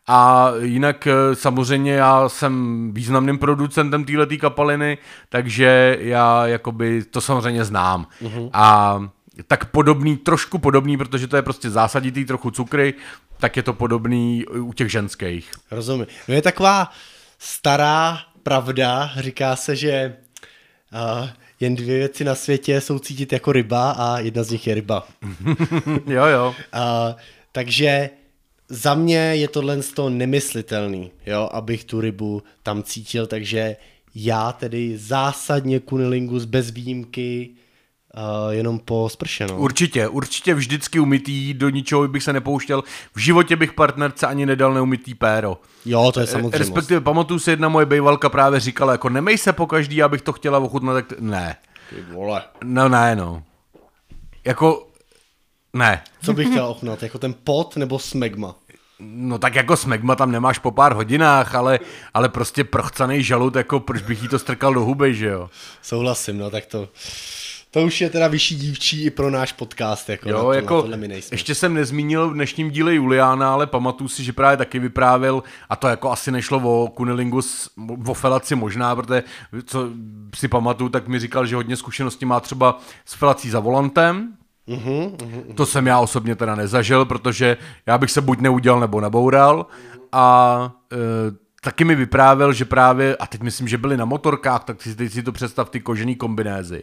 A 0.07 0.51
jinak 0.61 1.07
eh, 1.07 1.35
samozřejmě 1.35 1.93
já 1.93 2.29
jsem 2.29 2.91
významným 2.95 3.39
producentem 3.39 4.05
této 4.05 4.37
kapaliny, 4.41 4.99
takže 5.29 5.99
já 6.01 6.47
jakoby 6.47 7.05
to 7.05 7.21
samozřejmě 7.21 7.65
znám. 7.65 8.07
Uh-huh. 8.23 8.51
A 8.53 8.99
tak 9.47 9.65
podobný, 9.65 10.17
trošku 10.17 10.59
podobný, 10.59 10.97
protože 10.97 11.27
to 11.27 11.37
je 11.37 11.43
prostě 11.43 11.71
zásaditý 11.71 12.25
trochu 12.25 12.51
cukry, 12.51 12.95
tak 13.39 13.57
je 13.57 13.63
to 13.63 13.73
podobný 13.73 14.47
u 14.47 14.73
těch 14.73 14.91
ženských. 14.91 15.51
Rozumím. 15.71 16.07
No 16.29 16.35
je 16.35 16.43
taková 16.43 16.91
stará 17.39 18.19
pravda, 18.43 19.11
říká 19.17 19.57
se, 19.57 19.77
že 19.77 20.17
uh, 21.21 21.29
jen 21.61 21.77
dvě 21.77 21.99
věci 21.99 22.25
na 22.25 22.35
světě 22.35 22.81
jsou 22.81 22.99
cítit 22.99 23.33
jako 23.33 23.53
ryba 23.53 23.91
a 23.91 24.19
jedna 24.19 24.43
z 24.43 24.51
nich 24.51 24.67
je 24.67 24.75
ryba. 24.75 25.09
jo, 26.07 26.25
jo. 26.25 26.55
Uh, 26.75 27.15
takže 27.53 28.11
za 28.69 28.95
mě 28.95 29.19
je 29.19 29.49
tohle 29.49 29.83
z 29.83 29.93
toho 29.93 30.11
nemyslitelný, 30.11 31.11
jo, 31.27 31.49
abych 31.53 31.85
tu 31.85 32.01
rybu 32.01 32.43
tam 32.63 32.83
cítil, 32.83 33.27
takže 33.27 33.77
já 34.15 34.53
tedy 34.53 34.99
zásadně 34.99 35.81
kunilingus 35.81 36.45
bez 36.45 36.71
výjimky 36.71 37.51
uh, 38.17 38.53
jenom 38.53 38.79
po 38.79 39.09
sprše, 39.09 39.47
no. 39.47 39.57
Určitě, 39.57 40.09
určitě 40.09 40.55
vždycky 40.55 40.99
umytý, 41.01 41.55
do 41.55 41.69
ničeho 41.69 42.09
bych 42.09 42.23
se 42.23 42.33
nepouštěl. 42.33 42.83
V 43.15 43.19
životě 43.19 43.57
bych 43.57 43.73
partnerce 43.73 44.27
ani 44.27 44.47
nedal 44.47 44.75
neumytý 44.75 45.15
péro. 45.15 45.61
Jo, 45.85 46.13
to 46.13 46.21
je 46.21 46.27
samozřejmě. 46.27 46.59
Respektive 46.59 47.01
pamatuju 47.01 47.39
si, 47.39 47.51
jedna 47.51 47.69
moje 47.69 47.87
bejvalka 47.87 48.29
právě 48.29 48.61
říkala, 48.61 48.93
jako 48.93 49.09
nemej 49.09 49.39
se 49.39 49.53
po 49.53 49.67
každý, 49.67 50.03
abych 50.03 50.23
to 50.23 50.33
chtěla 50.33 50.59
ochutnat, 50.59 50.95
tak 50.95 51.21
ne. 51.21 51.57
Ty 51.91 51.97
vole. 52.13 52.43
No 52.65 52.89
ne, 52.89 53.17
no. 53.17 53.43
Jako, 54.45 54.89
ne. 55.77 56.03
Co 56.23 56.33
bych 56.33 56.49
chtěl 56.49 56.67
ochutnat, 56.67 57.03
jako 57.03 57.19
ten 57.19 57.35
pot 57.45 57.77
nebo 57.77 57.99
smegma? 57.99 58.55
No 59.01 59.39
tak 59.39 59.55
jako 59.55 59.77
smegma 59.77 60.17
tam 60.17 60.31
nemáš 60.31 60.59
po 60.59 60.71
pár 60.71 60.93
hodinách, 60.93 61.55
ale, 61.55 61.81
ale 62.15 62.29
prostě 62.29 62.65
prochcaný 62.65 63.23
žalud, 63.23 63.57
jako 63.57 63.81
proč 63.81 64.03
bych 64.03 64.23
jí 64.23 64.29
to 64.29 64.39
strkal 64.39 64.75
do 64.75 64.81
huby, 64.81 65.15
že 65.15 65.27
jo? 65.27 65.51
Souhlasím, 65.83 66.39
no 66.39 66.51
tak 66.51 66.67
to... 66.67 66.89
To 67.71 67.83
už 67.83 68.01
je 68.01 68.11
teda 68.11 68.29
vyšší 68.29 68.57
dívčí 68.57 69.05
i 69.05 69.11
pro 69.11 69.31
náš 69.31 69.53
podcast. 69.53 70.09
Jako 70.09 70.29
jo, 70.29 70.43
to, 70.43 70.53
jako 70.53 70.89
ještě 71.33 71.55
jsem 71.55 71.75
nezmínil 71.75 72.31
v 72.31 72.35
dnešním 72.35 72.71
díle 72.71 72.95
Juliána, 72.95 73.53
ale 73.53 73.67
pamatuju 73.67 74.09
si, 74.09 74.25
že 74.25 74.33
právě 74.33 74.57
taky 74.57 74.79
vyprávěl, 74.79 75.43
a 75.69 75.77
to 75.77 75.89
jako 75.89 76.11
asi 76.11 76.33
nešlo 76.33 76.59
o 76.59 76.89
kunilingus, 76.89 77.71
o 78.07 78.15
felaci 78.15 78.55
možná, 78.55 78.97
protože 78.97 79.23
co 79.65 79.89
si 80.35 80.49
pamatuju, 80.49 80.91
tak 80.91 81.09
mi 81.09 81.19
říkal, 81.19 81.47
že 81.47 81.57
hodně 81.57 81.77
zkušeností 81.77 82.25
má 82.25 82.41
třeba 82.41 82.79
s 83.05 83.15
felací 83.15 83.51
za 83.51 83.61
volantem, 83.61 84.33
Uhum, 84.67 85.17
uhum. 85.23 85.45
To 85.55 85.67
jsem 85.67 85.87
já 85.87 85.99
osobně 85.99 86.37
teda 86.37 86.55
nezažil, 86.55 87.05
protože 87.05 87.57
já 87.87 87.99
bych 87.99 88.11
se 88.11 88.21
buď 88.21 88.41
neudělal 88.41 88.81
nebo 88.81 89.01
naboural 89.01 89.67
a 90.13 90.73
e, 90.93 90.97
taky 91.61 91.85
mi 91.85 91.95
vyprávěl, 91.95 92.53
že 92.53 92.65
právě, 92.65 93.17
a 93.17 93.27
teď 93.27 93.41
myslím, 93.41 93.69
že 93.69 93.79
byli 93.79 93.97
na 93.97 94.05
motorkách, 94.05 94.65
tak 94.65 94.83
si, 94.83 94.95
teď 94.95 95.13
si 95.13 95.23
to 95.23 95.33
představ 95.33 95.71
ty 95.71 95.81
kožený 95.81 96.17
kombinézy. 96.17 96.83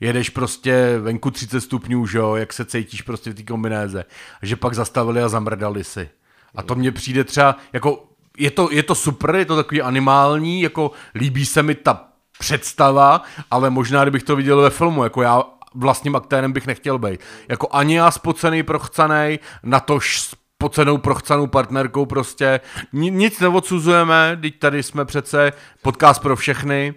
Jedeš 0.00 0.30
prostě 0.30 0.98
venku 0.98 1.30
30 1.30 1.60
stupňů, 1.60 2.06
že 2.06 2.18
jo, 2.18 2.34
jak 2.34 2.52
se 2.52 2.64
cítíš 2.64 3.02
prostě 3.02 3.30
v 3.30 3.34
té 3.34 3.42
kombinéze. 3.42 4.04
A 4.42 4.46
že 4.46 4.56
pak 4.56 4.74
zastavili 4.74 5.22
a 5.22 5.28
zamrdali 5.28 5.84
si. 5.84 6.08
A 6.54 6.62
to 6.62 6.74
mně 6.74 6.92
přijde 6.92 7.24
třeba, 7.24 7.56
jako 7.72 8.04
je 8.38 8.50
to, 8.50 8.68
je 8.72 8.82
to 8.82 8.94
super, 8.94 9.34
je 9.34 9.44
to 9.44 9.56
takový 9.56 9.82
animální, 9.82 10.62
jako 10.62 10.90
líbí 11.14 11.46
se 11.46 11.62
mi 11.62 11.74
ta 11.74 12.08
představa, 12.38 13.22
ale 13.50 13.70
možná, 13.70 14.04
kdybych 14.04 14.22
to 14.22 14.36
viděl 14.36 14.60
ve 14.60 14.70
filmu, 14.70 15.04
jako 15.04 15.22
já 15.22 15.42
vlastním 15.74 16.16
aktérem 16.16 16.52
bych 16.52 16.66
nechtěl 16.66 16.98
být. 16.98 17.20
Jako 17.48 17.68
ani 17.72 17.96
já 17.96 18.10
spocený, 18.10 18.62
prochcanej, 18.62 19.38
natož 19.62 20.20
spocenou, 20.20 20.98
prochcanou 20.98 21.46
partnerkou 21.46 22.06
prostě. 22.06 22.60
Nic 22.92 23.40
neodsuzujeme, 23.40 24.38
teď 24.42 24.58
tady 24.58 24.82
jsme 24.82 25.04
přece 25.04 25.52
podcast 25.82 26.22
pro 26.22 26.36
všechny. 26.36 26.94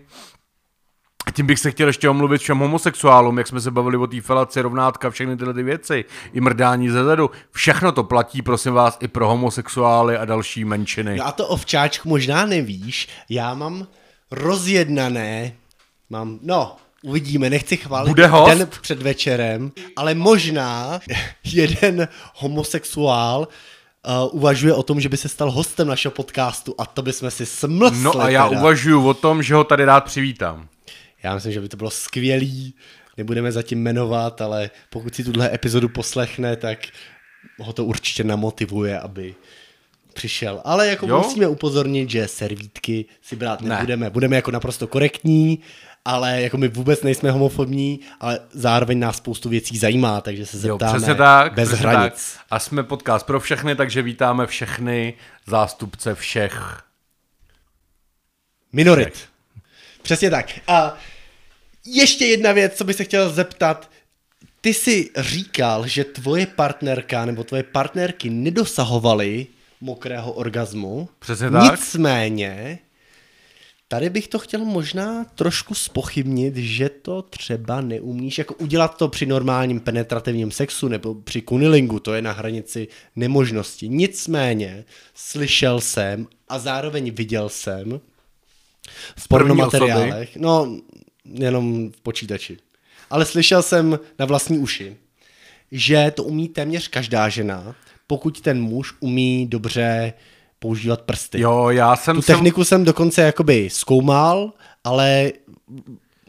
Tím 1.34 1.45
bych 1.45 1.59
se 1.59 1.71
chtěl 1.71 1.88
ještě 1.88 2.09
omluvit 2.09 2.41
všem 2.41 2.57
homosexuálům, 2.57 3.38
jak 3.38 3.47
jsme 3.47 3.61
se 3.61 3.71
bavili 3.71 3.97
o 3.97 4.07
té 4.07 4.21
felaci, 4.21 4.61
rovnátka, 4.61 5.09
všechny 5.09 5.38
tyhle 5.38 5.53
ty 5.53 5.63
věci, 5.63 6.05
i 6.34 6.41
mrdání 6.41 6.89
ze 6.89 7.03
zadu. 7.03 7.30
Všechno 7.51 7.91
to 7.91 8.03
platí, 8.03 8.41
prosím 8.41 8.73
vás, 8.73 8.97
i 9.01 9.07
pro 9.07 9.28
homosexuály 9.28 10.17
a 10.17 10.25
další 10.25 10.65
menšiny. 10.65 11.15
No 11.17 11.28
a 11.28 11.32
to 11.32 11.47
ovčáčku 11.47 12.09
možná 12.09 12.45
nevíš, 12.45 13.07
já 13.30 13.53
mám 13.53 13.88
rozjednané, 14.32 15.53
mám, 16.09 16.39
no, 16.41 16.75
Uvidíme, 17.07 17.49
nechci 17.49 17.77
chválit 17.77 18.09
Bude 18.09 18.27
host? 18.27 18.57
den 18.57 18.67
před 18.81 19.01
večerem, 19.01 19.71
ale 19.95 20.15
možná 20.15 20.99
jeden 21.43 22.07
homosexuál 22.35 23.47
uh, 24.07 24.35
uvažuje 24.35 24.73
o 24.73 24.83
tom, 24.83 25.01
že 25.01 25.09
by 25.09 25.17
se 25.17 25.29
stal 25.29 25.51
hostem 25.51 25.87
našeho 25.87 26.11
podcastu 26.11 26.75
a 26.77 26.85
to 26.85 27.01
bychom 27.01 27.31
si 27.31 27.45
smlsli. 27.45 28.03
No 28.03 28.21
a 28.21 28.29
já 28.29 28.49
teda. 28.49 28.61
uvažuji 28.61 29.07
o 29.07 29.13
tom, 29.13 29.43
že 29.43 29.55
ho 29.55 29.63
tady 29.63 29.85
rád 29.85 30.01
přivítám. 30.01 30.67
Já 31.23 31.35
myslím, 31.35 31.51
že 31.51 31.61
by 31.61 31.69
to 31.69 31.77
bylo 31.77 31.89
skvělý, 31.89 32.75
nebudeme 33.17 33.51
zatím 33.51 33.83
jmenovat, 33.83 34.41
ale 34.41 34.69
pokud 34.89 35.15
si 35.15 35.23
tuhle 35.23 35.53
epizodu 35.53 35.89
poslechne, 35.89 36.55
tak 36.55 36.79
ho 37.59 37.73
to 37.73 37.85
určitě 37.85 38.23
namotivuje, 38.23 38.99
aby 38.99 39.35
přišel. 40.13 40.61
Ale 40.63 40.87
jako 40.87 41.07
jo? 41.07 41.17
musíme 41.17 41.47
upozornit, 41.47 42.09
že 42.09 42.27
servítky 42.27 43.05
si 43.21 43.35
brát 43.35 43.61
nebudeme. 43.61 44.05
Ne. 44.05 44.09
Budeme 44.09 44.35
jako 44.35 44.51
naprosto 44.51 44.87
korektní 44.87 45.59
ale 46.07 46.41
jako 46.41 46.57
my 46.57 46.67
vůbec 46.67 47.03
nejsme 47.03 47.31
homofobní, 47.31 47.99
ale 48.19 48.39
zároveň 48.51 48.99
nás 48.99 49.17
spoustu 49.17 49.49
věcí 49.49 49.77
zajímá, 49.77 50.21
takže 50.21 50.45
se 50.45 50.57
zeptáme 50.57 51.07
jo, 51.07 51.15
tak, 51.15 51.53
bez 51.53 51.69
hranic. 51.69 52.33
Tak. 52.33 52.45
A 52.49 52.59
jsme 52.59 52.83
podcast 52.83 53.25
pro 53.25 53.39
všechny, 53.39 53.75
takže 53.75 54.01
vítáme 54.01 54.47
všechny 54.47 55.13
zástupce 55.47 56.15
všech 56.15 56.83
minorit. 58.73 59.13
Všech. 59.13 59.29
Přesně 60.01 60.29
tak. 60.29 60.51
A 60.67 60.97
ještě 61.85 62.25
jedna 62.25 62.51
věc, 62.51 62.75
co 62.75 62.83
bych 62.83 62.95
se 62.95 63.03
chtěl 63.03 63.29
zeptat. 63.29 63.89
Ty 64.61 64.73
jsi 64.73 65.09
říkal, 65.17 65.87
že 65.87 66.03
tvoje 66.03 66.45
partnerka 66.45 67.25
nebo 67.25 67.43
tvoje 67.43 67.63
partnerky 67.63 68.29
nedosahovaly 68.29 69.47
mokrého 69.81 70.31
orgazmu. 70.31 71.09
Přesně 71.19 71.51
tak. 71.51 71.71
Nicméně 71.71 72.79
Tady 73.89 74.09
bych 74.09 74.27
to 74.27 74.39
chtěl 74.39 74.65
možná 74.65 75.23
trošku 75.23 75.73
spochybnit, 75.75 76.55
že 76.55 76.89
to 76.89 77.21
třeba 77.21 77.81
neumíš, 77.81 78.38
jako 78.38 78.53
udělat 78.53 78.97
to 78.97 79.07
při 79.07 79.25
normálním 79.25 79.79
penetrativním 79.79 80.51
sexu 80.51 80.88
nebo 80.88 81.15
při 81.15 81.41
kunilingu, 81.41 81.99
to 81.99 82.13
je 82.13 82.21
na 82.21 82.31
hranici 82.31 82.88
nemožnosti. 83.15 83.89
Nicméně 83.89 84.85
slyšel 85.13 85.81
jsem 85.81 86.27
a 86.49 86.59
zároveň 86.59 87.11
viděl 87.11 87.49
jsem 87.49 88.01
v 89.17 89.27
pornomateriálech, 89.27 90.35
no 90.35 90.77
jenom 91.33 91.91
v 91.91 92.01
počítači, 92.01 92.57
ale 93.09 93.25
slyšel 93.25 93.61
jsem 93.61 93.99
na 94.19 94.25
vlastní 94.25 94.57
uši, 94.57 94.97
že 95.71 96.11
to 96.15 96.23
umí 96.23 96.49
téměř 96.49 96.88
každá 96.88 97.29
žena, 97.29 97.75
pokud 98.07 98.41
ten 98.41 98.61
muž 98.61 98.93
umí 98.99 99.47
dobře 99.47 100.13
používat 100.59 101.01
prsty. 101.01 101.41
Jo, 101.41 101.69
já 101.69 101.95
jsem... 101.95 102.15
Tu 102.15 102.21
techniku 102.21 102.63
jsem, 102.63 102.65
jsem 102.65 102.85
dokonce 102.85 103.21
jakoby 103.21 103.69
zkoumal, 103.69 104.51
ale 104.83 105.31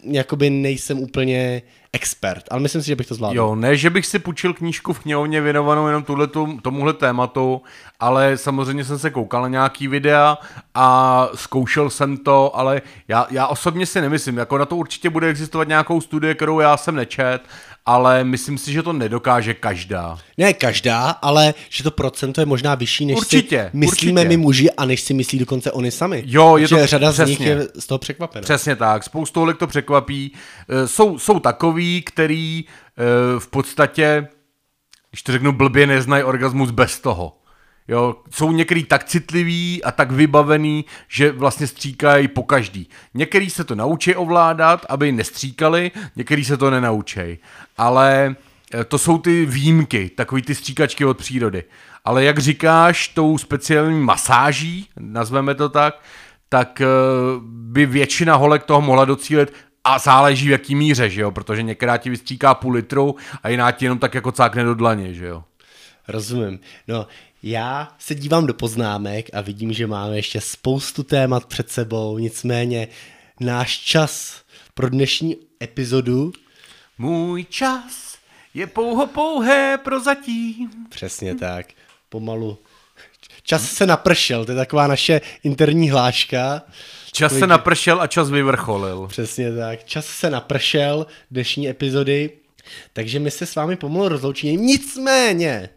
jakoby 0.02 0.50
nejsem 0.50 0.98
úplně 0.98 1.62
expert, 1.92 2.44
ale 2.50 2.60
myslím 2.60 2.82
si, 2.82 2.88
že 2.88 2.96
bych 2.96 3.06
to 3.06 3.14
zvládl. 3.14 3.36
Jo, 3.36 3.54
ne, 3.54 3.76
že 3.76 3.90
bych 3.90 4.06
si 4.06 4.18
půjčil 4.18 4.54
knížku 4.54 4.92
v 4.92 4.98
knihovně 4.98 5.40
věnovanou 5.40 5.86
jenom 5.86 6.02
tuhletu, 6.02 6.58
tomuhle 6.62 6.92
tématu, 6.92 7.62
ale 8.00 8.36
samozřejmě 8.36 8.84
jsem 8.84 8.98
se 8.98 9.10
koukal 9.10 9.42
na 9.42 9.48
nějaký 9.48 9.88
videa 9.88 10.38
a 10.74 11.28
zkoušel 11.34 11.90
jsem 11.90 12.16
to, 12.16 12.56
ale 12.56 12.82
já, 13.08 13.26
já 13.30 13.46
osobně 13.46 13.86
si 13.86 14.00
nemyslím, 14.00 14.36
jako 14.36 14.58
na 14.58 14.66
to 14.66 14.76
určitě 14.76 15.10
bude 15.10 15.28
existovat 15.28 15.68
nějakou 15.68 16.00
studie, 16.00 16.34
kterou 16.34 16.60
já 16.60 16.76
jsem 16.76 16.96
nečet 16.96 17.38
ale 17.88 18.24
myslím 18.24 18.58
si, 18.58 18.72
že 18.72 18.82
to 18.82 18.92
nedokáže 18.92 19.54
každá. 19.54 20.18
Ne 20.38 20.52
každá, 20.52 21.10
ale 21.10 21.54
že 21.68 21.84
to 21.84 21.90
procento 21.90 22.40
je 22.40 22.46
možná 22.46 22.74
vyšší, 22.74 23.06
než 23.06 23.16
Určitě, 23.16 23.68
si 23.70 23.76
myslíme 23.76 24.20
určitě. 24.20 24.28
my 24.28 24.36
muži 24.36 24.70
a 24.70 24.84
než 24.84 25.00
si 25.00 25.14
myslí 25.14 25.38
dokonce 25.38 25.72
oni 25.72 25.90
sami. 25.90 26.22
Jo, 26.26 26.56
je 26.56 26.68
Protože 26.68 26.76
to 26.80 26.86
řada 26.86 27.12
z 27.12 27.18
nich 27.18 27.38
přesně. 27.38 27.46
je 27.46 27.68
z 27.78 27.86
toho 27.86 27.98
překvapena. 27.98 28.42
Přesně 28.42 28.76
tak, 28.76 29.04
spoustu 29.04 29.40
holek 29.40 29.56
to 29.58 29.66
překvapí. 29.66 30.32
Eh, 30.68 30.88
Jsou, 30.88 31.18
jsou 31.18 31.38
takový, 31.40 32.02
který 32.02 32.64
eh, 32.66 33.40
v 33.40 33.46
podstatě, 33.48 34.28
když 35.10 35.22
to 35.22 35.32
řeknu 35.32 35.52
blbě, 35.52 35.86
neznají 35.86 36.24
orgasmus 36.24 36.70
bez 36.70 37.00
toho. 37.00 37.32
Jo, 37.88 38.16
jsou 38.30 38.52
některý 38.52 38.84
tak 38.84 39.04
citliví 39.04 39.84
a 39.84 39.92
tak 39.92 40.10
vybavený, 40.10 40.84
že 41.08 41.32
vlastně 41.32 41.66
stříkají 41.66 42.28
po 42.28 42.42
každý. 42.42 42.88
Některý 43.14 43.50
se 43.50 43.64
to 43.64 43.74
naučí 43.74 44.14
ovládat, 44.14 44.86
aby 44.88 45.12
nestříkali, 45.12 45.90
některý 46.16 46.44
se 46.44 46.56
to 46.56 46.70
nenaučí. 46.70 47.38
Ale 47.78 48.36
eh, 48.74 48.84
to 48.84 48.98
jsou 48.98 49.18
ty 49.18 49.46
výjimky, 49.46 50.10
takový 50.10 50.42
ty 50.42 50.54
stříkačky 50.54 51.04
od 51.04 51.18
přírody. 51.18 51.64
Ale 52.04 52.24
jak 52.24 52.38
říkáš, 52.38 53.08
tou 53.08 53.38
speciální 53.38 54.00
masáží, 54.00 54.88
nazveme 54.96 55.54
to 55.54 55.68
tak, 55.68 56.00
tak 56.48 56.80
eh, 56.80 56.86
by 57.42 57.86
většina 57.86 58.36
holek 58.36 58.62
toho 58.62 58.80
mohla 58.80 59.04
docílit 59.04 59.52
a 59.84 59.98
záleží 59.98 60.48
v 60.48 60.50
jaký 60.50 60.74
míře, 60.74 61.10
že 61.10 61.20
jo, 61.20 61.30
protože 61.30 61.62
některá 61.62 61.96
ti 61.96 62.10
vystříká 62.10 62.54
půl 62.54 62.72
litru 62.72 63.16
a 63.42 63.48
jiná 63.48 63.70
ti 63.72 63.84
jenom 63.84 63.98
tak 63.98 64.14
jako 64.14 64.32
cákne 64.32 64.64
do 64.64 64.74
dlaně, 64.74 65.14
že 65.14 65.26
jo. 65.26 65.44
Rozumím. 66.08 66.60
No, 66.88 67.06
já 67.42 67.96
se 67.98 68.14
dívám 68.14 68.46
do 68.46 68.54
poznámek 68.54 69.30
a 69.32 69.40
vidím, 69.40 69.72
že 69.72 69.86
máme 69.86 70.16
ještě 70.16 70.40
spoustu 70.40 71.02
témat 71.02 71.46
před 71.46 71.70
sebou, 71.70 72.18
nicméně 72.18 72.88
náš 73.40 73.78
čas 73.78 74.42
pro 74.74 74.90
dnešní 74.90 75.36
epizodu, 75.62 76.32
Můj 76.98 77.44
čas 77.44 78.18
je 78.54 78.66
pouho 78.66 79.06
pouhé 79.06 79.78
prozatím. 79.84 80.70
přesně 80.88 81.34
tak, 81.34 81.66
pomalu, 82.08 82.58
čas 83.42 83.70
se 83.70 83.86
napršel, 83.86 84.44
to 84.44 84.52
je 84.52 84.56
taková 84.56 84.86
naše 84.86 85.20
interní 85.42 85.90
hláška, 85.90 86.62
Čas 87.12 87.38
se 87.38 87.46
napršel 87.46 88.00
a 88.00 88.06
čas 88.06 88.30
vyvrcholil. 88.30 89.06
Přesně 89.06 89.54
tak. 89.56 89.84
Čas 89.84 90.06
se 90.06 90.30
napršel 90.30 91.06
dnešní 91.30 91.68
epizody, 91.68 92.30
takže 92.92 93.18
my 93.18 93.30
se 93.30 93.46
s 93.46 93.54
vámi 93.54 93.76
pomalu 93.76 94.08
rozloučíme. 94.08 94.62
Nicméně, 94.62 95.68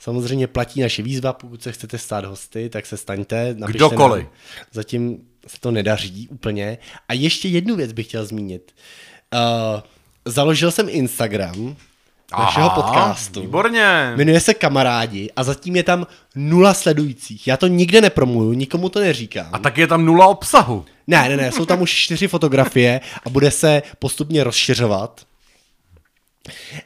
samozřejmě 0.00 0.46
platí 0.46 0.80
naše 0.80 1.02
výzva, 1.02 1.32
pokud 1.32 1.62
se 1.62 1.72
chcete 1.72 1.98
stát 1.98 2.24
hosty, 2.24 2.68
tak 2.68 2.86
se 2.86 2.96
staňte. 2.96 3.56
Kdokoliv. 3.66 4.24
nám. 4.24 4.32
Zatím 4.72 5.18
se 5.46 5.60
to 5.60 5.70
nedaří 5.70 6.28
úplně. 6.28 6.78
A 7.08 7.12
ještě 7.12 7.48
jednu 7.48 7.76
věc 7.76 7.92
bych 7.92 8.06
chtěl 8.06 8.26
zmínit. 8.26 8.74
Uh, 9.34 9.80
založil 10.24 10.70
jsem 10.70 10.86
Instagram 10.88 11.76
našeho 12.38 12.70
Aha, 12.70 12.82
podcastu. 12.82 13.40
Výborně. 13.40 14.12
Jmenuje 14.16 14.40
se 14.40 14.54
Kamarádi 14.54 15.30
a 15.36 15.44
zatím 15.44 15.76
je 15.76 15.82
tam 15.82 16.06
nula 16.34 16.74
sledujících. 16.74 17.46
Já 17.46 17.56
to 17.56 17.66
nikde 17.66 18.00
nepromuju, 18.00 18.52
nikomu 18.52 18.88
to 18.88 19.00
neříkám. 19.00 19.48
A 19.52 19.58
tak 19.58 19.78
je 19.78 19.86
tam 19.86 20.04
nula 20.04 20.26
obsahu. 20.26 20.84
Ne, 21.06 21.28
ne, 21.28 21.36
ne, 21.36 21.52
jsou 21.52 21.66
tam 21.66 21.82
už 21.82 21.90
čtyři 21.90 22.28
fotografie 22.28 23.00
a 23.26 23.30
bude 23.30 23.50
se 23.50 23.82
postupně 23.98 24.44
rozšiřovat. 24.44 25.20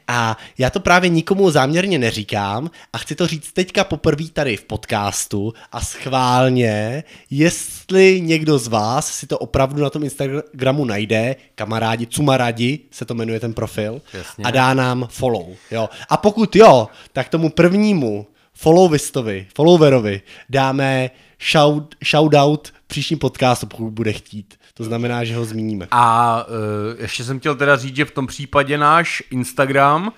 A 0.08 0.36
já 0.58 0.70
to 0.70 0.80
právě 0.80 1.10
nikomu 1.10 1.50
záměrně 1.50 1.98
neříkám 1.98 2.70
a 2.92 2.98
chci 2.98 3.14
to 3.14 3.26
říct 3.26 3.52
teďka 3.52 3.84
poprvé 3.84 4.24
tady 4.32 4.56
v 4.56 4.64
podcastu 4.64 5.54
a 5.72 5.80
schválně, 5.80 7.04
jestli 7.30 8.20
někdo 8.20 8.58
z 8.58 8.68
vás 8.68 9.12
si 9.12 9.26
to 9.26 9.38
opravdu 9.38 9.82
na 9.82 9.90
tom 9.90 10.04
Instagramu 10.04 10.84
najde, 10.84 11.36
kamarádi, 11.54 12.06
cumarádi 12.06 12.80
se 12.90 13.04
to 13.04 13.14
jmenuje 13.14 13.40
ten 13.40 13.54
profil, 13.54 14.02
Jasně. 14.12 14.44
a 14.44 14.50
dá 14.50 14.74
nám 14.74 15.06
follow. 15.10 15.46
Jo. 15.70 15.88
A 16.08 16.16
pokud 16.16 16.56
jo, 16.56 16.88
tak 17.12 17.28
tomu 17.28 17.50
prvnímu 17.50 18.26
followistovi, 18.54 19.46
followerovi 19.54 20.22
dáme 20.48 21.10
shout, 21.52 21.94
shoutout 22.10 22.72
příštím 22.86 23.18
podcastu, 23.18 23.66
pokud 23.66 23.90
bude 23.90 24.12
chtít. 24.12 24.57
To 24.78 24.84
znamená, 24.84 25.24
že 25.24 25.36
ho 25.36 25.44
zmíníme. 25.44 25.86
A 25.90 26.44
uh, 26.48 27.00
ještě 27.02 27.24
jsem 27.24 27.38
chtěl 27.40 27.54
teda 27.54 27.76
říct, 27.76 27.96
že 27.96 28.04
v 28.04 28.10
tom 28.10 28.26
případě 28.26 28.78
náš 28.78 29.22
Instagram 29.30 30.06
uh, 30.06 30.12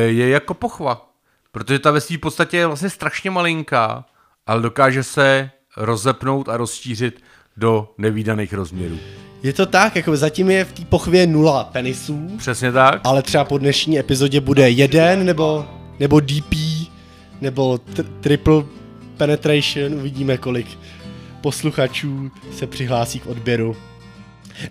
je 0.00 0.28
jako 0.28 0.54
pochva. 0.54 1.10
Protože 1.52 1.78
ta 1.78 1.90
ve 1.90 2.00
svý 2.00 2.18
podstatě 2.18 2.56
je 2.56 2.66
vlastně 2.66 2.90
strašně 2.90 3.30
malinká, 3.30 4.04
ale 4.46 4.62
dokáže 4.62 5.02
se 5.02 5.50
rozepnout 5.76 6.48
a 6.48 6.56
rozšířit 6.56 7.22
do 7.56 7.94
nevýdaných 7.98 8.52
rozměrů. 8.52 8.98
Je 9.42 9.52
to 9.52 9.66
tak, 9.66 9.96
jako 9.96 10.16
zatím 10.16 10.50
je 10.50 10.64
v 10.64 10.72
té 10.72 10.84
pochvě 10.84 11.26
nula 11.26 11.64
penisů, 11.64 12.30
Přesně 12.38 12.72
tak? 12.72 13.00
ale 13.04 13.22
třeba 13.22 13.44
po 13.44 13.58
dnešní 13.58 13.98
epizodě 13.98 14.40
bude 14.40 14.70
jeden, 14.70 15.26
nebo, 15.26 15.66
nebo 16.00 16.20
DP, 16.20 16.54
nebo 17.40 17.74
tr- 17.74 18.06
triple 18.20 18.64
penetration, 19.16 19.94
uvidíme 19.94 20.38
kolik 20.38 20.78
posluchačů 21.40 22.30
se 22.56 22.66
přihlásí 22.66 23.20
k 23.20 23.26
odběru. 23.26 23.76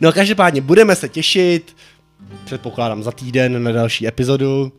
No 0.01 0.11
každopádně 0.11 0.61
budeme 0.61 0.95
se 0.95 1.09
těšit, 1.09 1.75
předpokládám 2.45 3.03
za 3.03 3.11
týden 3.11 3.63
na 3.63 3.71
další 3.71 4.07
epizodu 4.07 4.71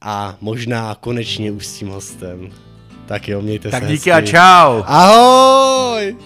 a 0.00 0.36
možná 0.40 0.94
konečně 1.00 1.52
už 1.52 1.66
s 1.66 1.78
tím 1.78 1.88
hostem. 1.88 2.50
Tak 3.06 3.28
jo, 3.28 3.42
mějte 3.42 3.70
Tak 3.70 3.82
se 3.82 3.88
díky 3.88 4.10
hezky. 4.10 4.12
a 4.12 4.32
čau. 4.32 4.82
Ahoj! 4.86 6.16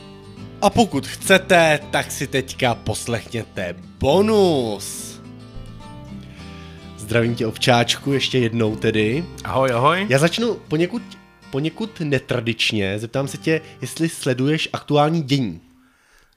A 0.62 0.70
pokud 0.70 1.06
chcete, 1.06 1.80
tak 1.90 2.10
si 2.12 2.26
teďka 2.26 2.74
poslechněte 2.74 3.74
bonus. 3.98 5.20
Zdravím 6.98 7.34
tě, 7.34 7.46
ovčáčku, 7.46 8.12
ještě 8.12 8.38
jednou 8.38 8.76
tedy. 8.76 9.24
Ahoj, 9.44 9.70
ahoj. 9.72 10.06
Já 10.08 10.18
začnu 10.18 10.54
poněkud, 10.68 11.02
poněkud 11.50 12.00
netradičně. 12.00 12.98
Zeptám 12.98 13.28
se 13.28 13.38
tě, 13.38 13.60
jestli 13.80 14.08
sleduješ 14.08 14.68
aktuální 14.72 15.22
dění. 15.22 15.60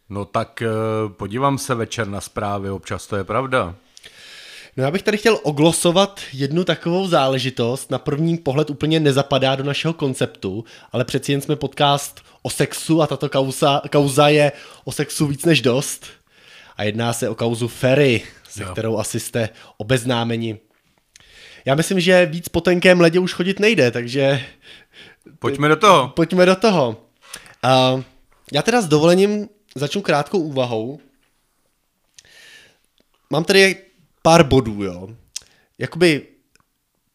No 0.10 0.26
tak 0.26 0.64
uh, 0.66 1.12
podívám 1.12 1.58
se 1.58 1.76
večer 1.76 2.08
na 2.08 2.22
zprávy, 2.22 2.70
občas 2.70 3.08
to 3.08 3.16
je 3.16 3.24
pravda. 3.24 3.76
No 4.78 4.84
já 4.84 4.92
bych 4.92 5.04
tady 5.04 5.18
chtěl 5.18 5.40
oglosovat 5.44 6.22
jednu 6.34 6.64
takovou 6.64 7.08
záležitost. 7.08 7.92
Na 7.92 7.98
první 7.98 8.38
pohled 8.38 8.70
úplně 8.70 9.00
nezapadá 9.00 9.56
do 9.56 9.64
našeho 9.64 9.94
konceptu, 9.94 10.64
ale 10.92 11.06
přeci 11.06 11.32
jen 11.32 11.42
jsme 11.42 11.56
podcast 11.56 12.22
o 12.42 12.50
sexu 12.50 13.02
a 13.02 13.08
tato 13.08 13.30
kauza, 13.30 13.82
kauza 13.92 14.28
je 14.28 14.52
o 14.86 14.92
sexu 14.92 15.28
víc 15.28 15.46
než 15.46 15.62
dost. 15.62 16.06
A 16.78 16.84
jedná 16.84 17.14
se 17.14 17.30
o 17.30 17.36
kauzu 17.36 17.68
Ferry, 17.68 18.24
se 18.50 18.64
Jo. 18.64 18.72
kterou 18.72 18.98
asi 18.98 19.20
jste 19.20 19.50
obeznámeni. 19.78 20.60
Já 21.66 21.76
myslím, 21.76 22.00
že 22.00 22.26
víc 22.26 22.50
po 22.50 22.62
tenkém 22.62 23.02
ledě 23.02 23.20
už 23.20 23.34
chodit 23.34 23.60
nejde, 23.60 23.92
takže 23.92 24.42
Pojďme 25.40 25.68
do 25.68 25.76
toho. 25.76 26.08
pojďme 26.16 26.46
do 26.46 26.56
toho. 26.56 26.90
Uh, 27.96 28.02
já 28.54 28.62
teda 28.62 28.82
s 28.82 28.88
dovolením 28.88 29.50
začnu 29.80 30.02
krátkou 30.02 30.40
úvahou. 30.40 31.00
Mám 33.30 33.44
tady 33.44 33.76
pár 34.22 34.44
bodů, 34.44 34.84
jo. 34.84 35.10
Jakoby 35.78 36.28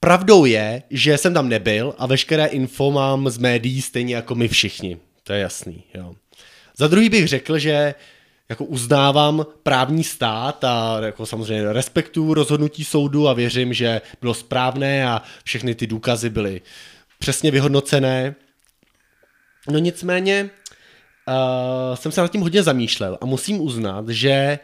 pravdou 0.01 0.45
je, 0.45 0.83
že 0.91 1.19
jsem 1.19 1.35
tam 1.35 1.49
nebyl 1.49 1.95
a 1.99 2.07
veškeré 2.07 2.47
info 2.47 2.91
mám 2.91 3.31
z 3.31 3.39
médií 3.39 3.83
stejně 3.83 4.15
jako 4.15 4.35
my 4.35 4.49
všichni. 4.49 4.99
To 5.23 5.33
je 5.33 5.41
jasný, 5.41 5.85
jo. 5.95 6.15
Za 6.77 6.89
druhý 6.89 7.09
bych 7.09 7.29
řekl, 7.29 7.59
že 7.59 7.95
jako 8.49 8.65
uznávám 8.65 9.47
právní 9.63 10.05
stát 10.05 10.65
a 10.65 10.99
jako 11.01 11.27
samozřejmě 11.27 11.73
respektuju 11.73 12.35
rozhodnutí 12.35 12.85
soudu 12.85 13.29
a 13.29 13.33
věřím, 13.33 13.75
že 13.75 14.01
bylo 14.21 14.35
správné 14.35 15.09
a 15.09 15.23
všechny 15.45 15.75
ty 15.75 15.87
důkazy 15.87 16.31
byly 16.31 16.61
přesně 17.19 17.51
vyhodnocené. 17.51 18.35
No 19.71 19.79
nicméně 19.79 20.51
uh, 21.29 21.95
jsem 21.95 22.13
se 22.13 22.21
nad 22.21 22.33
tím 22.33 22.41
hodně 22.41 22.63
zamýšlel 22.63 23.19
a 23.21 23.27
musím 23.27 23.61
uznat, 23.61 24.09
že 24.09 24.59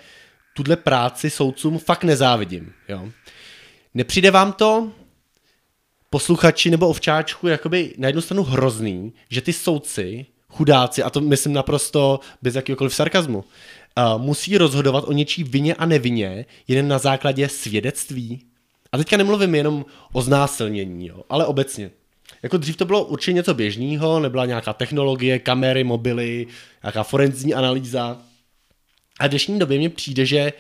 tuhle 0.57 0.77
práci 0.77 1.31
soudcům 1.31 1.79
fakt 1.79 2.05
nezávidím. 2.05 2.73
Jo. 2.89 3.09
Nepřijde 3.95 4.31
vám 4.31 4.53
to, 4.53 4.93
posluchači 6.11 6.71
nebo 6.71 6.89
ovčáčku, 6.89 7.49
jakoby 7.49 7.95
na 7.99 8.09
jednu 8.09 8.21
stranu 8.21 8.43
hrozný, 8.43 9.13
že 9.29 9.41
ty 9.41 9.53
soudci, 9.53 10.27
chudáci, 10.49 11.03
a 11.03 11.11
to 11.11 11.21
myslím 11.21 11.53
naprosto 11.53 12.21
bez 12.43 12.55
jakýkoliv 12.55 12.95
sarkazmu, 12.95 13.39
uh, 13.39 14.23
musí 14.23 14.59
rozhodovat 14.59 15.05
o 15.07 15.13
něčí 15.13 15.45
vině 15.45 15.75
a 15.75 15.87
nevině 15.87 16.47
jen 16.69 16.89
na 16.89 16.99
základě 16.99 17.49
svědectví. 17.49 18.45
A 18.93 18.99
teďka 18.99 19.17
nemluvím 19.17 19.55
jenom 19.55 19.87
o 20.13 20.23
znásilnění, 20.23 21.07
jo, 21.07 21.23
ale 21.29 21.47
obecně. 21.47 21.91
Jako 22.43 22.57
dřív 22.57 22.77
to 22.77 22.85
bylo 22.85 23.05
určitě 23.05 23.33
něco 23.33 23.55
běžného, 23.55 24.21
nebyla 24.21 24.47
nějaká 24.47 24.73
technologie, 24.73 25.39
kamery, 25.39 25.85
mobily, 25.85 26.47
nějaká 26.83 27.03
forenzní 27.03 27.55
analýza. 27.55 28.19
A 29.21 29.27
v 29.27 29.31
dnešní 29.31 29.59
době 29.59 29.79
mně 29.79 29.91
přijde, 29.91 30.27
že 30.27 30.53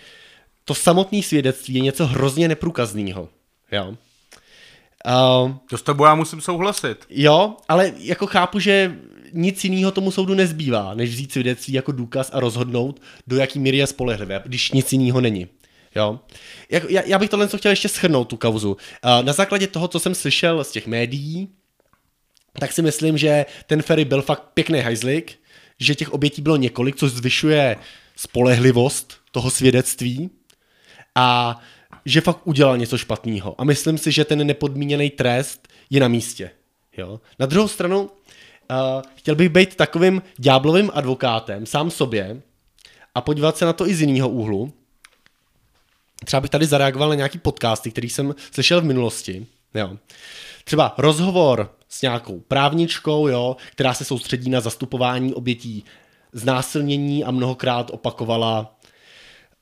to 0.65 0.75
samotné 0.75 1.23
svědectví 1.23 1.75
je 1.75 1.81
něco 1.81 2.07
hrozně 2.07 2.49
neprůkazného. 2.49 3.29
Jo. 3.73 3.95
Uh, 5.07 5.53
To 5.71 5.79
s 5.79 5.83
tebou 5.83 6.05
já 6.05 6.15
musím 6.15 6.41
souhlasit. 6.41 6.97
jo, 7.11 7.57
ale 7.69 7.93
jako 7.99 8.27
chápu, 8.27 8.59
že 8.59 8.97
nic 9.33 9.65
jiného 9.65 9.91
tomu 9.91 10.11
soudu 10.11 10.35
nezbývá, 10.35 10.95
než 10.95 11.11
vzít 11.11 11.33
svědectví 11.33 11.73
jako 11.75 11.93
důkaz 11.93 12.31
a 12.33 12.41
rozhodnout, 12.41 13.01
do 13.27 13.37
jaký 13.37 13.59
míry 13.59 13.77
je 13.77 13.87
spolehlivé, 13.87 14.43
když 14.47 14.73
nic 14.73 14.93
jiného 14.93 15.21
není. 15.21 15.47
Jo? 15.97 16.21
Jak, 16.71 16.91
já, 16.91 17.03
já 17.07 17.19
bych 17.19 17.31
tohle 17.31 17.49
chtěl 17.57 17.71
ještě 17.73 17.89
schrnout, 17.89 18.29
tu 18.29 18.37
kauzu. 18.37 18.71
Uh, 18.71 18.77
na 19.23 19.33
základě 19.33 19.67
toho, 19.67 19.89
co 19.89 20.01
jsem 20.01 20.15
slyšel 20.15 20.65
z 20.65 20.71
těch 20.73 20.87
médií, 20.87 21.49
tak 22.61 22.73
si 22.73 22.83
myslím, 22.83 23.19
že 23.19 23.47
ten 23.67 23.83
Ferry 23.83 24.05
byl 24.05 24.23
fakt 24.23 24.43
pěkný 24.55 24.81
hajzlik, 24.81 25.39
že 25.81 25.95
těch 25.95 26.13
obětí 26.13 26.43
bylo 26.43 26.57
několik, 26.57 26.97
což 26.97 27.13
zvyšuje 27.13 27.77
spolehlivost 28.17 29.15
toho 29.33 29.51
svědectví 29.51 30.31
a 31.15 31.59
že 32.05 32.21
fakt 32.21 32.47
udělal 32.47 32.79
něco 32.79 32.99
špatného. 32.99 33.61
A 33.61 33.65
myslím 33.65 33.99
si, 33.99 34.13
že 34.13 34.25
ten 34.25 34.47
nepodmíněný 34.47 35.11
trest 35.11 35.69
je 35.91 36.01
na 36.01 36.09
místě. 36.09 36.51
Jo? 36.97 37.21
Na 37.39 37.47
druhou 37.47 37.69
stranu, 37.69 38.01
uh, 38.01 38.09
chtěl 39.15 39.35
bych 39.35 39.49
být 39.49 39.77
takovým 39.77 40.23
ďáblovým 40.39 40.91
advokátem 40.95 41.67
sám 41.67 41.91
sobě 41.91 42.43
a 43.15 43.21
podívat 43.21 43.57
se 43.57 43.65
na 43.65 43.73
to 43.73 43.89
i 43.89 43.95
z 43.95 44.01
jiného 44.01 44.29
úhlu. 44.29 44.73
Třeba 46.25 46.41
bych 46.41 46.51
tady 46.51 46.67
zareagoval 46.67 47.09
na 47.09 47.15
nějaký 47.15 47.39
podcasty, 47.39 47.91
který 47.91 48.09
jsem 48.09 48.35
slyšel 48.53 48.81
v 48.81 48.85
minulosti. 48.85 49.47
Jo. 49.75 49.97
Třeba 50.65 50.95
rozhovor 50.99 51.78
s 51.89 52.03
nějakou 52.03 52.41
právničkou, 52.41 53.29
jo, 53.29 53.57
která 53.71 53.95
se 53.95 54.05
soustředí 54.05 54.51
na 54.51 54.61
zastupování 54.61 55.35
obětí 55.35 55.85
znásilnění 56.33 57.25
a 57.25 57.31
mnohokrát 57.31 57.91
opakovala, 57.91 58.79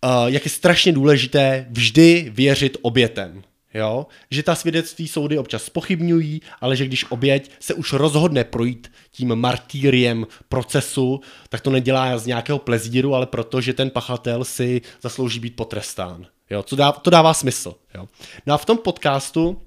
uh, 0.04 0.26
jak 0.26 0.44
je 0.44 0.50
strašně 0.50 0.92
důležité 0.92 1.66
vždy 1.70 2.30
věřit 2.34 2.76
obětem. 2.82 3.42
Jo? 3.74 4.06
Že 4.30 4.42
ta 4.42 4.54
svědectví 4.54 5.08
soudy 5.08 5.38
občas 5.38 5.64
spochybňují, 5.64 6.42
ale 6.60 6.76
že 6.76 6.86
když 6.86 7.10
oběť 7.10 7.50
se 7.60 7.74
už 7.74 7.92
rozhodne 7.92 8.44
projít 8.44 8.92
tím 9.10 9.34
martýriem 9.34 10.26
procesu, 10.48 11.20
tak 11.48 11.60
to 11.60 11.70
nedělá 11.70 12.18
z 12.18 12.26
nějakého 12.26 12.58
plezíru, 12.58 13.14
ale 13.14 13.26
proto, 13.26 13.60
že 13.60 13.72
ten 13.72 13.90
pachatel 13.90 14.44
si 14.44 14.82
zaslouží 15.02 15.40
být 15.40 15.56
potrestán. 15.56 16.26
Jo? 16.50 16.62
Co 16.62 16.76
dá, 16.76 16.92
to 16.92 17.10
dává 17.10 17.34
smysl. 17.34 17.74
Jo? 17.94 18.08
No 18.46 18.54
a 18.54 18.58
v 18.58 18.64
tom 18.64 18.78
podcastu 18.78 19.62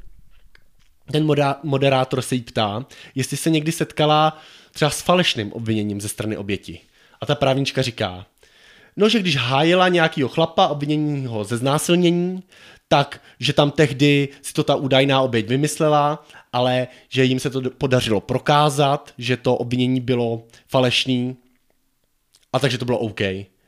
ten 1.12 1.28
moderátor 1.64 2.22
se 2.22 2.36
jí 2.36 2.42
ptá, 2.42 2.86
jestli 3.16 3.38
se 3.38 3.50
někdy 3.50 3.72
setkala 3.72 4.38
třeba 4.72 4.92
s 4.92 5.02
falešným 5.02 5.54
obviněním 5.54 6.02
ze 6.02 6.08
strany 6.08 6.38
oběti. 6.38 6.80
A 7.22 7.26
ta 7.26 7.36
právnička 7.36 7.82
říká, 7.82 8.26
no, 8.98 9.10
že 9.10 9.20
když 9.20 9.38
hájila 9.38 9.88
nějakýho 9.88 10.30
chlapa, 10.30 10.68
obvinění 10.68 11.26
ho 11.26 11.44
ze 11.44 11.58
znásilnění, 11.58 12.44
tak, 12.88 13.22
že 13.40 13.54
tam 13.54 13.72
tehdy 13.72 14.30
si 14.42 14.54
to 14.54 14.64
ta 14.64 14.76
údajná 14.76 15.22
oběť 15.22 15.48
vymyslela, 15.48 16.26
ale 16.54 16.88
že 17.10 17.24
jim 17.24 17.40
se 17.40 17.50
to 17.50 17.62
podařilo 17.70 18.22
prokázat, 18.22 19.14
že 19.18 19.38
to 19.38 19.56
obvinění 19.56 20.02
bylo 20.02 20.44
falešný 20.68 21.36
a 22.54 22.60
takže 22.60 22.78
to 22.78 22.86
bylo 22.86 23.00
OK. 23.00 23.22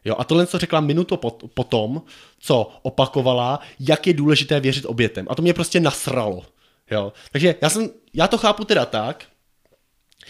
Jo, 0.05 0.15
a 0.17 0.23
tohle, 0.23 0.47
co 0.47 0.57
řekla 0.57 0.79
minutu 0.79 1.17
po, 1.17 1.31
po 1.31 1.63
tom, 1.63 2.01
co 2.39 2.71
opakovala, 2.81 3.59
jak 3.79 4.07
je 4.07 4.13
důležité 4.13 4.59
věřit 4.59 4.85
obětem. 4.85 5.27
A 5.29 5.35
to 5.35 5.41
mě 5.41 5.53
prostě 5.53 5.79
nasralo. 5.79 6.43
Jo. 6.91 7.13
Takže 7.31 7.55
já, 7.61 7.69
jsem, 7.69 7.89
já 8.13 8.27
to 8.27 8.37
chápu 8.37 8.65
teda 8.65 8.85
tak, 8.85 9.25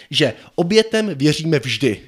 že 0.10 0.34
obětem 0.56 1.12
věříme 1.16 1.60
vždy. 1.60 2.02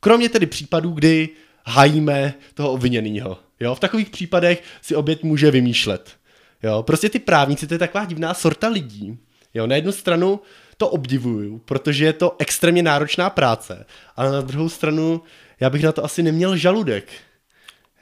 Kromě 0.00 0.28
tedy 0.28 0.46
případů, 0.46 0.90
kdy 0.90 1.28
hajíme 1.66 2.34
toho 2.54 2.72
obviněného. 2.72 3.38
Jo? 3.60 3.74
V 3.74 3.80
takových 3.80 4.10
případech 4.10 4.62
si 4.82 4.94
oběť 4.94 5.22
může 5.22 5.50
vymýšlet. 5.50 6.16
Jo? 6.62 6.82
Prostě 6.82 7.08
ty 7.08 7.18
právníci, 7.18 7.66
to 7.66 7.74
je 7.74 7.78
taková 7.78 8.04
divná 8.04 8.34
sorta 8.34 8.68
lidí. 8.68 9.18
Jo? 9.54 9.66
Na 9.66 9.76
jednu 9.76 9.92
stranu 9.92 10.40
to 10.76 10.88
obdivuju, 10.88 11.58
protože 11.58 12.04
je 12.04 12.12
to 12.12 12.36
extrémně 12.38 12.82
náročná 12.82 13.30
práce, 13.30 13.86
ale 14.16 14.32
na 14.32 14.40
druhou 14.40 14.68
stranu 14.68 15.22
já 15.60 15.70
bych 15.70 15.82
na 15.82 15.92
to 15.92 16.04
asi 16.04 16.22
neměl 16.22 16.56
žaludek. 16.56 17.08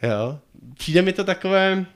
Jo? 0.03 0.39
Přijde 0.79 1.03
mi 1.03 1.13
to 1.13 1.25
takové 1.25 1.87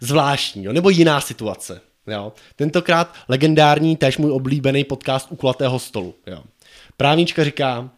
zvláštní, 0.00 0.64
jo? 0.64 0.72
nebo 0.72 0.90
jiná 0.90 1.20
situace. 1.20 1.80
Jo? 2.06 2.32
Tentokrát 2.56 3.14
legendární, 3.28 3.96
tež 3.96 4.18
můj 4.18 4.30
oblíbený 4.30 4.84
podcast 4.84 5.32
u 5.32 5.36
kulatého 5.36 5.78
stolu. 5.78 6.14
Jo? 6.26 6.42
Právnička 6.96 7.44
říká, 7.44 7.90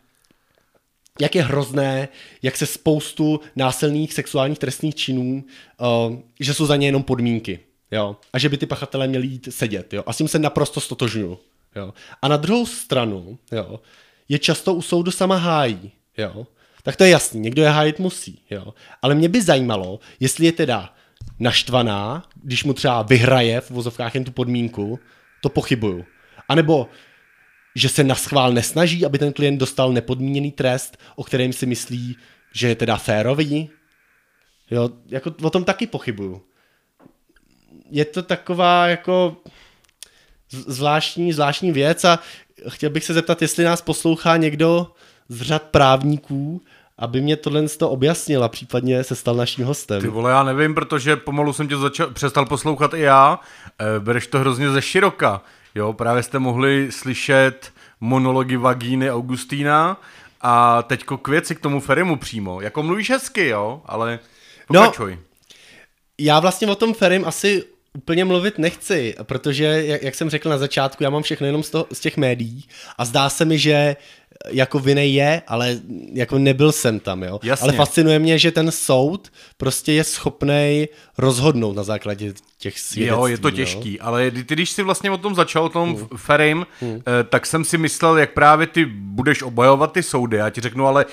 jak 1.21 1.35
je 1.35 1.43
hrozné, 1.43 2.09
jak 2.43 2.57
se 2.57 2.67
spoustu 2.67 3.41
násilných 3.57 4.13
sexuálních 4.13 4.59
trestných 4.59 4.95
činů, 4.95 5.45
uh, 5.81 6.17
že 6.41 6.55
jsou 6.55 6.67
za 6.67 6.77
ně 6.77 6.89
jenom 6.89 7.03
podmínky. 7.03 7.61
Jo? 7.91 8.17
A 8.33 8.39
že 8.39 8.49
by 8.49 8.59
ty 8.59 8.67
pachatelé 8.67 9.07
měli 9.09 9.27
jít 9.27 9.49
sedět. 9.51 9.93
Jo? 9.93 10.03
A 10.07 10.13
s 10.13 10.17
tím 10.17 10.29
se 10.29 10.39
naprosto 10.39 10.81
stotožňuju. 10.81 11.39
Jo? 11.77 11.95
A 12.23 12.29
na 12.29 12.37
druhou 12.37 12.67
stranu 12.67 13.39
jo, 13.53 13.81
je 14.29 14.39
často 14.39 14.75
u 14.75 14.83
soudu 14.83 15.11
sama 15.11 15.37
hájí. 15.37 15.93
Jo? 16.19 16.47
Tak 16.83 16.97
to 16.97 17.05
je 17.05 17.11
jasný, 17.11 17.41
někdo 17.41 17.63
je 17.63 17.69
hájit 17.69 17.99
musí. 17.99 18.41
Jo? 18.51 18.75
Ale 19.03 19.15
mě 19.15 19.29
by 19.29 19.43
zajímalo, 19.43 20.01
jestli 20.21 20.47
je 20.47 20.53
teda 20.53 20.94
naštvaná, 21.39 22.23
když 22.43 22.65
mu 22.65 22.73
třeba 22.73 23.03
vyhraje 23.03 23.61
v 23.61 23.71
vozovkách 23.71 24.15
jen 24.15 24.25
tu 24.25 24.33
podmínku, 24.33 24.99
to 25.43 25.49
pochybuju. 25.49 26.05
A 26.49 26.55
nebo 26.55 26.89
že 27.75 27.89
se 27.89 28.05
na 28.05 28.15
schvál 28.15 28.53
nesnaží, 28.53 29.07
aby 29.07 29.19
ten 29.19 29.33
klient 29.33 29.59
dostal 29.59 29.93
nepodmíněný 29.93 30.53
trest, 30.53 30.99
o 31.17 31.25
kterém 31.25 31.53
si 31.53 31.67
myslí, 31.67 32.17
že 32.53 32.69
je 32.69 32.75
teda 32.75 32.97
férový. 32.97 33.71
Jo, 34.71 34.91
jako 35.07 35.35
o 35.43 35.51
tom 35.51 35.65
taky 35.65 35.87
pochybuju. 35.87 36.43
Je 37.91 38.05
to 38.05 38.23
taková 38.23 38.89
jako 38.89 39.37
zvláštní, 40.49 41.33
zvláštní 41.33 41.73
věc 41.73 42.05
a 42.05 42.19
chtěl 42.69 42.91
bych 42.91 43.05
se 43.05 43.15
zeptat, 43.15 43.43
jestli 43.43 43.65
nás 43.65 43.83
poslouchá 43.83 44.37
někdo 44.37 44.93
z 45.29 45.43
řad 45.43 45.63
právníků, 45.63 46.63
aby 46.99 47.21
mě 47.21 47.37
tohle 47.37 47.69
to 47.69 47.91
objasnil 47.91 48.45
a 48.45 48.49
případně 48.49 49.05
se 49.05 49.15
stal 49.15 49.35
naším 49.35 49.65
hostem. 49.65 50.01
Ty 50.01 50.09
vole, 50.09 50.31
já 50.31 50.43
nevím, 50.43 50.75
protože 50.75 51.17
pomalu 51.17 51.53
jsem 51.53 51.69
tě 51.69 51.77
začal, 51.77 52.11
přestal 52.11 52.47
poslouchat 52.47 52.95
i 52.95 53.01
já. 53.01 53.41
E, 53.79 54.01
bereš 54.01 54.27
to 54.27 54.39
hrozně 54.39 54.71
ze 54.71 54.83
široka. 54.83 55.43
Jo, 55.75 55.93
právě 55.93 56.23
jste 56.23 56.39
mohli 56.39 56.93
slyšet 56.93 57.73
monology 58.01 58.57
Vagíny 58.57 59.11
Augustína 59.11 60.01
a 60.41 60.83
teďko 60.83 61.19
k 61.19 61.29
věci 61.29 61.55
k 61.55 61.61
tomu 61.61 61.81
Ferimu 61.81 62.17
přímo. 62.17 62.61
Jako 62.61 62.83
mluvíš 62.83 63.11
hezky, 63.11 63.47
jo, 63.47 63.83
ale 63.87 64.19
pokračuj. 64.67 65.13
No, 65.13 65.23
já 66.19 66.41
vlastně 66.41 66.69
o 66.69 66.75
tom 66.75 66.95
Ferim 66.95 67.25
asi 67.25 67.65
úplně 67.99 68.25
mluvit 68.25 68.59
nechci, 68.59 69.15
protože, 69.23 69.65
jak, 69.65 70.03
jak 70.03 70.15
jsem 70.15 70.31
řekl 70.31 70.49
na 70.49 70.59
začátku, 70.59 71.03
já 71.03 71.11
mám 71.11 71.23
všechno 71.23 71.47
jenom 71.47 71.63
z, 71.63 71.71
toho, 71.71 71.87
z 71.93 72.01
těch 72.01 72.17
médií 72.17 72.65
a 72.99 73.05
zdá 73.05 73.31
se 73.31 73.45
mi, 73.45 73.59
že 73.59 73.97
jako 74.51 74.79
vinej 74.79 75.15
je, 75.15 75.43
ale 75.47 75.81
jako 76.13 76.39
nebyl 76.39 76.73
jsem 76.73 77.01
tam, 77.01 77.23
jo. 77.23 77.41
Jasně. 77.43 77.63
Ale 77.63 77.73
fascinuje 77.73 78.19
mě, 78.19 78.39
že 78.39 78.53
ten 78.53 78.71
soud 78.71 79.33
prostě 79.57 79.93
je 79.93 80.05
schopný 80.05 80.89
rozhodnout 81.19 81.77
na 81.77 81.83
základě 81.83 82.33
těch 82.59 82.79
svědectví. 82.79 83.19
Jo, 83.19 83.27
je 83.27 83.39
to 83.39 83.51
těžký, 83.51 83.93
jo? 83.93 83.99
ale 84.01 84.31
ty, 84.31 84.55
když 84.55 84.71
jsi 84.71 84.83
vlastně 84.83 85.11
o 85.11 85.19
tom 85.19 85.35
začal, 85.35 85.65
o 85.65 85.69
tom 85.69 85.97
hmm. 85.97 86.09
Ferim, 86.17 86.67
hmm. 86.81 87.03
Eh, 87.07 87.25
tak 87.25 87.47
jsem 87.47 87.65
si 87.65 87.79
myslel, 87.79 88.19
jak 88.19 88.33
právě 88.33 88.67
ty 88.67 88.85
budeš 88.85 89.43
obhajovat 89.43 89.93
ty 89.93 90.03
soudy. 90.03 90.37
Já 90.37 90.51
ti 90.51 90.61
řeknu, 90.61 90.87
ale 90.87 91.07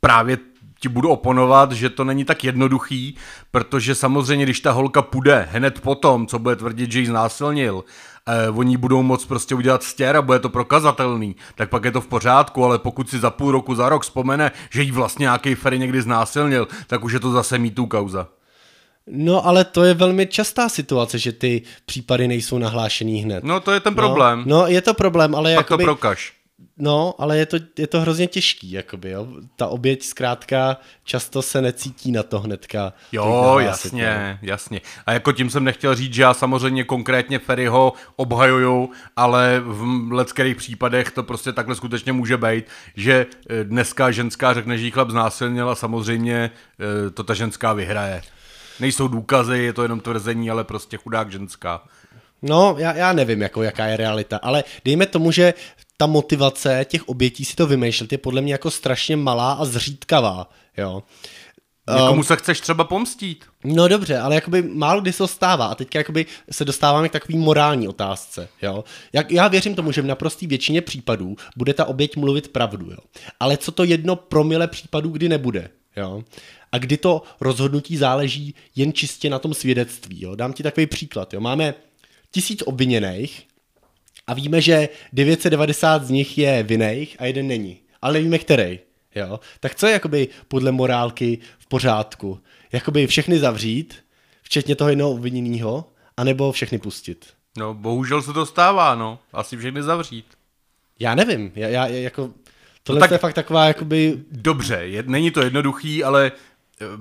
právě 0.00 0.36
ti 0.80 0.88
budu 0.88 1.08
oponovat, 1.08 1.72
že 1.72 1.90
to 1.90 2.04
není 2.04 2.24
tak 2.24 2.44
jednoduchý, 2.44 3.16
protože 3.50 3.94
samozřejmě, 3.94 4.44
když 4.44 4.60
ta 4.60 4.72
holka 4.72 5.02
půjde 5.02 5.48
hned 5.50 5.80
potom, 5.80 6.26
co 6.26 6.38
bude 6.38 6.56
tvrdit, 6.56 6.92
že 6.92 7.00
ji 7.00 7.06
znásilnil, 7.06 7.84
eh, 8.26 8.50
oni 8.50 8.76
budou 8.76 9.02
moc 9.02 9.24
prostě 9.24 9.54
udělat 9.54 9.82
stěr 9.82 10.16
a 10.16 10.22
bude 10.22 10.38
to 10.38 10.48
prokazatelný, 10.48 11.36
tak 11.54 11.70
pak 11.70 11.84
je 11.84 11.90
to 11.90 12.00
v 12.00 12.06
pořádku, 12.06 12.64
ale 12.64 12.78
pokud 12.78 13.10
si 13.10 13.18
za 13.18 13.30
půl 13.30 13.52
roku, 13.52 13.74
za 13.74 13.88
rok 13.88 14.02
vzpomene, 14.02 14.50
že 14.70 14.82
jí 14.82 14.90
vlastně 14.90 15.22
nějaký 15.22 15.54
Ferry 15.54 15.78
někdy 15.78 16.02
znásilnil, 16.02 16.68
tak 16.86 17.04
už 17.04 17.12
je 17.12 17.20
to 17.20 17.32
zase 17.32 17.58
mítů 17.58 17.86
kauza. 17.86 18.28
No, 19.06 19.46
ale 19.46 19.64
to 19.64 19.84
je 19.84 19.94
velmi 19.94 20.26
častá 20.26 20.68
situace, 20.68 21.18
že 21.18 21.32
ty 21.32 21.62
případy 21.86 22.28
nejsou 22.28 22.58
nahlášený 22.58 23.22
hned. 23.22 23.44
No, 23.44 23.60
to 23.60 23.72
je 23.72 23.80
ten 23.80 23.94
problém. 23.94 24.42
No, 24.46 24.58
no 24.58 24.66
je 24.66 24.80
to 24.80 24.94
problém, 24.94 25.34
ale 25.34 25.54
Pak 25.54 25.64
jakoby, 25.64 25.84
to 25.84 25.86
prokaž. 25.86 26.39
No, 26.80 27.14
ale 27.18 27.38
je 27.38 27.46
to, 27.46 27.56
je 27.78 27.86
to 27.86 28.00
hrozně 28.00 28.26
těžký, 28.26 28.70
jakoby, 28.72 29.10
jo. 29.10 29.26
Ta 29.56 29.66
oběť 29.66 30.04
zkrátka 30.04 30.76
často 31.04 31.42
se 31.42 31.62
necítí 31.62 32.12
na 32.12 32.22
to 32.22 32.40
hnedka. 32.40 32.92
Jo, 33.12 33.56
jasně, 33.58 34.38
no. 34.42 34.48
jasně. 34.48 34.80
A 35.06 35.12
jako 35.12 35.32
tím 35.32 35.50
jsem 35.50 35.64
nechtěl 35.64 35.94
říct, 35.94 36.14
že 36.14 36.22
já 36.22 36.34
samozřejmě 36.34 36.84
konkrétně 36.84 37.38
Ferryho 37.38 37.92
obhajuju, 38.16 38.90
ale 39.16 39.62
v 39.64 40.12
leckých 40.12 40.56
případech 40.56 41.10
to 41.10 41.22
prostě 41.22 41.52
takhle 41.52 41.74
skutečně 41.74 42.12
může 42.12 42.36
být, 42.36 42.64
že 42.96 43.26
eh, 43.50 43.64
dneska 43.64 44.10
ženská 44.10 44.54
řekne, 44.54 44.78
že 44.78 44.84
jí 44.84 44.90
chlap 44.90 45.10
znásilnil 45.10 45.70
a 45.70 45.74
samozřejmě 45.74 46.50
eh, 47.06 47.10
to 47.10 47.24
ta 47.24 47.34
ženská 47.34 47.72
vyhraje. 47.72 48.22
Nejsou 48.80 49.08
důkazy, 49.08 49.58
je 49.58 49.72
to 49.72 49.82
jenom 49.82 50.00
tvrzení, 50.00 50.50
ale 50.50 50.64
prostě 50.64 50.96
chudák 50.96 51.32
ženská. 51.32 51.82
No, 52.42 52.74
já, 52.78 52.92
já 52.92 53.12
nevím, 53.12 53.42
jako, 53.42 53.62
jaká 53.62 53.86
je 53.86 53.96
realita, 53.96 54.36
ale 54.42 54.64
dejme 54.84 55.06
tomu, 55.06 55.32
že 55.32 55.54
ta 56.00 56.06
motivace 56.06 56.86
těch 56.88 57.08
obětí 57.08 57.44
si 57.44 57.56
to 57.56 57.66
vymýšlet 57.66 58.12
je 58.12 58.18
podle 58.18 58.40
mě 58.40 58.52
jako 58.52 58.70
strašně 58.70 59.16
malá 59.16 59.52
a 59.52 59.64
zřídkavá, 59.64 60.50
jo. 60.78 61.02
Někomu 61.94 62.12
um, 62.12 62.24
se 62.24 62.36
chceš 62.36 62.60
třeba 62.60 62.84
pomstít. 62.84 63.44
No 63.64 63.88
dobře, 63.88 64.18
ale 64.18 64.34
jakoby 64.34 64.62
málo 64.62 65.00
kdy 65.00 65.12
se 65.12 65.18
to 65.18 65.28
stává 65.28 65.66
a 65.66 65.74
teď 65.74 65.94
jakoby 65.94 66.26
se 66.50 66.64
dostáváme 66.64 67.08
k 67.08 67.12
takový 67.12 67.38
morální 67.38 67.88
otázce, 67.88 68.48
jo. 68.62 68.84
Jak, 69.12 69.32
já 69.32 69.48
věřím 69.48 69.74
tomu, 69.74 69.92
že 69.92 70.02
v 70.02 70.06
naprostý 70.06 70.46
většině 70.46 70.80
případů 70.80 71.36
bude 71.56 71.74
ta 71.74 71.84
oběť 71.84 72.16
mluvit 72.16 72.48
pravdu, 72.48 72.90
jo. 72.90 72.98
Ale 73.40 73.56
co 73.56 73.72
to 73.72 73.84
jedno 73.84 74.16
promile 74.16 74.68
případů, 74.68 75.08
kdy 75.10 75.28
nebude, 75.28 75.70
jo. 75.96 76.24
a 76.72 76.78
kdy 76.78 76.96
to 76.96 77.22
rozhodnutí 77.40 77.96
záleží 77.96 78.54
jen 78.76 78.92
čistě 78.92 79.30
na 79.30 79.38
tom 79.38 79.54
svědectví. 79.54 80.22
Jo? 80.22 80.34
Dám 80.34 80.52
ti 80.52 80.62
takový 80.62 80.86
příklad. 80.86 81.34
Jo? 81.34 81.40
Máme 81.40 81.74
tisíc 82.30 82.62
obviněných 82.66 83.49
a 84.30 84.34
víme, 84.34 84.60
že 84.60 84.88
990 85.12 86.04
z 86.04 86.10
nich 86.10 86.38
je 86.38 86.62
vinných 86.62 87.16
a 87.18 87.24
jeden 87.24 87.46
není. 87.46 87.78
Ale 88.02 88.12
nevíme, 88.12 88.38
který. 88.38 88.78
Jo? 89.14 89.40
Tak 89.60 89.74
co 89.74 89.86
je 89.86 89.92
jakoby 89.92 90.28
podle 90.48 90.72
morálky 90.72 91.38
v 91.58 91.66
pořádku? 91.66 92.40
Jakoby 92.72 93.06
všechny 93.06 93.38
zavřít, 93.38 94.04
včetně 94.42 94.76
toho 94.76 94.90
jednoho 94.90 95.10
obviněného, 95.10 95.84
anebo 96.16 96.52
všechny 96.52 96.78
pustit? 96.78 97.26
No, 97.58 97.74
bohužel 97.74 98.22
se 98.22 98.32
to 98.32 98.46
stává, 98.46 98.94
no. 98.94 99.18
Asi 99.32 99.56
všechny 99.56 99.82
zavřít. 99.82 100.26
Já 100.98 101.14
nevím, 101.14 101.52
já, 101.54 101.68
já 101.68 101.86
jako... 101.86 102.30
Tohle 102.82 102.98
no 102.98 103.04
tak, 103.04 103.10
je 103.10 103.18
fakt 103.18 103.34
taková 103.34 103.66
jakoby... 103.66 104.18
Dobře, 104.30 104.74
je, 104.74 105.02
není 105.06 105.30
to 105.30 105.42
jednoduchý, 105.42 106.04
ale 106.04 106.32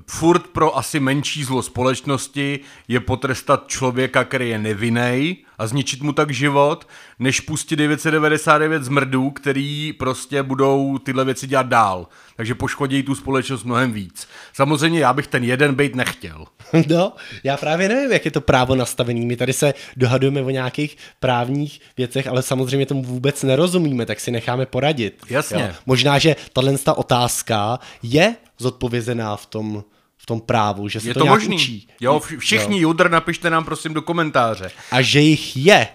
furt 0.08 0.48
pro 0.48 0.78
asi 0.78 1.00
menší 1.00 1.44
zlo 1.44 1.62
společnosti 1.62 2.60
je 2.88 3.00
potrestat 3.00 3.68
člověka, 3.68 4.24
který 4.24 4.50
je 4.50 4.60
nevinný 4.60 5.38
a 5.58 5.68
zničit 5.68 6.02
mu 6.02 6.14
tak 6.14 6.32
život, 6.32 6.88
než 7.20 7.40
pustit 7.40 7.76
999 7.76 8.84
zmrdů, 8.84 9.30
který 9.30 9.94
prostě 9.94 10.44
budou 10.44 10.98
tyhle 10.98 11.26
věci 11.26 11.48
dělat 11.48 11.68
dál. 11.68 12.08
Takže 12.36 12.56
poškodí 12.56 13.04
tu 13.04 13.16
společnost 13.16 13.64
mnohem 13.64 13.94
víc. 13.94 14.28
Samozřejmě 14.54 15.00
já 15.00 15.14
bych 15.14 15.28
ten 15.28 15.44
jeden 15.44 15.76
být 15.76 15.96
nechtěl. 15.96 16.46
No, 16.90 17.14
já 17.44 17.58
právě 17.58 17.90
nevím, 17.90 18.12
jak 18.12 18.26
je 18.26 18.32
to 18.32 18.42
právo 18.42 18.76
nastavený. 18.76 19.26
My 19.26 19.36
tady 19.36 19.54
se 19.54 19.74
dohadujeme 19.98 20.42
o 20.42 20.50
nějakých 20.50 20.98
právních 21.20 21.82
věcech, 21.98 22.28
ale 22.28 22.42
samozřejmě 22.42 22.86
tomu 22.86 23.04
vůbec 23.04 23.44
nerozumíme, 23.44 24.06
tak 24.06 24.20
si 24.20 24.32
necháme 24.32 24.66
poradit. 24.66 25.22
Jasně. 25.30 25.62
Jo? 25.62 25.76
Možná, 25.86 26.20
že 26.20 26.36
tahle 26.54 26.74
otázka 26.96 27.80
je 28.04 28.36
zodpovězená 28.60 29.36
v 29.36 29.46
tom 29.46 29.84
v 30.22 30.26
tom 30.26 30.42
právu, 30.42 30.88
že 30.88 31.00
se 31.00 31.08
je 31.08 31.14
to, 31.14 31.20
to 31.20 31.24
nějak 31.24 31.40
možný. 31.40 31.56
učí. 31.56 31.88
Jo, 32.02 32.22
všichni 32.38 32.82
jo. 32.82 32.90
judr 32.90 33.12
napište 33.12 33.50
nám 33.50 33.66
prosím 33.66 33.94
do 33.94 34.02
komentáře. 34.02 34.72
A 34.92 35.02
že 35.02 35.20
jich 35.20 35.58
je. 35.58 35.88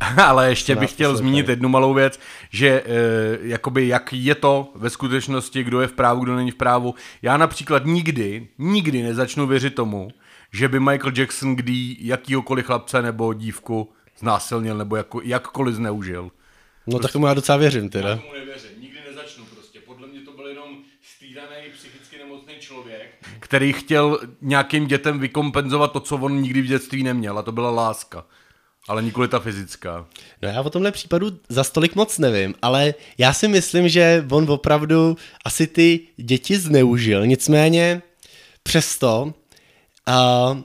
Ale 0.24 0.48
ještě 0.48 0.76
bych 0.76 0.90
chtěl 0.90 1.16
zmínit 1.16 1.48
jednu 1.48 1.68
malou 1.68 1.94
věc, 1.94 2.20
že 2.50 2.68
e, 2.68 2.82
jakoby 3.42 3.88
jak 3.88 4.12
je 4.12 4.34
to 4.34 4.72
ve 4.74 4.90
skutečnosti, 4.90 5.62
kdo 5.62 5.80
je 5.80 5.86
v 5.86 5.92
právu, 5.92 6.20
kdo 6.20 6.36
není 6.36 6.50
v 6.50 6.54
právu. 6.54 6.94
Já 7.22 7.36
například 7.36 7.84
nikdy, 7.86 8.48
nikdy 8.58 9.02
nezačnu 9.02 9.46
věřit 9.46 9.74
tomu, 9.74 10.08
že 10.52 10.68
by 10.68 10.80
Michael 10.80 11.12
Jackson 11.16 11.56
kdy 11.56 11.96
jakýhokoliv 12.00 12.66
chlapce 12.66 13.02
nebo 13.02 13.34
dívku 13.34 13.92
znásilnil 14.18 14.78
nebo 14.78 14.96
jako, 14.96 15.20
jakkoliv 15.24 15.74
zneužil. 15.74 16.22
No 16.22 16.30
prostě, 16.86 17.02
tak 17.02 17.12
tomu 17.12 17.26
já 17.26 17.34
docela 17.34 17.58
věřím 17.58 17.88
teda. 17.88 18.08
Já 18.08 18.16
tomu 18.16 18.32
nevěřím, 18.32 18.70
prostě. 19.68 19.86
Podle 19.86 20.06
mě 20.06 20.20
to 20.20 20.32
byl 20.32 20.46
jenom 20.46 20.78
stýdaný 21.02 21.56
psychicky 21.74 22.18
nemocný 22.18 22.54
člověk, 22.60 23.26
který 23.40 23.72
chtěl 23.72 24.20
nějakým 24.40 24.86
dětem 24.86 25.18
vykompenzovat 25.18 25.92
to, 25.92 26.00
co 26.00 26.16
on 26.16 26.42
nikdy 26.42 26.62
v 26.62 26.66
dětství 26.66 27.02
neměl 27.02 27.38
a 27.38 27.42
to 27.42 27.52
byla 27.52 27.70
láska. 27.70 28.26
Ale 28.88 29.02
nikoli 29.02 29.28
ta 29.28 29.40
fyzická. 29.40 30.06
No 30.42 30.48
já 30.48 30.60
o 30.60 30.70
tomhle 30.70 30.92
případu 30.92 31.26
za 31.48 31.64
stolik 31.64 31.94
moc 31.94 32.18
nevím, 32.18 32.54
ale 32.62 32.94
já 33.18 33.32
si 33.32 33.48
myslím, 33.48 33.88
že 33.88 34.26
on 34.30 34.50
opravdu 34.50 35.16
asi 35.44 35.66
ty 35.66 36.00
děti 36.16 36.58
zneužil. 36.58 37.26
Nicméně 37.26 38.02
přesto, 38.62 39.34
uh, 40.08 40.60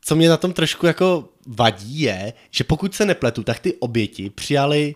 co 0.00 0.16
mě 0.16 0.28
na 0.28 0.36
tom 0.36 0.52
trošku 0.52 0.86
jako 0.86 1.28
vadí 1.46 2.00
je, 2.00 2.32
že 2.50 2.64
pokud 2.64 2.94
se 2.94 3.06
nepletu, 3.06 3.42
tak 3.42 3.58
ty 3.58 3.74
oběti 3.74 4.30
přijali 4.30 4.94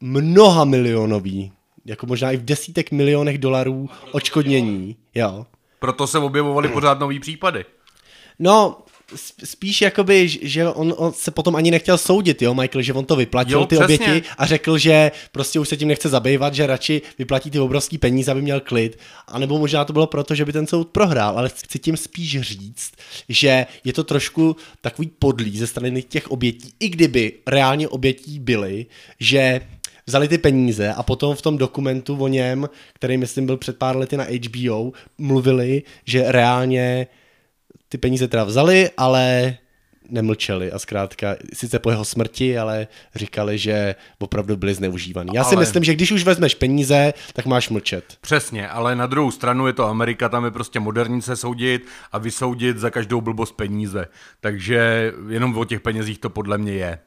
mnoha 0.00 0.64
milionový, 0.64 1.52
jako 1.84 2.06
možná 2.06 2.30
i 2.30 2.36
v 2.36 2.44
desítek 2.44 2.90
milionech 2.90 3.38
dolarů 3.38 3.88
očkodnění. 4.12 4.96
Jo. 5.14 5.46
Proto 5.78 6.06
se 6.06 6.18
objevovaly 6.18 6.68
pořád 6.68 7.00
nový 7.00 7.20
případy. 7.20 7.64
No, 8.38 8.76
spíš 9.44 9.82
jakoby, 9.82 10.28
že 10.28 10.68
on, 10.68 10.94
on 10.96 11.12
se 11.12 11.30
potom 11.30 11.56
ani 11.56 11.70
nechtěl 11.70 11.98
soudit, 11.98 12.42
jo, 12.42 12.54
Michael, 12.54 12.82
že 12.82 12.92
on 12.92 13.04
to 13.04 13.16
vyplatil, 13.16 13.58
jo, 13.58 13.66
ty 13.66 13.76
přesně. 13.76 13.94
oběti 13.94 14.28
a 14.38 14.46
řekl, 14.46 14.78
že 14.78 15.10
prostě 15.32 15.60
už 15.60 15.68
se 15.68 15.76
tím 15.76 15.88
nechce 15.88 16.08
zabývat, 16.08 16.54
že 16.54 16.66
radši 16.66 17.02
vyplatí 17.18 17.50
ty 17.50 17.58
obrovský 17.58 17.98
peníze, 17.98 18.30
aby 18.30 18.42
měl 18.42 18.60
klid. 18.60 18.98
A 19.28 19.38
nebo 19.38 19.58
možná 19.58 19.84
to 19.84 19.92
bylo 19.92 20.06
proto, 20.06 20.34
že 20.34 20.44
by 20.44 20.52
ten 20.52 20.66
soud 20.66 20.88
prohrál, 20.88 21.38
ale 21.38 21.48
chci 21.48 21.78
tím 21.78 21.96
spíš 21.96 22.40
říct, 22.40 22.92
že 23.28 23.66
je 23.84 23.92
to 23.92 24.04
trošku 24.04 24.56
takový 24.80 25.10
podlý 25.18 25.58
ze 25.58 25.66
strany 25.66 26.02
těch 26.02 26.30
obětí, 26.30 26.72
i 26.80 26.88
kdyby 26.88 27.32
reálně 27.46 27.88
obětí 27.88 28.38
byly, 28.38 28.86
že 29.20 29.60
vzali 30.12 30.28
ty 30.28 30.38
peníze 30.38 30.92
a 30.92 31.02
potom 31.02 31.36
v 31.36 31.42
tom 31.42 31.58
dokumentu 31.58 32.16
o 32.16 32.28
něm, 32.28 32.68
který 32.92 33.16
myslím 33.16 33.46
byl 33.46 33.56
před 33.56 33.78
pár 33.78 33.96
lety 33.96 34.16
na 34.16 34.24
HBO, 34.24 34.92
mluvili, 35.18 35.82
že 36.04 36.24
reálně 36.32 37.06
ty 37.88 37.98
peníze 37.98 38.28
teda 38.28 38.44
vzali, 38.44 38.90
ale 38.96 39.56
nemlčeli 40.08 40.72
a 40.72 40.78
zkrátka, 40.78 41.36
sice 41.52 41.78
po 41.78 41.90
jeho 41.90 42.04
smrti, 42.04 42.58
ale 42.58 42.86
říkali, 43.14 43.58
že 43.58 43.94
opravdu 44.18 44.56
byli 44.56 44.74
zneužívaný. 44.74 45.30
Já 45.34 45.44
si 45.44 45.54
ale... 45.54 45.62
myslím, 45.62 45.84
že 45.84 45.94
když 45.94 46.12
už 46.12 46.24
vezmeš 46.24 46.54
peníze, 46.54 47.14
tak 47.32 47.46
máš 47.46 47.68
mlčet. 47.68 48.04
Přesně, 48.20 48.68
ale 48.68 48.96
na 48.96 49.06
druhou 49.06 49.30
stranu 49.30 49.66
je 49.66 49.72
to 49.72 49.86
Amerika, 49.86 50.28
tam 50.28 50.44
je 50.44 50.50
prostě 50.50 50.80
moderní 50.80 51.22
se 51.22 51.36
soudit 51.36 51.86
a 52.12 52.18
vysoudit 52.18 52.78
za 52.78 52.90
každou 52.90 53.20
blbost 53.20 53.52
peníze. 53.56 54.06
Takže 54.40 55.12
jenom 55.28 55.58
o 55.58 55.64
těch 55.64 55.80
penězích 55.80 56.18
to 56.18 56.30
podle 56.30 56.58
mě 56.58 56.72
je. 56.72 56.98